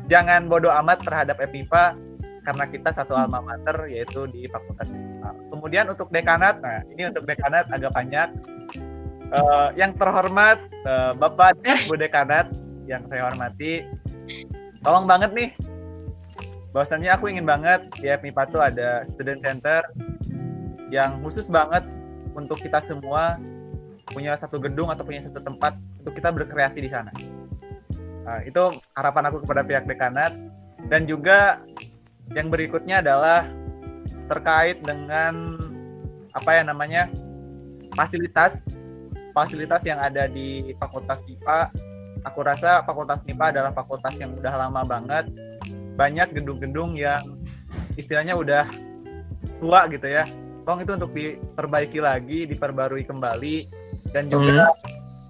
[0.06, 1.98] jangan bodoh amat terhadap FMIPA
[2.46, 5.30] karena kita satu alma mater yaitu di Fakultas FMIPA.
[5.50, 8.28] Kemudian untuk dekanat, nah ini untuk dekanat agak banyak.
[9.26, 11.58] Eh, yang terhormat eh, Bapak
[11.90, 12.46] Bu Dekanat
[12.86, 13.82] yang saya hormati,
[14.86, 15.50] tolong banget nih.
[16.70, 19.82] Bahwasannya aku ingin banget di FMIPA tuh ada student center
[20.86, 21.82] yang khusus banget
[22.38, 23.42] untuk kita semua
[24.06, 27.10] punya satu gedung atau punya satu tempat untuk kita berkreasi di sana.
[28.22, 30.30] Nah, itu harapan aku kepada pihak dekanat
[30.86, 31.58] dan juga
[32.30, 33.42] yang berikutnya adalah
[34.30, 35.58] terkait dengan
[36.30, 37.10] apa ya namanya
[37.94, 38.70] fasilitas
[39.34, 41.85] fasilitas yang ada di Fakultas IPA.
[42.26, 45.30] Aku rasa Fakultas IPA adalah fakultas yang udah lama banget.
[45.94, 47.22] Banyak gedung-gedung yang
[47.94, 48.66] istilahnya udah
[49.62, 50.26] tua gitu ya.
[50.66, 53.56] Tolong itu untuk diperbaiki lagi, diperbarui kembali
[54.10, 54.74] dan juga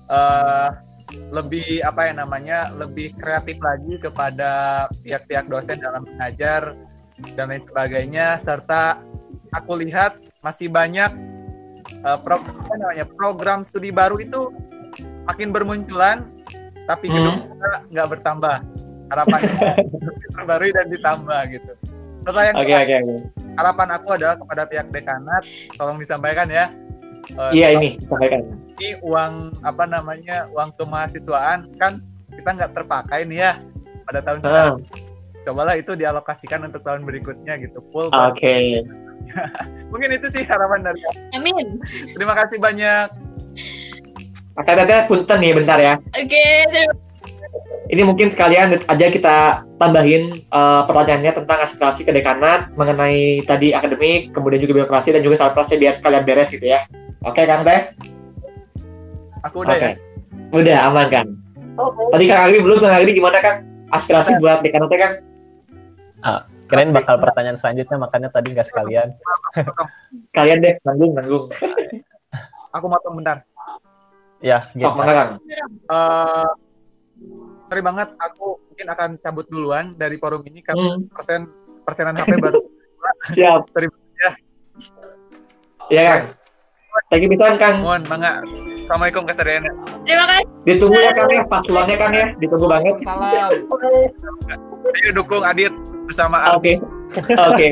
[0.08, 0.68] eh,
[1.30, 4.50] lebih apa ya namanya lebih kreatif lagi kepada
[5.02, 6.74] pihak-pihak dosen dalam mengajar
[7.34, 9.00] dan lain sebagainya serta
[9.54, 11.10] aku lihat masih banyak
[11.90, 14.50] eh, pro- apa namanya program studi baru itu
[15.26, 16.26] makin bermunculan
[16.86, 18.56] tapi gedung kita nggak bertambah
[19.06, 19.70] harapannya
[20.22, 21.72] diperbarui dan ditambah gitu
[22.22, 23.16] serta yang Oke terakhir, oke oke.
[23.54, 25.42] harapan aku adalah kepada pihak dekanat
[25.74, 26.66] tolong disampaikan ya
[27.28, 28.40] Eh, Iya tolong- ini sampaikan.
[28.72, 31.98] ini uang apa namanya uang kemahasiswaan kan
[32.30, 33.52] kita nggak terpakai nih ya
[34.04, 34.44] pada tahun Ah.
[34.44, 34.78] sekarang
[35.42, 38.82] cobalah itu dialokasikan untuk tahun berikutnya gitu full Oke.
[39.90, 41.18] mungkin itu sih harapan dari aku.
[41.34, 41.82] Amin.
[42.10, 43.06] terima kasih banyak
[44.56, 45.94] Maka tete punten nih bentar ya.
[46.16, 46.94] Oke, terima
[47.86, 49.36] Ini mungkin sekalian aja kita
[49.78, 55.38] tambahin eh, pertanyaannya tentang aspirasi ke dekanat mengenai tadi akademik, kemudian juga birokrasi dan juga
[55.38, 56.88] salprasnya biar sekalian beres gitu ya.
[57.22, 57.94] Oke Kang Teh?
[59.46, 59.86] aku udah Oke.
[59.86, 59.94] ya
[60.50, 61.26] Udah aman kan?
[62.10, 63.58] Tadi Kang Agri belum, Kang Agri gimana Kang?
[63.94, 65.14] Aspirasi buat dekanatnya Kang?
[66.26, 69.14] Ah, kirain bakal pertanyaan selanjutnya makanya tadi nggak sekalian.
[70.36, 71.46] Kalian deh, nanggung, nanggung.
[72.74, 73.46] aku motong bentar
[74.46, 74.86] Ya, gitu.
[74.86, 75.30] Sok mana Kang?
[75.88, 76.48] Eh,
[77.66, 81.10] sorry banget aku mungkin akan cabut duluan dari forum ini karena Hmm.
[81.10, 81.50] persen
[81.82, 82.62] persenan HP baru
[83.34, 83.66] Siap.
[83.68, 84.30] sorry banget ya
[85.88, 86.24] Iya Kang.
[87.06, 87.76] Thank you pisan Kang.
[87.80, 88.40] mohon mangga
[88.76, 89.68] assalamualaikum kasariana
[90.00, 90.46] Terima kasih.
[90.64, 92.94] Ditunggu ya Kang ya, paslonnya Kang ya, ditunggu banget.
[93.02, 93.50] Salam.
[94.96, 95.74] ayo dukung Adit
[96.06, 96.78] bersama Al Oke.
[97.14, 97.70] Oke.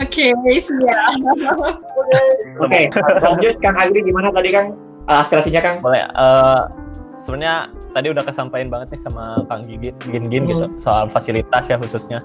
[0.00, 0.26] Oke,
[0.60, 1.12] siap.
[2.60, 2.80] Oke,
[3.20, 4.74] lanjut Kang Agri gimana tadi Kang?
[5.08, 5.76] Uh, aspirasinya Kang?
[5.84, 6.04] Boleh.
[6.06, 6.62] eh
[7.20, 11.76] Sebenarnya tadi udah kesampaian banget nih sama Kang Gigit, Gin Gin gitu soal fasilitas ya
[11.76, 12.24] khususnya.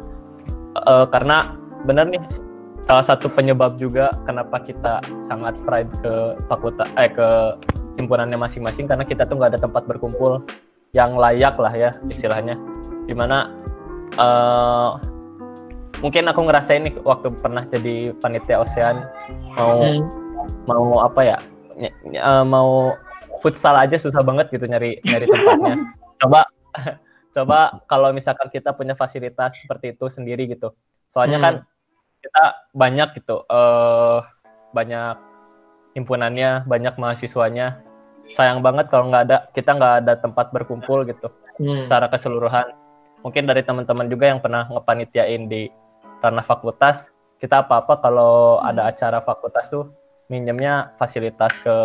[0.76, 2.24] Eh, karena benar nih
[2.86, 6.14] salah satu penyebab juga kenapa kita sangat pride ke
[6.48, 7.28] fakultas eh ke
[7.98, 10.44] himpunannya masing-masing karena kita tuh nggak ada tempat berkumpul
[10.92, 12.56] yang layak lah ya istilahnya.
[13.06, 13.52] Di mana
[14.16, 14.90] eh
[16.00, 19.08] mungkin aku ngerasain nih waktu pernah jadi panitia ocean
[19.56, 20.04] mau Hmm.
[20.68, 21.38] mau apa ya
[21.80, 22.94] eh, mau
[23.42, 25.76] futsal aja susah banget gitu nyari nyari tempatnya
[26.22, 26.42] coba
[27.36, 30.72] coba kalau misalkan kita punya fasilitas seperti itu sendiri gitu
[31.12, 31.46] soalnya Hmm.
[31.46, 31.56] kan
[32.22, 32.44] kita
[32.74, 34.20] banyak gitu eh
[34.72, 35.16] banyak
[35.96, 37.80] himpunannya banyak mahasiswanya
[38.28, 41.88] sayang banget kalau nggak ada kita nggak ada tempat berkumpul gitu Hmm.
[41.88, 42.68] secara keseluruhan
[43.26, 45.66] mungkin dari teman-teman juga yang pernah ngepanitiain di
[46.22, 47.10] ranah fakultas
[47.42, 49.90] kita apa-apa kalau ada acara fakultas tuh
[50.30, 51.76] minjemnya fasilitas ke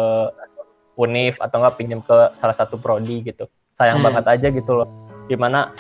[1.01, 3.49] univ atau enggak pinjem ke salah satu prodi gitu.
[3.81, 4.13] Sayang Hmm.
[4.13, 4.89] banget aja gitu loh.
[5.29, 5.73] Di mana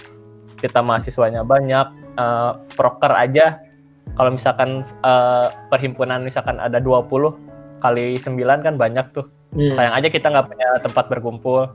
[0.60, 1.86] kita mahasiswanya banyak
[2.18, 3.60] eh, proker aja.
[4.16, 7.36] Kalau misalkan eh, perhimpunan misalkan ada 20
[7.80, 9.28] kali 9 kan banyak tuh.
[9.50, 9.74] Hmm.
[9.74, 11.74] sayang aja kita nggak punya tempat berkumpul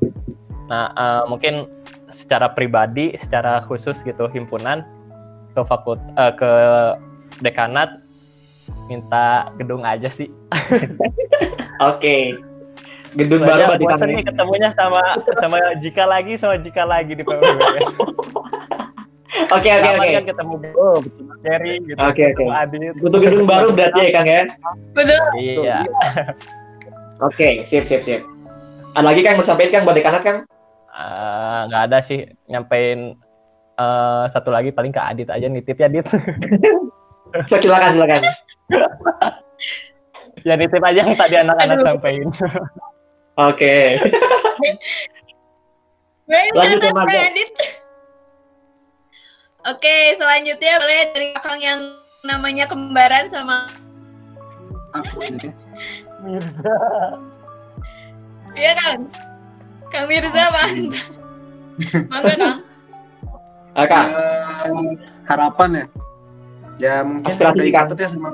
[0.65, 1.69] nah eh, mungkin
[2.09, 4.81] secara pribadi secara khusus gitu himpunan
[5.53, 6.51] ke fakult eh, ke
[7.43, 8.01] dekanat
[8.89, 10.29] minta gedung aja sih
[11.83, 12.39] Oke.
[13.15, 14.15] Gedung Soalnya baru bosan ya?
[14.19, 15.01] nih ketemunya sama
[15.39, 17.89] sama Jika lagi sama Jika lagi di PWBS.
[19.51, 20.09] Oke oke oke.
[20.15, 21.99] kan ketemu oh, ketemu Jerry gitu.
[21.99, 22.43] Oke, oke.
[23.03, 24.43] Butuh gedung baru berarti ya Kang ya?
[24.95, 25.23] Betul.
[25.35, 25.77] Iya.
[27.19, 28.23] Oke, sip sip sip.
[28.95, 30.37] Ada lagi Kang mau sampaikan buat dekanat Kang?
[30.95, 33.19] Eh, nggak ada sih nyampein
[33.75, 36.07] eh, satu lagi paling ke Adit aja nitip ya Adit.
[37.51, 38.23] So, silakan silakan.
[40.47, 42.31] ya nitip aja yang tadi anak-anak sampein.
[43.35, 43.75] Oke.
[46.31, 47.27] Lanjut Marga.
[47.27, 47.51] Adit.
[49.75, 53.67] Oke, selanjutnya boleh dari Kang yang namanya kembaran sama
[54.95, 55.51] Aku ini.
[58.55, 59.11] Iya kan?
[59.95, 60.67] Kang Mirza, Pak.
[62.11, 62.59] Mangga, Kang.
[63.75, 64.07] Ah, Kang.
[65.23, 65.85] Harapan ya.
[66.75, 68.29] Ya mungkin Aspirasi udah dicatat ya sama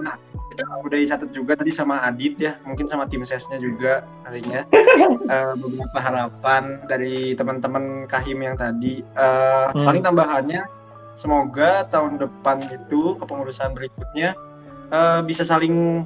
[0.61, 4.65] udah dicatat juga tadi sama Adit ya, mungkin sama tim sesnya juga kalinya.
[5.31, 8.99] Eh, beberapa harapan dari teman-teman Kahim yang tadi.
[8.99, 9.87] Eh, Hmm.
[9.87, 10.61] Paling tambahannya
[11.15, 14.35] semoga tahun depan itu kepengurusan berikutnya
[14.91, 16.03] eh, bisa saling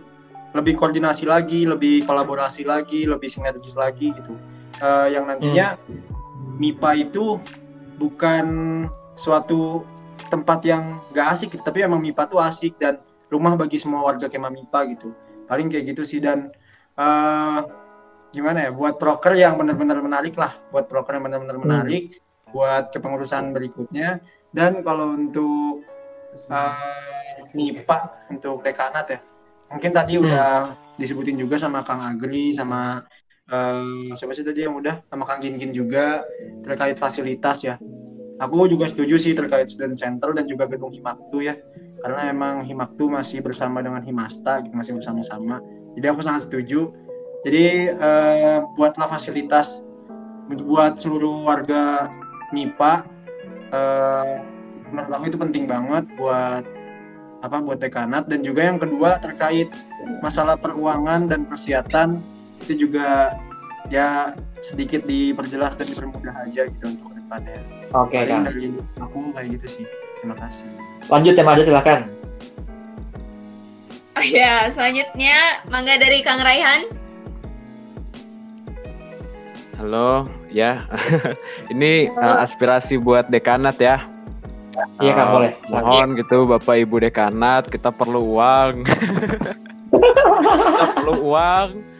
[0.53, 4.37] lebih koordinasi lagi, lebih kolaborasi lagi, lebih sinergis lagi gitu.
[4.81, 5.79] Eh, yang nantinya
[6.55, 7.39] MIPA itu
[7.99, 8.45] bukan
[9.15, 9.83] suatu
[10.27, 12.99] tempat yang gak asik gitu, tapi emang MIPA tuh asik dan
[13.31, 15.09] rumah bagi semua warga Kema MIPA gitu.
[15.45, 16.51] Paling kayak gitu sih dan
[16.97, 17.59] eh,
[18.35, 22.19] gimana ya buat proker yang benar-benar menarik lah buat proker yang benar-benar menarik
[22.51, 24.19] buat kepengurusan berikutnya.
[24.51, 25.83] Dan kalau untuk
[26.51, 29.19] eh, MIPA untuk dekanat ya
[29.71, 33.03] mungkin tadi udah disebutin juga sama Kang Agri sama
[33.51, 35.05] eh, siapa sih tadi yang udah?
[35.09, 36.25] Sama Kang Gin Gin juga
[36.65, 37.77] terkait fasilitas ya.
[38.35, 41.55] Aku juga setuju sih terkait student center dan juga gedung Himaktu ya.
[42.03, 45.63] Karena emang Himaktu masih bersama dengan Himasta masih bersama-sama.
[45.95, 46.91] Jadi aku sangat setuju.
[47.47, 49.85] Jadi eh, buatlah fasilitas
[50.51, 52.11] buat seluruh warga
[52.51, 52.93] MIPA.
[53.71, 54.33] Eh,
[54.91, 56.67] menurut aku itu penting banget buat
[57.39, 58.27] apa buat dekanat.
[58.27, 59.71] Dan juga yang kedua terkait
[60.19, 62.19] masalah peruangan dan persiatan
[62.63, 63.35] itu juga
[63.91, 64.33] ya
[64.65, 67.59] sedikit diperjelas dan dipermudah aja gitu untuk ke depannya.
[67.93, 68.43] Oke, Paling Kang.
[68.49, 68.63] dari
[68.97, 69.85] aku kayak gitu sih.
[70.21, 70.67] Terima kasih.
[71.05, 71.99] Lanjut tema aja silakan.
[74.15, 75.37] Oh ya, selanjutnya
[75.69, 76.87] mangga dari Kang Raihan.
[79.75, 80.87] Halo, ya.
[81.73, 84.01] Ini uh, aspirasi buat dekanat ya.
[84.99, 85.51] Iya, Uh, boleh.
[85.71, 88.83] Mohon gitu Bapak Ibu dekanat, kita perlu uang.
[89.91, 91.94] kita perlu uang.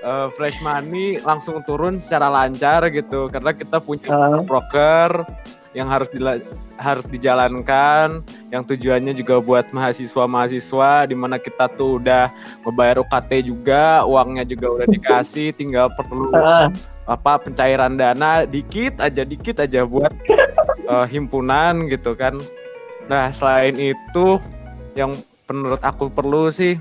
[0.00, 3.28] Uh, fresh money langsung turun secara lancar gitu.
[3.28, 5.28] Karena kita punya broker
[5.70, 6.42] yang harus dila-
[6.80, 12.26] harus dijalankan yang tujuannya juga buat mahasiswa-mahasiswa di mana kita tuh udah
[12.66, 16.34] membayar UKT juga uangnya juga udah dikasih tinggal perlu
[17.06, 20.10] apa pencairan dana dikit aja dikit aja buat
[20.90, 22.34] eh, himpunan gitu kan.
[23.06, 24.42] Nah selain itu
[24.98, 25.14] yang
[25.46, 26.78] menurut aku perlu sih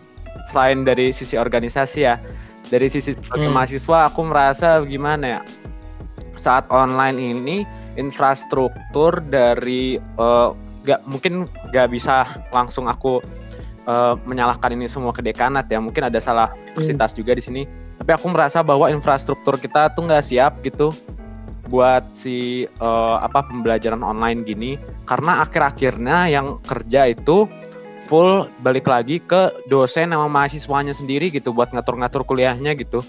[0.50, 2.18] selain dari sisi organisasi ya
[2.70, 3.58] dari sisi sebagai Hmm.
[3.58, 5.42] mahasiswa aku merasa gimana ya?
[6.40, 7.58] Saat online ini
[8.00, 10.50] infrastruktur dari eh,
[10.86, 11.44] nggak mungkin
[11.74, 13.20] nggak bisa langsung aku
[13.90, 15.82] eh, menyalahkan ini semua ke dekanat ya.
[15.82, 17.62] Mungkin ada salah universitas juga di sini.
[18.00, 20.94] Tapi aku merasa bahwa infrastruktur kita tuh nggak siap gitu
[21.68, 24.72] buat si eh, apa pembelajaran online gini.
[25.04, 27.50] Karena akhir-akhirnya yang kerja itu
[28.10, 33.06] full balik lagi ke dosen sama mahasiswanya sendiri gitu buat ngatur-ngatur kuliahnya gitu.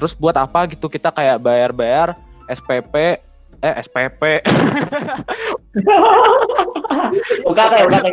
[0.00, 0.88] Terus buat apa gitu?
[0.88, 2.16] Kita kayak bayar-bayar
[2.48, 3.20] SPP
[3.60, 4.40] eh SPP
[7.44, 8.08] UKT, UKT,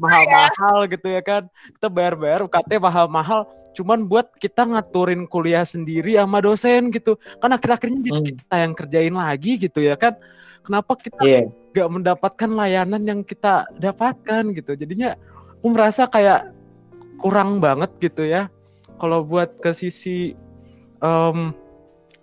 [0.00, 1.42] mahal-mahal gitu ya kan?
[1.76, 3.44] Kita bayar-bayar UKT mahal-mahal.
[3.76, 7.20] Cuman buat kita ngaturin kuliah sendiri sama dosen gitu.
[7.44, 10.16] Kan akhir-akhirnya jadi kita yang kerjain lagi gitu ya kan
[10.64, 11.40] kenapa kita Iya.
[11.72, 14.74] nggak mendapatkan layanan yang kita dapatkan gitu?
[14.74, 15.14] Jadinya
[15.60, 16.50] aku merasa kayak
[17.20, 18.48] kurang banget gitu ya.
[19.00, 20.36] Kalau buat ke sisi
[21.00, 21.38] em,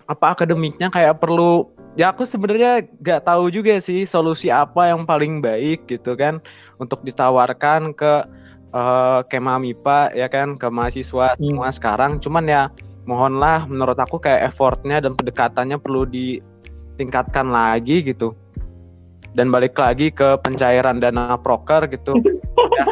[0.08, 5.42] apa akademiknya kayak perlu ya aku sebenarnya nggak tahu juga sih solusi apa yang paling
[5.42, 6.38] baik gitu kan
[6.78, 8.14] untuk ditawarkan ke
[8.72, 12.22] eh, Kema MIPA ya kan ke mahasiswa semua sekarang.
[12.22, 12.70] Cuman ya
[13.08, 16.04] mohonlah menurut aku kayak effortnya dan pendekatannya perlu
[16.98, 18.34] ditingkatkan lagi gitu.
[19.38, 22.18] Dan balik lagi ke pencairan dana proker gitu.
[22.78, 22.86] Ya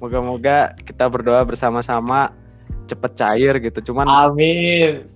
[0.00, 2.32] moga-moga kita berdoa bersama-sama
[2.86, 3.92] cepet cair gitu.
[3.92, 5.08] Cuman amin.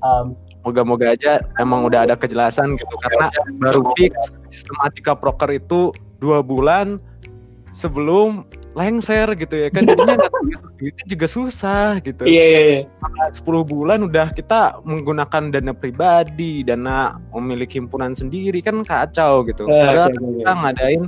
[0.60, 2.94] Moga-moga aja emang udah ada kejelasan gitu.
[3.00, 4.12] Karena baru fix
[4.52, 7.00] sistematika proker itu dua bulan
[7.72, 12.80] sebelum lengser gitu ya kan jadinya ngatur duitnya juga susah gitu Iya, iya, iya.
[13.02, 19.66] Maka 10 bulan udah kita menggunakan dana pribadi dana memiliki himpunan sendiri kan kacau gitu
[19.66, 21.02] Eh, padahal oke, kita ngadain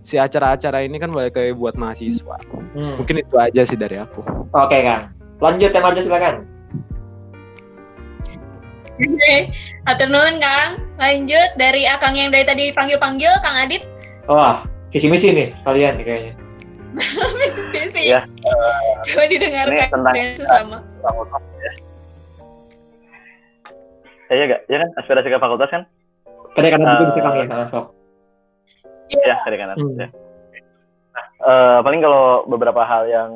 [0.00, 2.38] si acara-acara ini kan balik lagi buat mahasiswa
[2.70, 3.02] Hmm.
[3.02, 4.22] mungkin itu aja sih dari aku
[4.54, 5.10] Oke, Kang.
[5.42, 6.46] Lanjut tema aja silakan.
[9.00, 9.34] Oke,
[9.88, 10.70] atur nuhun Kang.
[11.00, 13.88] Lanjut dari Akang yang dari tadi dipanggil-panggil, Kang Adit.
[14.28, 16.32] Wah, visi misi nih sekalian nih kayaknya.
[16.94, 18.02] Misi-misi.
[18.10, 18.20] Ya,
[19.06, 20.76] Coba didengarkan ini tentang dengan sesama.
[21.00, 21.72] fakultas ya.
[24.30, 24.60] Ya, ya, gak?
[24.70, 25.82] ya kan aspirasi ke fakultas kan?
[26.54, 27.66] Kadang-kadang juga Eh, bisa Kang ya.
[27.70, 27.86] Sok.
[29.10, 29.74] Iya, dari kanan.
[29.74, 29.98] Hmm.
[29.98, 30.08] Ya.
[31.10, 33.30] Nah, eh, paling kalau beberapa hal yang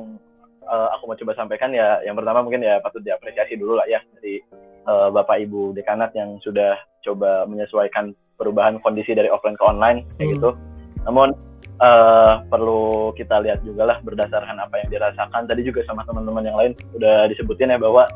[0.62, 3.98] eh, aku mau coba sampaikan ya, yang pertama mungkin ya patut diapresiasi dulu lah ya
[4.14, 4.38] dari
[4.86, 10.38] eh, Bapak Ibu dekanat yang sudah coba menyesuaikan perubahan kondisi dari offline ke online kayak
[10.38, 10.54] gitu.
[11.06, 11.34] Namun
[11.80, 15.46] eh, perlu kita lihat juga lah berdasarkan apa yang dirasakan.
[15.48, 18.06] Tadi juga sama teman-teman yang lain udah disebutin ya bahwa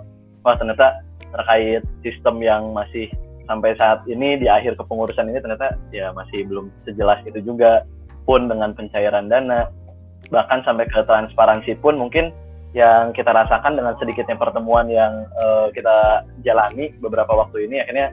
[0.43, 3.11] wah ternyata terkait sistem yang masih
[3.49, 7.85] sampai saat ini di akhir kepengurusan ini ternyata ya masih belum sejelas itu juga
[8.29, 9.73] pun dengan pencairan dana.
[10.29, 12.35] Bahkan sampai ke transparansi pun mungkin
[12.77, 18.13] yang kita rasakan dengan sedikitnya pertemuan yang eh, kita jalani beberapa waktu ini akhirnya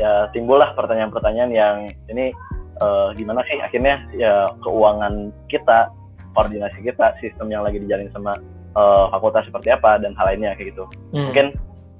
[0.00, 1.76] ya timbullah pertanyaan-pertanyaan yang
[2.08, 2.32] ini
[2.80, 5.92] eh, gimana sih akhirnya ya keuangan kita,
[6.32, 8.34] koordinasi kita, sistem yang lagi dijalin sama
[8.76, 10.84] eh, fakultas seperti apa dan hal lainnya kayak gitu.
[11.12, 11.30] Hmm.
[11.30, 11.46] Mungkin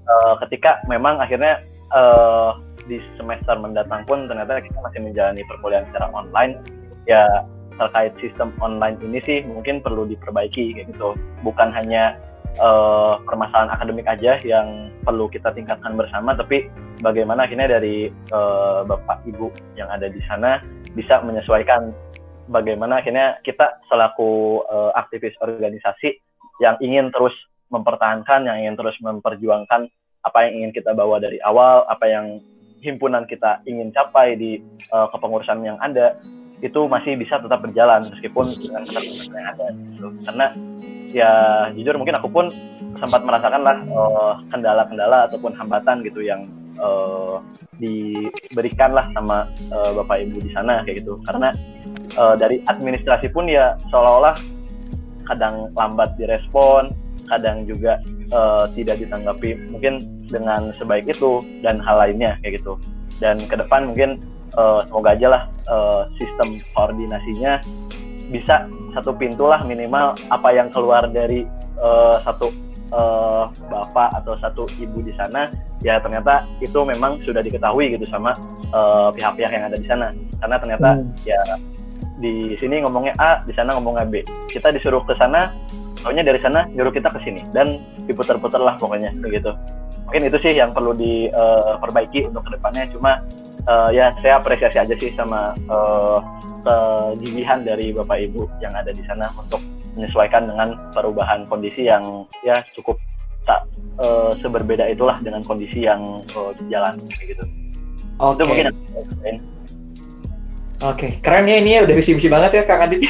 [0.09, 1.61] eh, ketika memang akhirnya
[1.93, 2.51] eh,
[2.89, 6.59] di semester mendatang pun ternyata kita masih menjalani perkuliahan secara online,
[7.07, 7.45] ya
[7.81, 11.17] terkait sistem online ini sih mungkin perlu diperbaiki kayak gitu.
[11.45, 12.17] Bukan hanya
[12.57, 16.67] eh, permasalahan akademik aja yang perlu kita tingkatkan bersama, tapi
[17.05, 20.63] bagaimana akhirnya dari eh, bapak ibu yang ada di sana
[20.95, 21.95] bisa menyesuaikan
[22.51, 26.19] bagaimana akhirnya kita selaku eh, aktivis organisasi
[26.61, 27.33] yang ingin terus
[27.71, 29.89] mempertahankan, yang ingin terus memperjuangkan
[30.21, 32.27] apa yang ingin kita bawa dari awal, apa yang
[32.81, 34.61] himpunan kita ingin capai di
[34.91, 36.19] eh, kepengurusan yang ada
[36.61, 40.09] itu masih bisa tetap berjalan meskipun dengan keterbatasan yang ada gitu.
[40.29, 40.47] Karena
[41.11, 42.47] ya jujur mungkin aku pun
[43.01, 46.47] sempat merasakan lah eh, kendala-kendala ataupun hambatan gitu yang
[46.77, 47.37] eh,
[47.81, 51.17] diberikan lah sama eh, bapak ibu di sana kayak gitu.
[51.27, 51.51] Karena
[52.15, 54.37] eh, dari administrasi pun ya seolah-olah
[55.31, 56.91] kadang lambat direspon,
[57.31, 57.99] kadang juga
[58.31, 62.77] eh, tidak ditanggapi mungkin dengan sebaik itu dan hal lainnya kayak gitu.
[63.19, 64.21] Dan ke depan mungkin
[64.55, 67.59] eh, semoga aja lah eh, sistem koordinasinya
[68.31, 71.45] bisa satu pintu lah minimal apa yang keluar dari
[71.79, 72.51] eh, satu
[72.91, 75.47] eh, bapak atau satu ibu di sana
[75.83, 78.31] ya ternyata itu memang sudah diketahui gitu sama
[78.71, 80.09] eh, pihak-pihak yang ada di sana.
[80.41, 80.89] Karena ternyata
[81.27, 81.41] ya
[82.21, 84.23] di sini ngomongnya A, di sana ngomongnya B.
[84.53, 85.51] Kita disuruh ke sana,
[86.01, 89.51] soalnya dari sana nyuruh kita ke sini dan diputar-putar lah pokoknya begitu.
[90.07, 92.85] Mungkin itu sih yang perlu diperbaiki untuk ke depannya.
[92.93, 93.23] Cuma
[93.65, 96.19] eh, ya saya apresiasi aja sih sama eh,
[96.61, 99.63] kegigihan dari bapak ibu yang ada di sana untuk
[99.97, 102.99] menyesuaikan dengan perubahan kondisi yang ya cukup
[103.49, 103.65] tak
[104.03, 107.45] eh, seberbeda itulah dengan kondisi yang eh, jalan kayak gitu.
[108.21, 108.37] Oke.
[108.37, 108.67] Itu mungkin
[110.81, 113.05] Oke, keren ya ini ya udah visi-visi banget ya Kang Adit.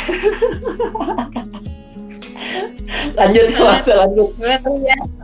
[3.14, 4.30] lanjut Mas, lanjut.
[4.42, 5.22] Luar biasa.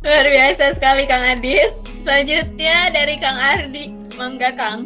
[0.00, 1.76] Luar biasa sekali Kang Adit.
[2.00, 3.92] Selanjutnya dari Kang Ardi.
[4.16, 4.80] Mangga Kang.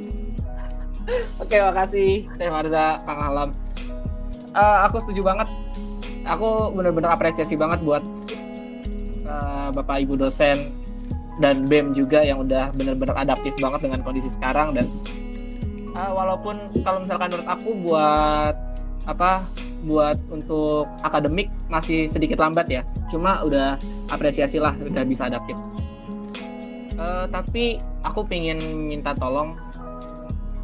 [1.39, 3.55] Oke, makasih Teh Marza, Kang Alam.
[4.51, 5.47] Eh, aku setuju banget.
[6.27, 8.03] Aku bener-bener apresiasi banget buat
[9.23, 10.75] eh, Bapak Ibu dosen
[11.39, 14.91] dan BEM juga yang udah bener-bener adaptif banget dengan kondisi sekarang dan
[16.01, 18.55] eh, walaupun kalau misalkan menurut aku buat
[19.09, 19.45] apa
[19.89, 22.83] buat untuk akademik masih sedikit lambat ya.
[23.09, 23.81] Cuma udah
[24.13, 25.57] apresiasi lah udah bisa adaptif.
[27.01, 29.57] Eh, tapi aku pengen minta tolong.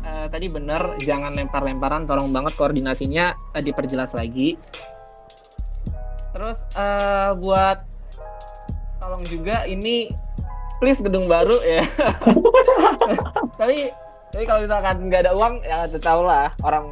[0.07, 4.57] Eh, tadi bener jangan lempar-lemparan tolong banget koordinasinya eh, diperjelas lagi.
[6.37, 7.79] Terus eh, buat
[9.01, 10.13] tolong juga ini
[10.77, 11.83] please gedung baru ya.
[13.61, 16.85] Tapi tapi kalau misalkan nggak ada uang ya tahu lah orang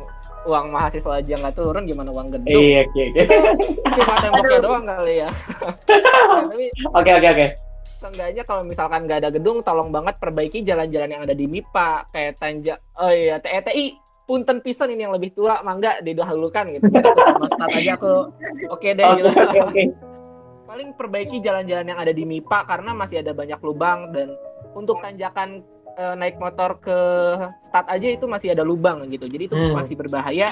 [0.44, 3.22] uang mahasiswa aja nggak turun gimana uang gedung Iya, oke, oke.
[3.96, 5.30] cuma temboknya doang kali ya
[6.98, 7.46] Oke, oke, oke.
[7.96, 12.36] seenggaknya kalau misalkan nggak ada gedung tolong banget perbaiki jalan-jalan yang ada di MIPA kayak
[12.36, 17.44] Tanja oh iya TETI punten pisan ini yang lebih tua mangga didahulukan gitu aku sama
[17.48, 18.28] start aja aku
[18.68, 19.82] oke deh Oke, gitu oke, oke.
[20.64, 24.36] paling perbaiki jalan-jalan yang ada di MIPA karena masih ada banyak lubang dan
[24.76, 25.64] untuk tanjakan
[25.94, 26.98] eh, naik motor ke
[27.62, 29.26] start aja itu masih ada lubang gitu.
[29.26, 29.74] Jadi itu Hmm.
[29.74, 30.50] masih berbahaya.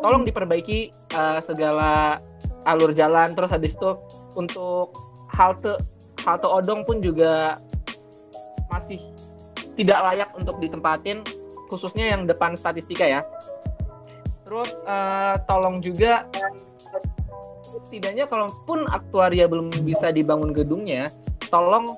[0.00, 2.20] Tolong diperbaiki eh, segala
[2.64, 3.32] alur jalan.
[3.36, 3.90] Terus habis itu
[4.34, 4.96] untuk
[5.32, 5.76] halte
[6.24, 7.56] halte odong pun juga
[8.68, 9.00] masih
[9.78, 11.22] tidak layak untuk ditempatin
[11.68, 13.20] khususnya yang depan statistika ya.
[14.44, 16.24] Terus eh, tolong juga
[17.68, 21.12] setidaknya kalaupun aktuaria belum bisa dibangun gedungnya
[21.48, 21.96] tolong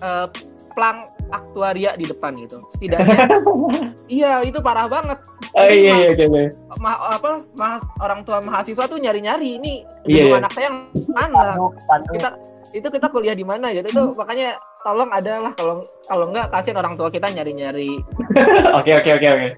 [0.00, 0.28] eh,
[0.72, 3.26] plang aktuaria di depan gitu setidaknya
[4.12, 5.18] iya itu parah banget
[5.52, 6.44] Oh iya, iya, oke, oke.
[6.80, 10.34] Ma- apa mahas- orang tua mahasiswa tuh nyari-nyari ini Iya, iya.
[10.40, 10.76] anak saya yang
[11.08, 11.60] mana
[12.08, 12.28] kita
[12.72, 16.80] itu kita kuliah di mana gitu itu makanya tolong ada lah kalau kalau enggak kasihan
[16.80, 18.00] orang tua kita nyari-nyari
[18.80, 19.48] Oke, oke, oke, oke.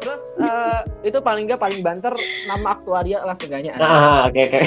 [0.00, 2.16] terus eh, itu paling enggak paling banter
[2.48, 3.84] nama aktuaria lah seenggaknya ada.
[3.84, 4.60] Ah, oke, oke.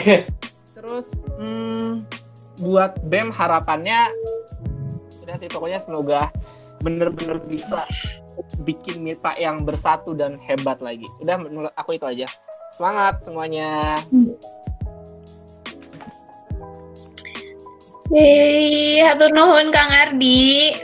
[0.71, 1.05] terus
[1.35, 2.05] hmm,
[2.59, 4.05] buat bem harapannya
[5.31, 6.27] udah sih pokoknya semoga
[6.83, 7.87] bener-bener bisa
[8.67, 12.27] bikin MIPA yang bersatu dan hebat lagi udah menurut aku itu aja
[12.75, 13.95] semangat semuanya
[18.11, 20.75] Yeay, hatur nuhun Kang Ardi.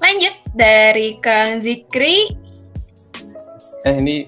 [0.00, 2.32] Lanjut dari Kang Zikri.
[3.84, 4.24] Eh ini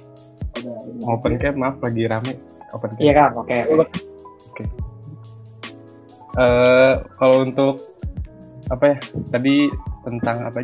[1.08, 2.36] open cam maaf lagi rame
[2.68, 3.00] open cam.
[3.00, 3.58] Iya, Kang, oke.
[4.52, 4.64] Oke.
[6.36, 7.80] Eh, kalau untuk
[8.66, 8.97] apa ya
[9.30, 9.70] tadi
[10.02, 10.59] tentang apa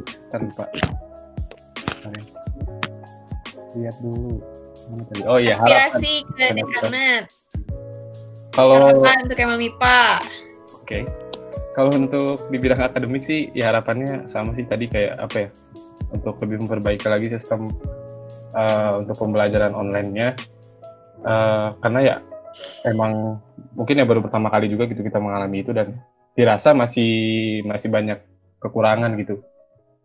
[2.03, 2.23] Sorry.
[3.79, 4.43] lihat dulu
[4.91, 5.21] Mana tadi?
[5.25, 7.25] oh iya harapan Aspirasi ke dekanat.
[8.51, 10.01] kalau Harapan untuk Kema MIPA.
[10.77, 10.99] Oke.
[11.73, 15.49] Kalau untuk di bidang akademik sih ya harapannya sama sih tadi kayak apa ya?
[16.13, 17.73] Untuk lebih memperbaiki lagi sistem
[18.53, 20.37] eh, untuk pembelajaran online-nya.
[21.23, 22.17] Eh, karena ya
[22.85, 23.41] emang
[23.73, 25.97] mungkin ya baru pertama kali juga gitu kita mengalami itu dan
[26.33, 27.11] dirasa masih
[27.69, 28.19] masih banyak
[28.63, 29.45] kekurangan gitu.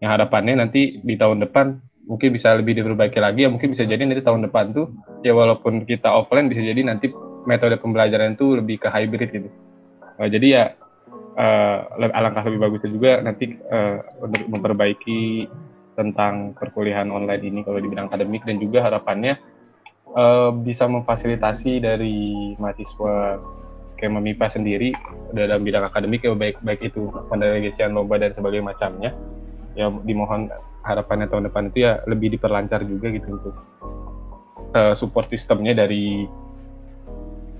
[0.03, 3.99] Yang harapannya nanti di tahun depan mungkin bisa lebih diperbaiki lagi ya mungkin bisa jadi
[4.07, 4.87] nanti tahun depan tuh
[5.27, 7.11] ya walaupun kita offline bisa jadi nanti
[7.43, 9.49] metode pembelajaran itu lebih ke hybrid gitu.
[10.19, 10.63] Eh, jadi ya
[11.99, 13.55] le- alangkah lebih bagusnya juga nanti
[14.23, 15.45] untuk memperbaiki
[15.97, 19.35] tentang perkuliahan online ini kalau di bidang akademik dan juga harapannya
[20.15, 23.41] eh, bisa memfasilitasi dari mahasiswa
[23.97, 24.89] Kema MIPA sendiri
[25.33, 29.11] dalam bidang akademik ya baik baik itu pendelegasian lomba dan sebagainya macamnya
[29.77, 30.49] ya dimohon
[30.85, 33.55] harapannya tahun depan itu ya lebih diperlancar juga gitu untuk
[34.73, 36.25] eh, support sistemnya dari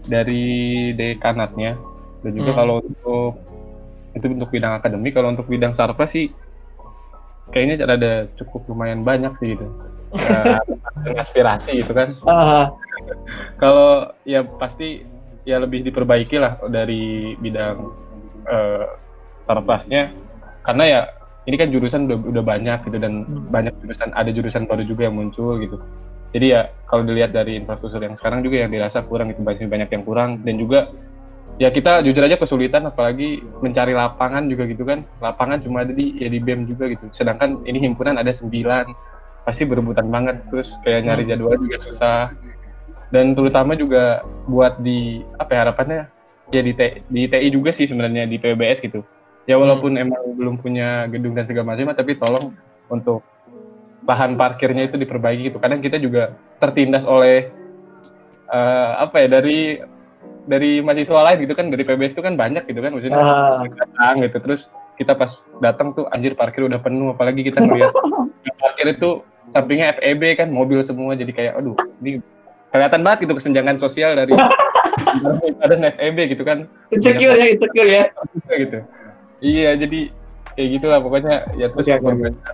[0.07, 0.43] dari
[0.95, 1.75] dekanatnya.
[2.23, 2.59] Dan juga Hmm.
[2.63, 3.33] kalau untuk
[4.17, 6.33] itu untuk bidang akademik kalau untuk bidang sarpras sih
[7.53, 9.67] kayaknya ada cukup lumayan banyak sih gitu.
[11.03, 12.17] Dengan aspirasi gitu kan.
[12.25, 12.73] Ah,
[13.61, 15.05] kalau ya pasti
[15.47, 17.87] ya lebih diperbaiki lah dari bidang
[19.47, 20.11] sarprasnya
[20.67, 21.01] karena ya
[21.47, 25.15] ini kan jurusan udah, udah banyak gitu dan banyak jurusan ada jurusan baru juga yang
[25.15, 25.79] muncul gitu.
[26.35, 29.89] Jadi ya kalau dilihat dari infrastruktur yang sekarang juga yang dirasa kurang itu banyak banyak
[29.95, 30.43] yang kurang.
[30.43, 30.91] Dan juga
[31.55, 35.07] ya kita jujur aja kesulitan apalagi mencari lapangan juga gitu kan.
[35.23, 37.07] Lapangan cuma ada di ya di BEM juga gitu.
[37.15, 38.91] Sedangkan ini himpunan ada sembilan
[39.47, 40.51] pasti berebutan banget.
[40.51, 42.35] Terus kayak nyari jadwal juga susah
[43.07, 46.01] dan terutama juga buat di apa ya harapannya
[46.47, 49.03] ya di, T- di TI juga sih sebenarnya di PBS gitu.
[49.47, 52.51] Ya walaupun emang belum punya gedung dan segala macam tapi tolong
[52.87, 53.23] untuk
[54.03, 55.59] bahan parkirnya itu diperbaiki gitu.
[55.59, 57.51] Kadang kita juga tertindas oleh
[58.47, 59.79] eh, apa ya dari
[60.47, 61.67] dari mahasiswa lain gitu kan.
[61.67, 63.63] Dari PBS itu kan banyak gitu kan maksudnya Ah.
[63.63, 64.37] datang gitu.
[64.43, 64.61] Terus
[64.95, 67.15] kita pas datang tuh anjir parkir udah penuh.
[67.15, 67.91] Apalagi kita ngeliat
[68.63, 71.15] parkir itu sampingnya FEB kan mobil semua.
[71.15, 72.19] Jadi kayak aduh ini
[72.77, 74.37] kelihatan banget gitu kesenjangan sosial dari
[75.65, 78.03] ada FEB gitu kan insecure ya, insecure ya.
[78.53, 78.79] gitu
[79.41, 80.13] iya jadi
[80.53, 82.01] kayak gitulah pokoknya ya terus oke.
[82.01, 82.53] memperbanyak.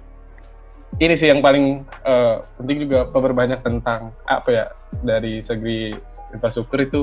[1.04, 4.66] ini sih yang paling eh, penting juga memperbanyak tentang apa ya
[5.04, 5.92] dari segi
[6.32, 7.02] infrastruktur itu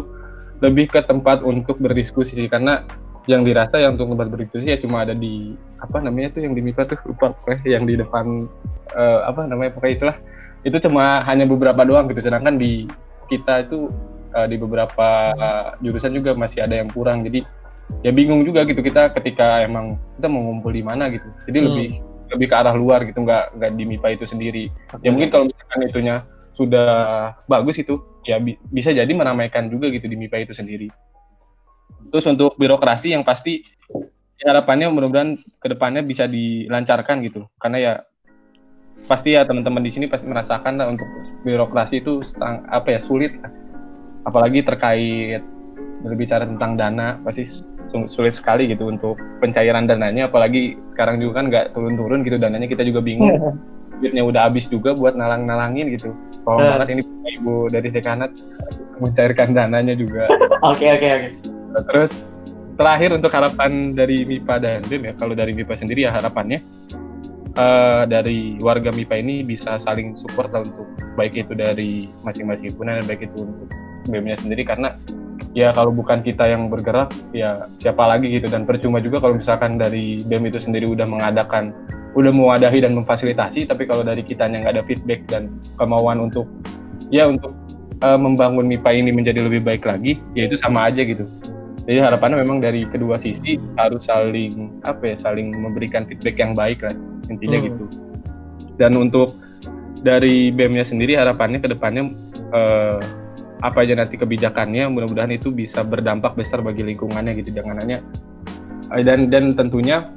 [0.61, 2.85] lebih ke tempat untuk berdiskusi sih karena
[3.29, 6.65] yang dirasa yang untuk tempat berdiskusi ya cuma ada di apa namanya tuh yang di
[6.65, 8.49] MIPA tuh lupa pokoknya yang di depan
[8.97, 10.17] eh, apa namanya pokoknya itulah
[10.61, 12.85] itu cuma hanya beberapa doang gitu sedangkan di
[13.31, 13.89] kita itu
[14.35, 15.09] eh, di beberapa
[15.79, 17.23] jurusan juga masih ada yang kurang.
[17.23, 17.47] Jadi
[18.03, 21.27] ya bingung juga gitu kita ketika emang kita mau ngumpul di mana gitu.
[21.47, 21.67] Jadi Hmm.
[21.71, 21.89] lebih
[22.31, 24.65] lebih ke arah luar gitu nggak nggak di MIPA itu sendiri.
[25.03, 26.17] Ya mungkin kalau misalkan itunya
[26.55, 26.91] sudah
[27.51, 30.87] bagus itu ya bi- bisa jadi meramaikan juga gitu di MIPA itu sendiri.
[32.15, 33.67] Terus untuk birokrasi yang pasti
[34.41, 37.51] ya harapannya mudah-mudahan ke depannya bisa dilancarkan gitu.
[37.59, 37.93] Karena ya
[39.11, 41.05] pasti ya teman-teman di sini pasti merasakan lah untuk
[41.43, 43.35] birokrasi itu setang, apa ya sulit
[44.23, 45.43] apalagi terkait
[46.01, 47.45] berbicara tentang dana pasti
[47.91, 50.31] su- sulit sekali gitu untuk pencairan dananya.
[50.31, 53.35] Apalagi sekarang juga kan nggak turun-turun gitu dananya kita juga bingung.
[54.01, 56.15] Duitnya udah habis juga buat nalang-nalangin gitu.
[56.47, 56.73] Tolong Hmm.
[56.81, 57.03] banget ini
[57.37, 58.31] ibu dari dekanat
[58.97, 60.25] mencairkan dananya juga.
[60.71, 61.29] Oke, oke, oke.
[61.89, 62.33] terus
[62.75, 66.59] terakhir untuk harapan dari MIPA dan BEM ya kalau dari MIPA sendiri ya harapannya
[67.57, 70.87] eh, dari warga MIPA ini bisa saling support lah untuk
[71.19, 73.69] baik itu dari masing-masing himpunan dan baik itu untuk
[74.07, 74.63] BEM-nya sendiri.
[74.63, 74.95] Karena
[75.57, 78.47] ya kalau bukan kita yang bergerak ya siapa lagi gitu.
[78.47, 81.75] Dan percuma juga kalau misalkan dari BEM itu sendiri udah mengadakan
[82.19, 85.47] udah mewadahi dan memfasilitasi tapi kalau dari kitanya nggak ada feedback dan
[85.79, 86.43] kemauan untuk
[87.15, 87.55] ya untuk
[88.03, 91.27] eh, membangun MIPA ini menjadi lebih baik lagi ya itu sama aja gitu.
[91.87, 96.83] Jadi harapannya memang dari kedua sisi harus saling apa ya saling memberikan feedback yang baik
[96.87, 96.95] lah
[97.31, 97.67] intinya Hmm.
[97.71, 97.85] gitu.
[98.77, 99.39] Dan untuk
[100.01, 102.11] dari BEM-nya sendiri harapannya ke depannya
[102.51, 102.99] eh,
[103.61, 108.01] apa aja nanti kebijakannya mudah-mudahan itu bisa berdampak besar bagi lingkungannya gitu jangan hanya
[108.97, 110.09] eh, dan dan tentunya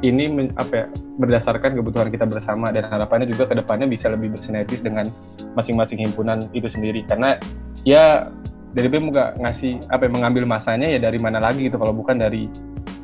[0.00, 0.86] ini men- apa ya
[1.20, 2.72] berdasarkan kebutuhan kita bersama.
[2.72, 5.12] Dan harapannya juga ke depannya bisa lebih bersinergis dengan
[5.58, 7.04] masing-masing himpunan itu sendiri.
[7.04, 7.36] Karena
[7.84, 8.32] ya
[8.72, 12.16] dari BEM juga ngasih apa ya, mengambil masanya ya dari mana lagi gitu kalau bukan
[12.16, 12.48] dari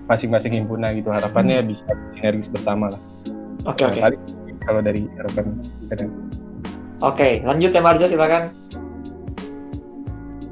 [0.09, 1.13] masing-masing himpunan gitu.
[1.13, 1.85] Harapannya bisa
[2.17, 3.01] sinergis bersama lah.
[3.67, 3.99] Oke, oke.
[3.99, 4.23] Paling
[4.67, 5.47] Kalau dari harapan.
[7.03, 8.51] Oke, lanjut ya Marza silakan.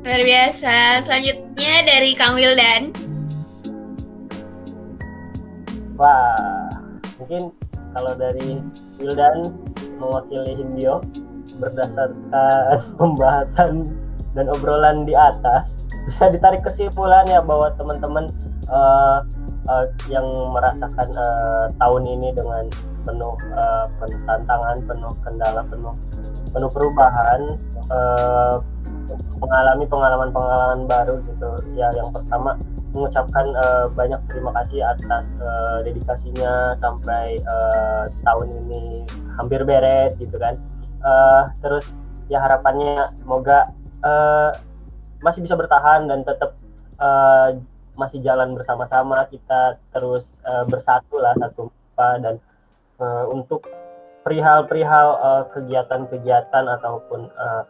[0.03, 1.03] Luar biasa.
[1.03, 2.95] Selanjutnya dari Kang Wildan.
[5.95, 6.75] Wah,
[7.23, 7.55] mungkin
[7.95, 8.59] kalau dari
[8.99, 9.55] Wildan
[10.03, 11.03] mewakili Hindio
[11.63, 13.87] berdasarkan pembahasan
[14.35, 18.29] dan obrolan di atas bisa ditarik kesimpulan ya bahwa teman-teman
[18.69, 19.25] uh,
[19.71, 22.69] uh, yang merasakan uh, tahun ini dengan
[23.05, 23.85] penuh uh,
[24.27, 25.95] tantangan, penuh kendala, penuh
[26.51, 27.41] penuh perubahan,
[27.93, 28.57] uh,
[29.39, 31.51] mengalami pengalaman-pengalaman baru gitu.
[31.77, 32.57] Ya, yang pertama
[32.95, 39.03] mengucapkan uh, banyak terima kasih atas uh, dedikasinya sampai uh, tahun ini
[39.37, 40.57] hampir beres gitu kan.
[41.05, 41.85] Uh, terus
[42.33, 43.69] ya harapannya semoga
[44.07, 44.55] uh,
[45.21, 46.57] masih bisa bertahan dan tetap
[47.03, 47.53] uh,
[47.95, 52.43] masih jalan bersama-sama kita terus uh, bersatu lah satu dan
[53.01, 53.65] uh, untuk
[54.25, 57.63] perihal-perihal uh, kegiatan-kegiatan ataupun uh,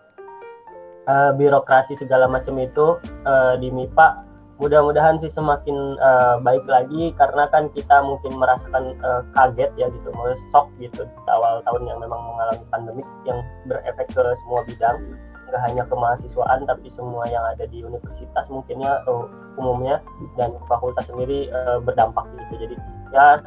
[1.10, 7.50] uh, birokrasi segala macam itu uh, di MIPA mudah-mudahan sih semakin uh, baik lagi karena
[7.50, 10.14] kan kita mungkin merasakan uh, kaget ya gitu,
[10.54, 15.02] shock gitu di awal tahun yang memang mengalami pandemi yang berefek ke semua bidang
[15.50, 19.26] nggak hanya kemahasiswaan tapi semua yang ada di universitas mungkinnya uh,
[19.58, 19.98] umumnya
[20.38, 22.70] dan fakultas sendiri uh, berdampak gitu.
[22.70, 22.76] Jadi
[23.14, 23.38] ya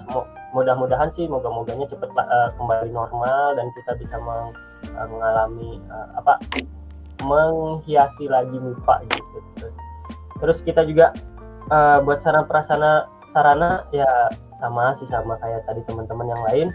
[0.56, 4.56] mudah-mudahan sih moga-moganya cepat uh, kembali normal dan kita bisa meng,
[4.95, 6.39] uh, mengalami uh, apa
[7.19, 9.38] menghiasi lagi MIPA gitu.
[9.60, 9.76] Terus
[10.39, 11.11] terus kita juga
[11.68, 14.07] uh, buat sarana prasarana sarana ya
[14.56, 16.68] sama sih sama kayak tadi teman-teman yang lain.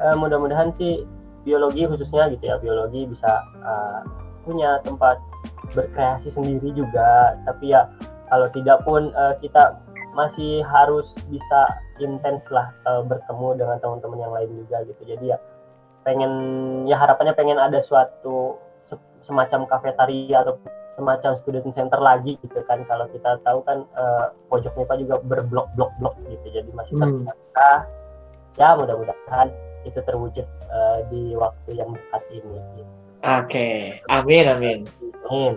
[0.00, 1.04] Uh, mudah-mudahan sih
[1.44, 4.00] biologi khususnya gitu ya biologi bisa uh,
[4.48, 5.20] punya tempat
[5.76, 7.36] berkreasi sendiri juga.
[7.44, 7.86] Tapi ya
[8.32, 9.76] kalau tidak pun uh, kita
[10.12, 11.60] masih harus bisa
[12.00, 15.02] intens lah uh, bertemu dengan teman-teman yang lain juga gitu.
[15.08, 15.38] Jadi ya
[16.02, 16.32] pengen
[16.84, 18.58] ya harapannya pengen ada suatu
[19.22, 20.58] semacam kafetaria atau
[20.92, 22.84] semacam student center lagi gitu kan.
[22.84, 26.46] Kalau kita tahu kan uh, pojok MIPA juga berblok-blok-blok gitu.
[26.52, 27.24] Jadi masih hmm.
[27.24, 27.80] terpisah
[28.60, 29.48] ya mudah-mudahan
[29.88, 32.82] itu terwujud uh, di waktu yang dekat ini gitu.
[33.24, 33.48] oke.
[33.48, 33.98] Okay.
[34.12, 34.78] amin amin.
[35.30, 35.54] Amin.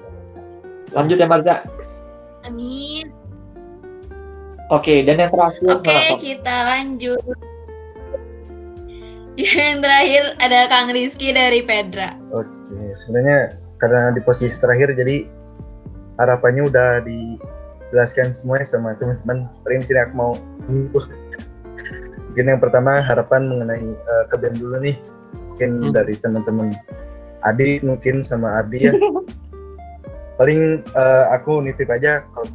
[0.95, 1.65] Lanjut ya Marza
[2.45, 3.24] amin
[4.71, 7.21] oke okay, dan yang terakhir oke okay, kita lanjut
[9.35, 12.15] yang terakhir ada Kang Rizky dari Pedra.
[12.31, 12.89] Oke, okay.
[12.95, 15.27] sebenarnya karena di posisi terakhir jadi
[16.15, 19.51] harapannya udah dijelaskan semuanya sama teman-teman.
[19.67, 20.31] Tapi sini aku mau
[20.71, 24.95] mungkin yang pertama harapan mengenai uh, ke BEM dulu nih.
[25.51, 25.91] Mungkin hmm.
[25.91, 26.71] dari teman-teman
[27.43, 28.95] Adi mungkin sama Ardi ya.
[30.39, 32.47] Paling uh, aku nitip aja kalau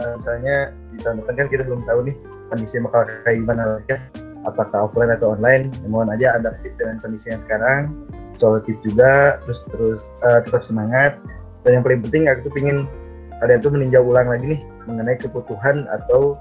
[0.00, 2.16] uh, misalnya di tahun depan kan kita belum tahu nih
[2.52, 3.98] kondisi bakal kayak gimana ya.
[4.42, 7.94] Apakah offline atau online mohon aja adaptif dengan kondisi yang sekarang
[8.36, 11.16] solutif juga terus terus uh, tetap semangat.
[11.62, 12.78] Dan yang paling penting aku tuh pingin
[13.38, 14.60] kalian tuh meninjau ulang lagi nih
[14.90, 16.34] mengenai kebutuhan atau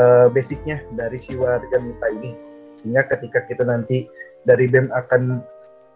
[0.00, 2.32] uh, basicnya dari si warga MIPA ini.
[2.76, 4.08] Sehingga ketika kita nanti
[4.48, 5.44] dari BEM akan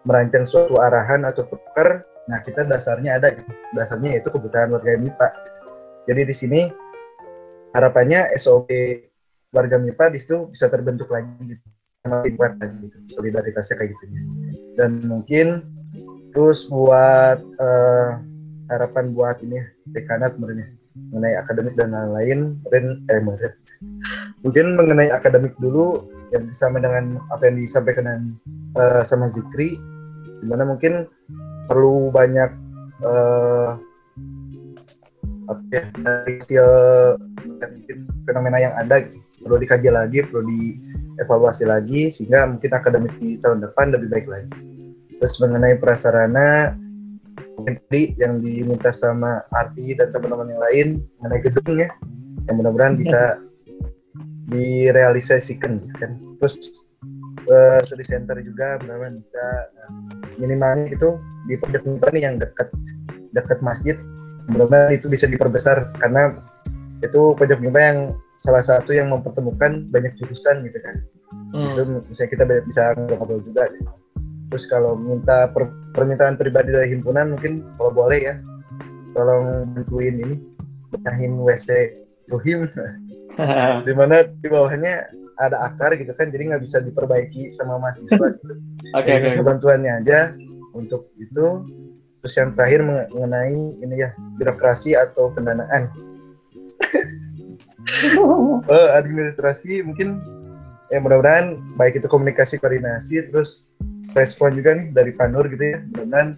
[0.05, 3.49] merancang suatu arahan atau proker nah kita dasarnya ada gitu.
[3.73, 5.51] Dasarnya yaitu kebutuhan warga MIPA
[6.09, 6.61] jadi di sini
[7.75, 8.69] harapannya SOP
[9.51, 11.67] warga MIPA di situ bisa terbentuk lagi gitu
[12.01, 14.05] sama kuat lagi gitu solidaritasnya kayak gitu
[14.79, 15.61] dan mungkin
[16.31, 18.09] terus buat uh,
[18.71, 19.59] harapan buat ini
[19.91, 20.71] dekanat menurutnya
[21.11, 22.39] mengenai akademik dan lain-lain
[22.71, 23.53] eh meren.
[24.43, 28.35] mungkin mengenai akademik dulu yang bersama dengan apa yang disampaikan
[28.79, 29.75] uh, sama Zikri
[30.41, 31.05] di mana mungkin
[31.67, 32.51] perlu banyak
[33.03, 33.77] uh,
[35.51, 36.39] apa ya dari
[37.45, 43.41] mungkin fenomena yang ada gitu perlu dikaji lagi, perlu dievaluasi lagi sehingga mungkin akademik di
[43.41, 44.49] tahun depan lebih baik lagi.
[45.17, 46.77] Terus mengenai prasarana
[47.61, 50.87] tadi yang diminta sama Arti dan teman-teman yang lain
[51.21, 51.89] mengenai gedung ya,
[52.49, 53.37] yang mudah-mudahan bisa
[54.49, 56.17] direalisasikan kan.
[56.41, 56.57] Terus
[57.49, 59.43] uh, study center juga mudah-mudahan bisa
[59.77, 59.91] uh,
[60.41, 61.85] minimalnya itu di pojok
[62.17, 62.69] yang dekat
[63.33, 63.93] dekat masjid
[64.49, 66.41] mudah-mudahan itu bisa diperbesar karena
[67.01, 70.95] itu pojok yang salah satu yang mempertemukan banyak jurusan gitu kan
[71.53, 72.05] hmm.
[72.09, 73.91] misalnya kita bisa ngobrol juga gitu.
[74.49, 78.35] terus kalau minta per, permintaan pribadi dari himpunan mungkin kalau boleh ya
[79.13, 80.35] tolong bantuin ini
[80.91, 81.97] benahin WC
[82.33, 82.67] Ruhim
[83.87, 85.07] di mana di bawahnya
[85.39, 88.53] ada akar gitu kan jadi nggak bisa diperbaiki sama mahasiswa gitu.
[88.97, 89.41] Oke okay, okay.
[89.41, 90.35] bantuannya aja
[90.75, 91.65] untuk itu
[92.21, 95.89] terus yang terakhir mengenai ini ya birokrasi atau pendanaan
[98.19, 98.61] oh,
[98.99, 100.21] administrasi mungkin
[100.91, 103.71] ya mudah-mudahan baik itu komunikasi koordinasi terus
[104.13, 106.29] respon juga nih dari Panur gitu ya mudah-mudahan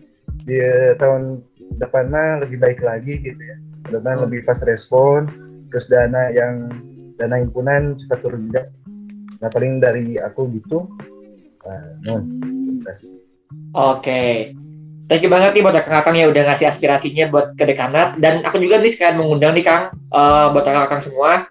[0.45, 0.57] di
[1.01, 1.41] tahun
[1.81, 3.57] depan mah lebih baik lagi gitu ya
[3.89, 4.25] mudah-mudahan hmm.
[4.29, 5.27] lebih fast respon
[5.73, 6.69] terus dana yang
[7.17, 8.69] dana himpunan cepat turun juga
[9.41, 10.85] nah paling dari aku gitu
[11.65, 12.23] uh, non
[12.85, 13.23] tes
[13.73, 14.53] Oke.
[15.13, 18.17] Thank you banget nih buat kakak-kakak yang udah ngasih aspirasinya buat ke dekanat.
[18.17, 21.45] Dan aku juga nih sekalian mengundang nih Kang, eh, buat kakak-kakak semua,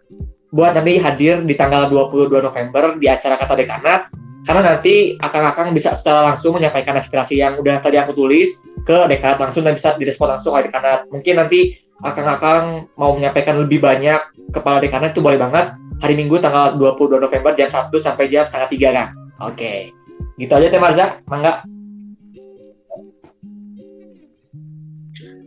[0.50, 4.10] buat nanti hadir di tanggal 22 November di acara kata dekanat.
[4.42, 8.50] Karena nanti kakak-kakak bisa secara langsung menyampaikan aspirasi yang udah tadi aku tulis
[8.82, 11.06] ke dekanat langsung dan bisa direspon langsung oleh dekanat.
[11.14, 14.18] Mungkin nanti kakak-kakak mau menyampaikan lebih banyak
[14.50, 15.70] kepala dekanat itu boleh banget.
[16.02, 19.08] Hari Minggu tanggal 22 November jam 1 sampai jam setengah 3 kan.
[19.38, 19.94] Oke.
[20.34, 21.62] Gitu aja Teh Marza, mangga.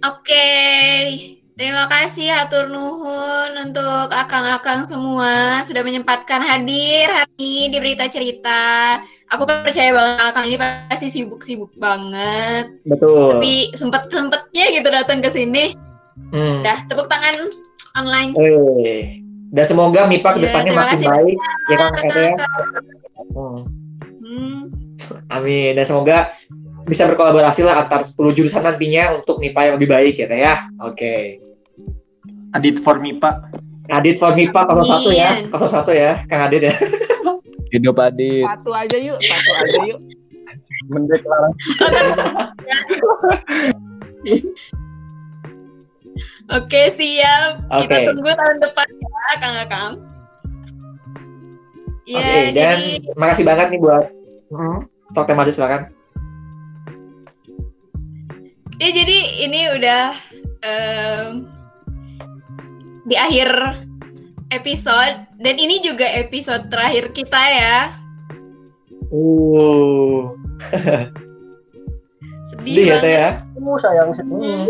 [0.05, 0.53] Oke,
[1.57, 9.01] terima kasih Hatur Nuhun untuk akang-akang semua sudah menyempatkan hadir hari ini di berita cerita.
[9.33, 12.69] Aku percaya banget akang ini pasti sibuk-sibuk banget.
[12.85, 13.41] Betul.
[13.41, 15.73] Tapi sempet-sempetnya gitu datang ke sini.
[16.29, 16.61] Hmm.
[16.61, 17.49] Dah, tepuk tangan
[17.97, 18.37] online.
[18.37, 21.91] Eh, dan semoga MIPA ke Iya, depannya terima makin kasih baik, ya kan?
[23.33, 23.59] Hmm.
[24.21, 24.59] Hmm.
[25.33, 25.71] Amin.
[25.73, 26.29] Dan semoga
[26.85, 30.69] bisa berkolaborasi lah antar 10 jurusan nantinya untuk MIPA yang lebih baik ya Teh ya.
[30.85, 31.41] Oke.
[32.53, 33.51] Adit for MIPA.
[33.89, 35.29] Adit for MIPA 01 ya.
[35.33, 35.49] Amin.
[35.49, 36.73] 01 ya, Kang Adit ya.
[37.73, 38.45] Hidup Adit.
[38.45, 39.99] Satu aja yuk, satu aja yuk.
[40.87, 41.59] Mendeklarasi.
[46.45, 47.65] Oke, siap.
[47.81, 48.05] Kita Oke.
[48.13, 49.93] tunggu tahun depan ya, Kang-Akang.
[52.05, 54.05] Iya, Oke, dan jadi makasih banget nih buat
[54.53, 54.77] hmm,
[55.17, 55.89] Sok Teh Madu silakan.
[58.75, 60.11] Ya jadi ini udah
[60.59, 61.47] em,
[63.07, 63.79] di akhir
[64.51, 67.79] episode dan ini juga episode terakhir kita ya.
[69.15, 70.35] Uh.
[72.51, 73.15] Sedih, Sedih ya banget.
[73.15, 73.29] ya.
[73.63, 74.67] Uh, sayang sedih.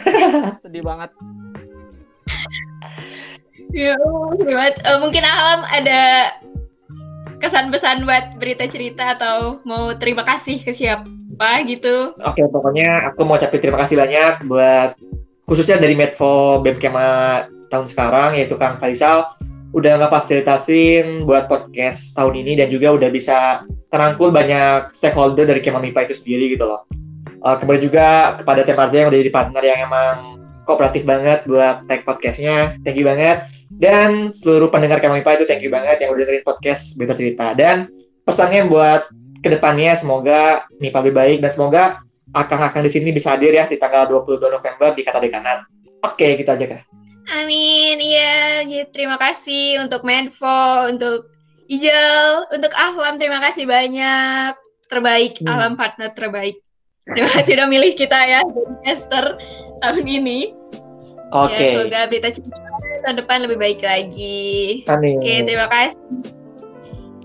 [0.64, 1.10] Sedih banget.
[3.70, 3.94] Ya,
[4.34, 4.74] sedih banget.
[4.82, 6.32] Eh, mungkin Alam ada
[7.38, 11.19] kesan-pesan buat berita cerita atau mau terima kasih ke siapa
[11.64, 12.12] gitu.
[12.20, 14.92] Oke, pokoknya aku mau ucapin terima kasih banyak buat
[15.48, 17.42] khususnya dari Medfo BEM Kema
[17.72, 19.34] tahun sekarang yaitu Kang Faisal
[19.70, 25.78] udah ngefasilitasin buat podcast tahun ini dan juga udah bisa terangkul banyak stakeholder dari Kema
[25.78, 26.86] MIPA itu sendiri gitu loh.
[27.40, 30.16] Uh, kemudian juga kepada Teh Marza yang udah jadi partner yang emang
[30.68, 33.48] kooperatif banget buat tag podcastnya, thank you banget.
[33.70, 37.54] Dan seluruh pendengar Kema MIPA itu thank you banget yang udah dengerin podcast Beta Cerita.
[37.54, 37.88] Dan
[38.26, 39.06] pesannya buat
[39.40, 41.82] ke depannya semoga MIPA lebih baik dan semoga
[42.30, 45.66] akang-akang di sini bisa hadir ya di tanggal 22 November di Kata Dekanat.
[46.00, 46.82] Oke, gitu aja kak.
[47.30, 48.64] Amin, iya.
[48.66, 48.90] gitu.
[48.90, 51.30] Terima kasih untuk Medfo, untuk
[51.70, 53.14] Ijel, untuk Ahlam.
[53.20, 54.56] Terima kasih banyak.
[54.90, 55.54] Terbaik, Hmm.
[55.54, 56.58] Ahlam partner terbaik.
[57.06, 58.40] Terima kasih udah milih kita ya
[58.82, 59.38] caster
[59.78, 60.54] tahun ini.
[61.30, 61.54] Oke.
[61.54, 62.28] Ya, semoga berita
[63.06, 64.82] tahun depan lebih baik lagi.
[64.90, 65.22] Amin.
[65.22, 65.98] Oke, terima kasih.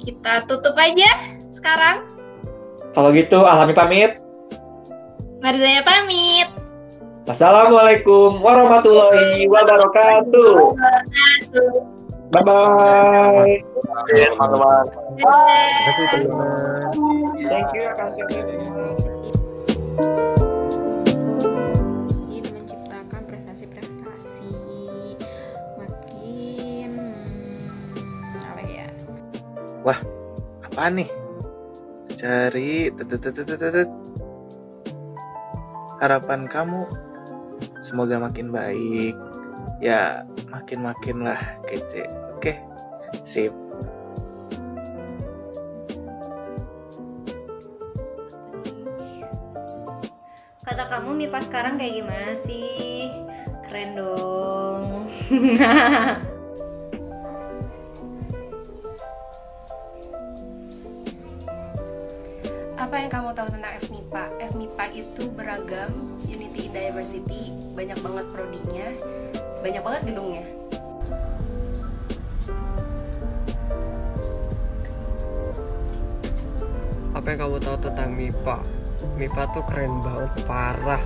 [0.05, 1.09] Kita tutup aja
[1.65, 1.97] sekarang.
[2.93, 4.21] Kalau gitu, alami pamit.
[5.41, 6.45] Marzanya pamit.
[7.25, 10.77] Wassalamualaikum warahmatullahi wabarakatuh.
[12.29, 13.57] Bye bye.
[14.05, 14.85] teman-teman
[17.49, 17.89] Thank you,
[22.53, 24.53] menciptakan prestasi-prestasi
[25.81, 28.87] makin hmm, apa ya
[29.81, 29.99] Wah,
[30.61, 31.24] apa nih?
[32.25, 32.89] Cari
[36.01, 36.89] harapan kamu
[37.85, 39.13] semoga makin baik.
[39.77, 41.37] Ya, makin-makin lah
[41.69, 42.09] kece.
[42.33, 42.57] Oke,
[43.29, 43.53] sip.
[50.65, 53.13] Kata kamu MIPA sekarang kayak gimana sih?
[53.69, 55.13] Keren dong.
[62.85, 64.23] apa yang kamu tahu tentang FMIPA?
[64.53, 65.91] FMIPA itu beragam,
[66.29, 68.87] unity diversity, banyak banget prodinya,
[69.65, 70.45] banyak banget gedungnya.
[77.15, 78.57] apa yang kamu tahu tentang MIPA
[79.17, 81.01] MIPA tuh keren banget parah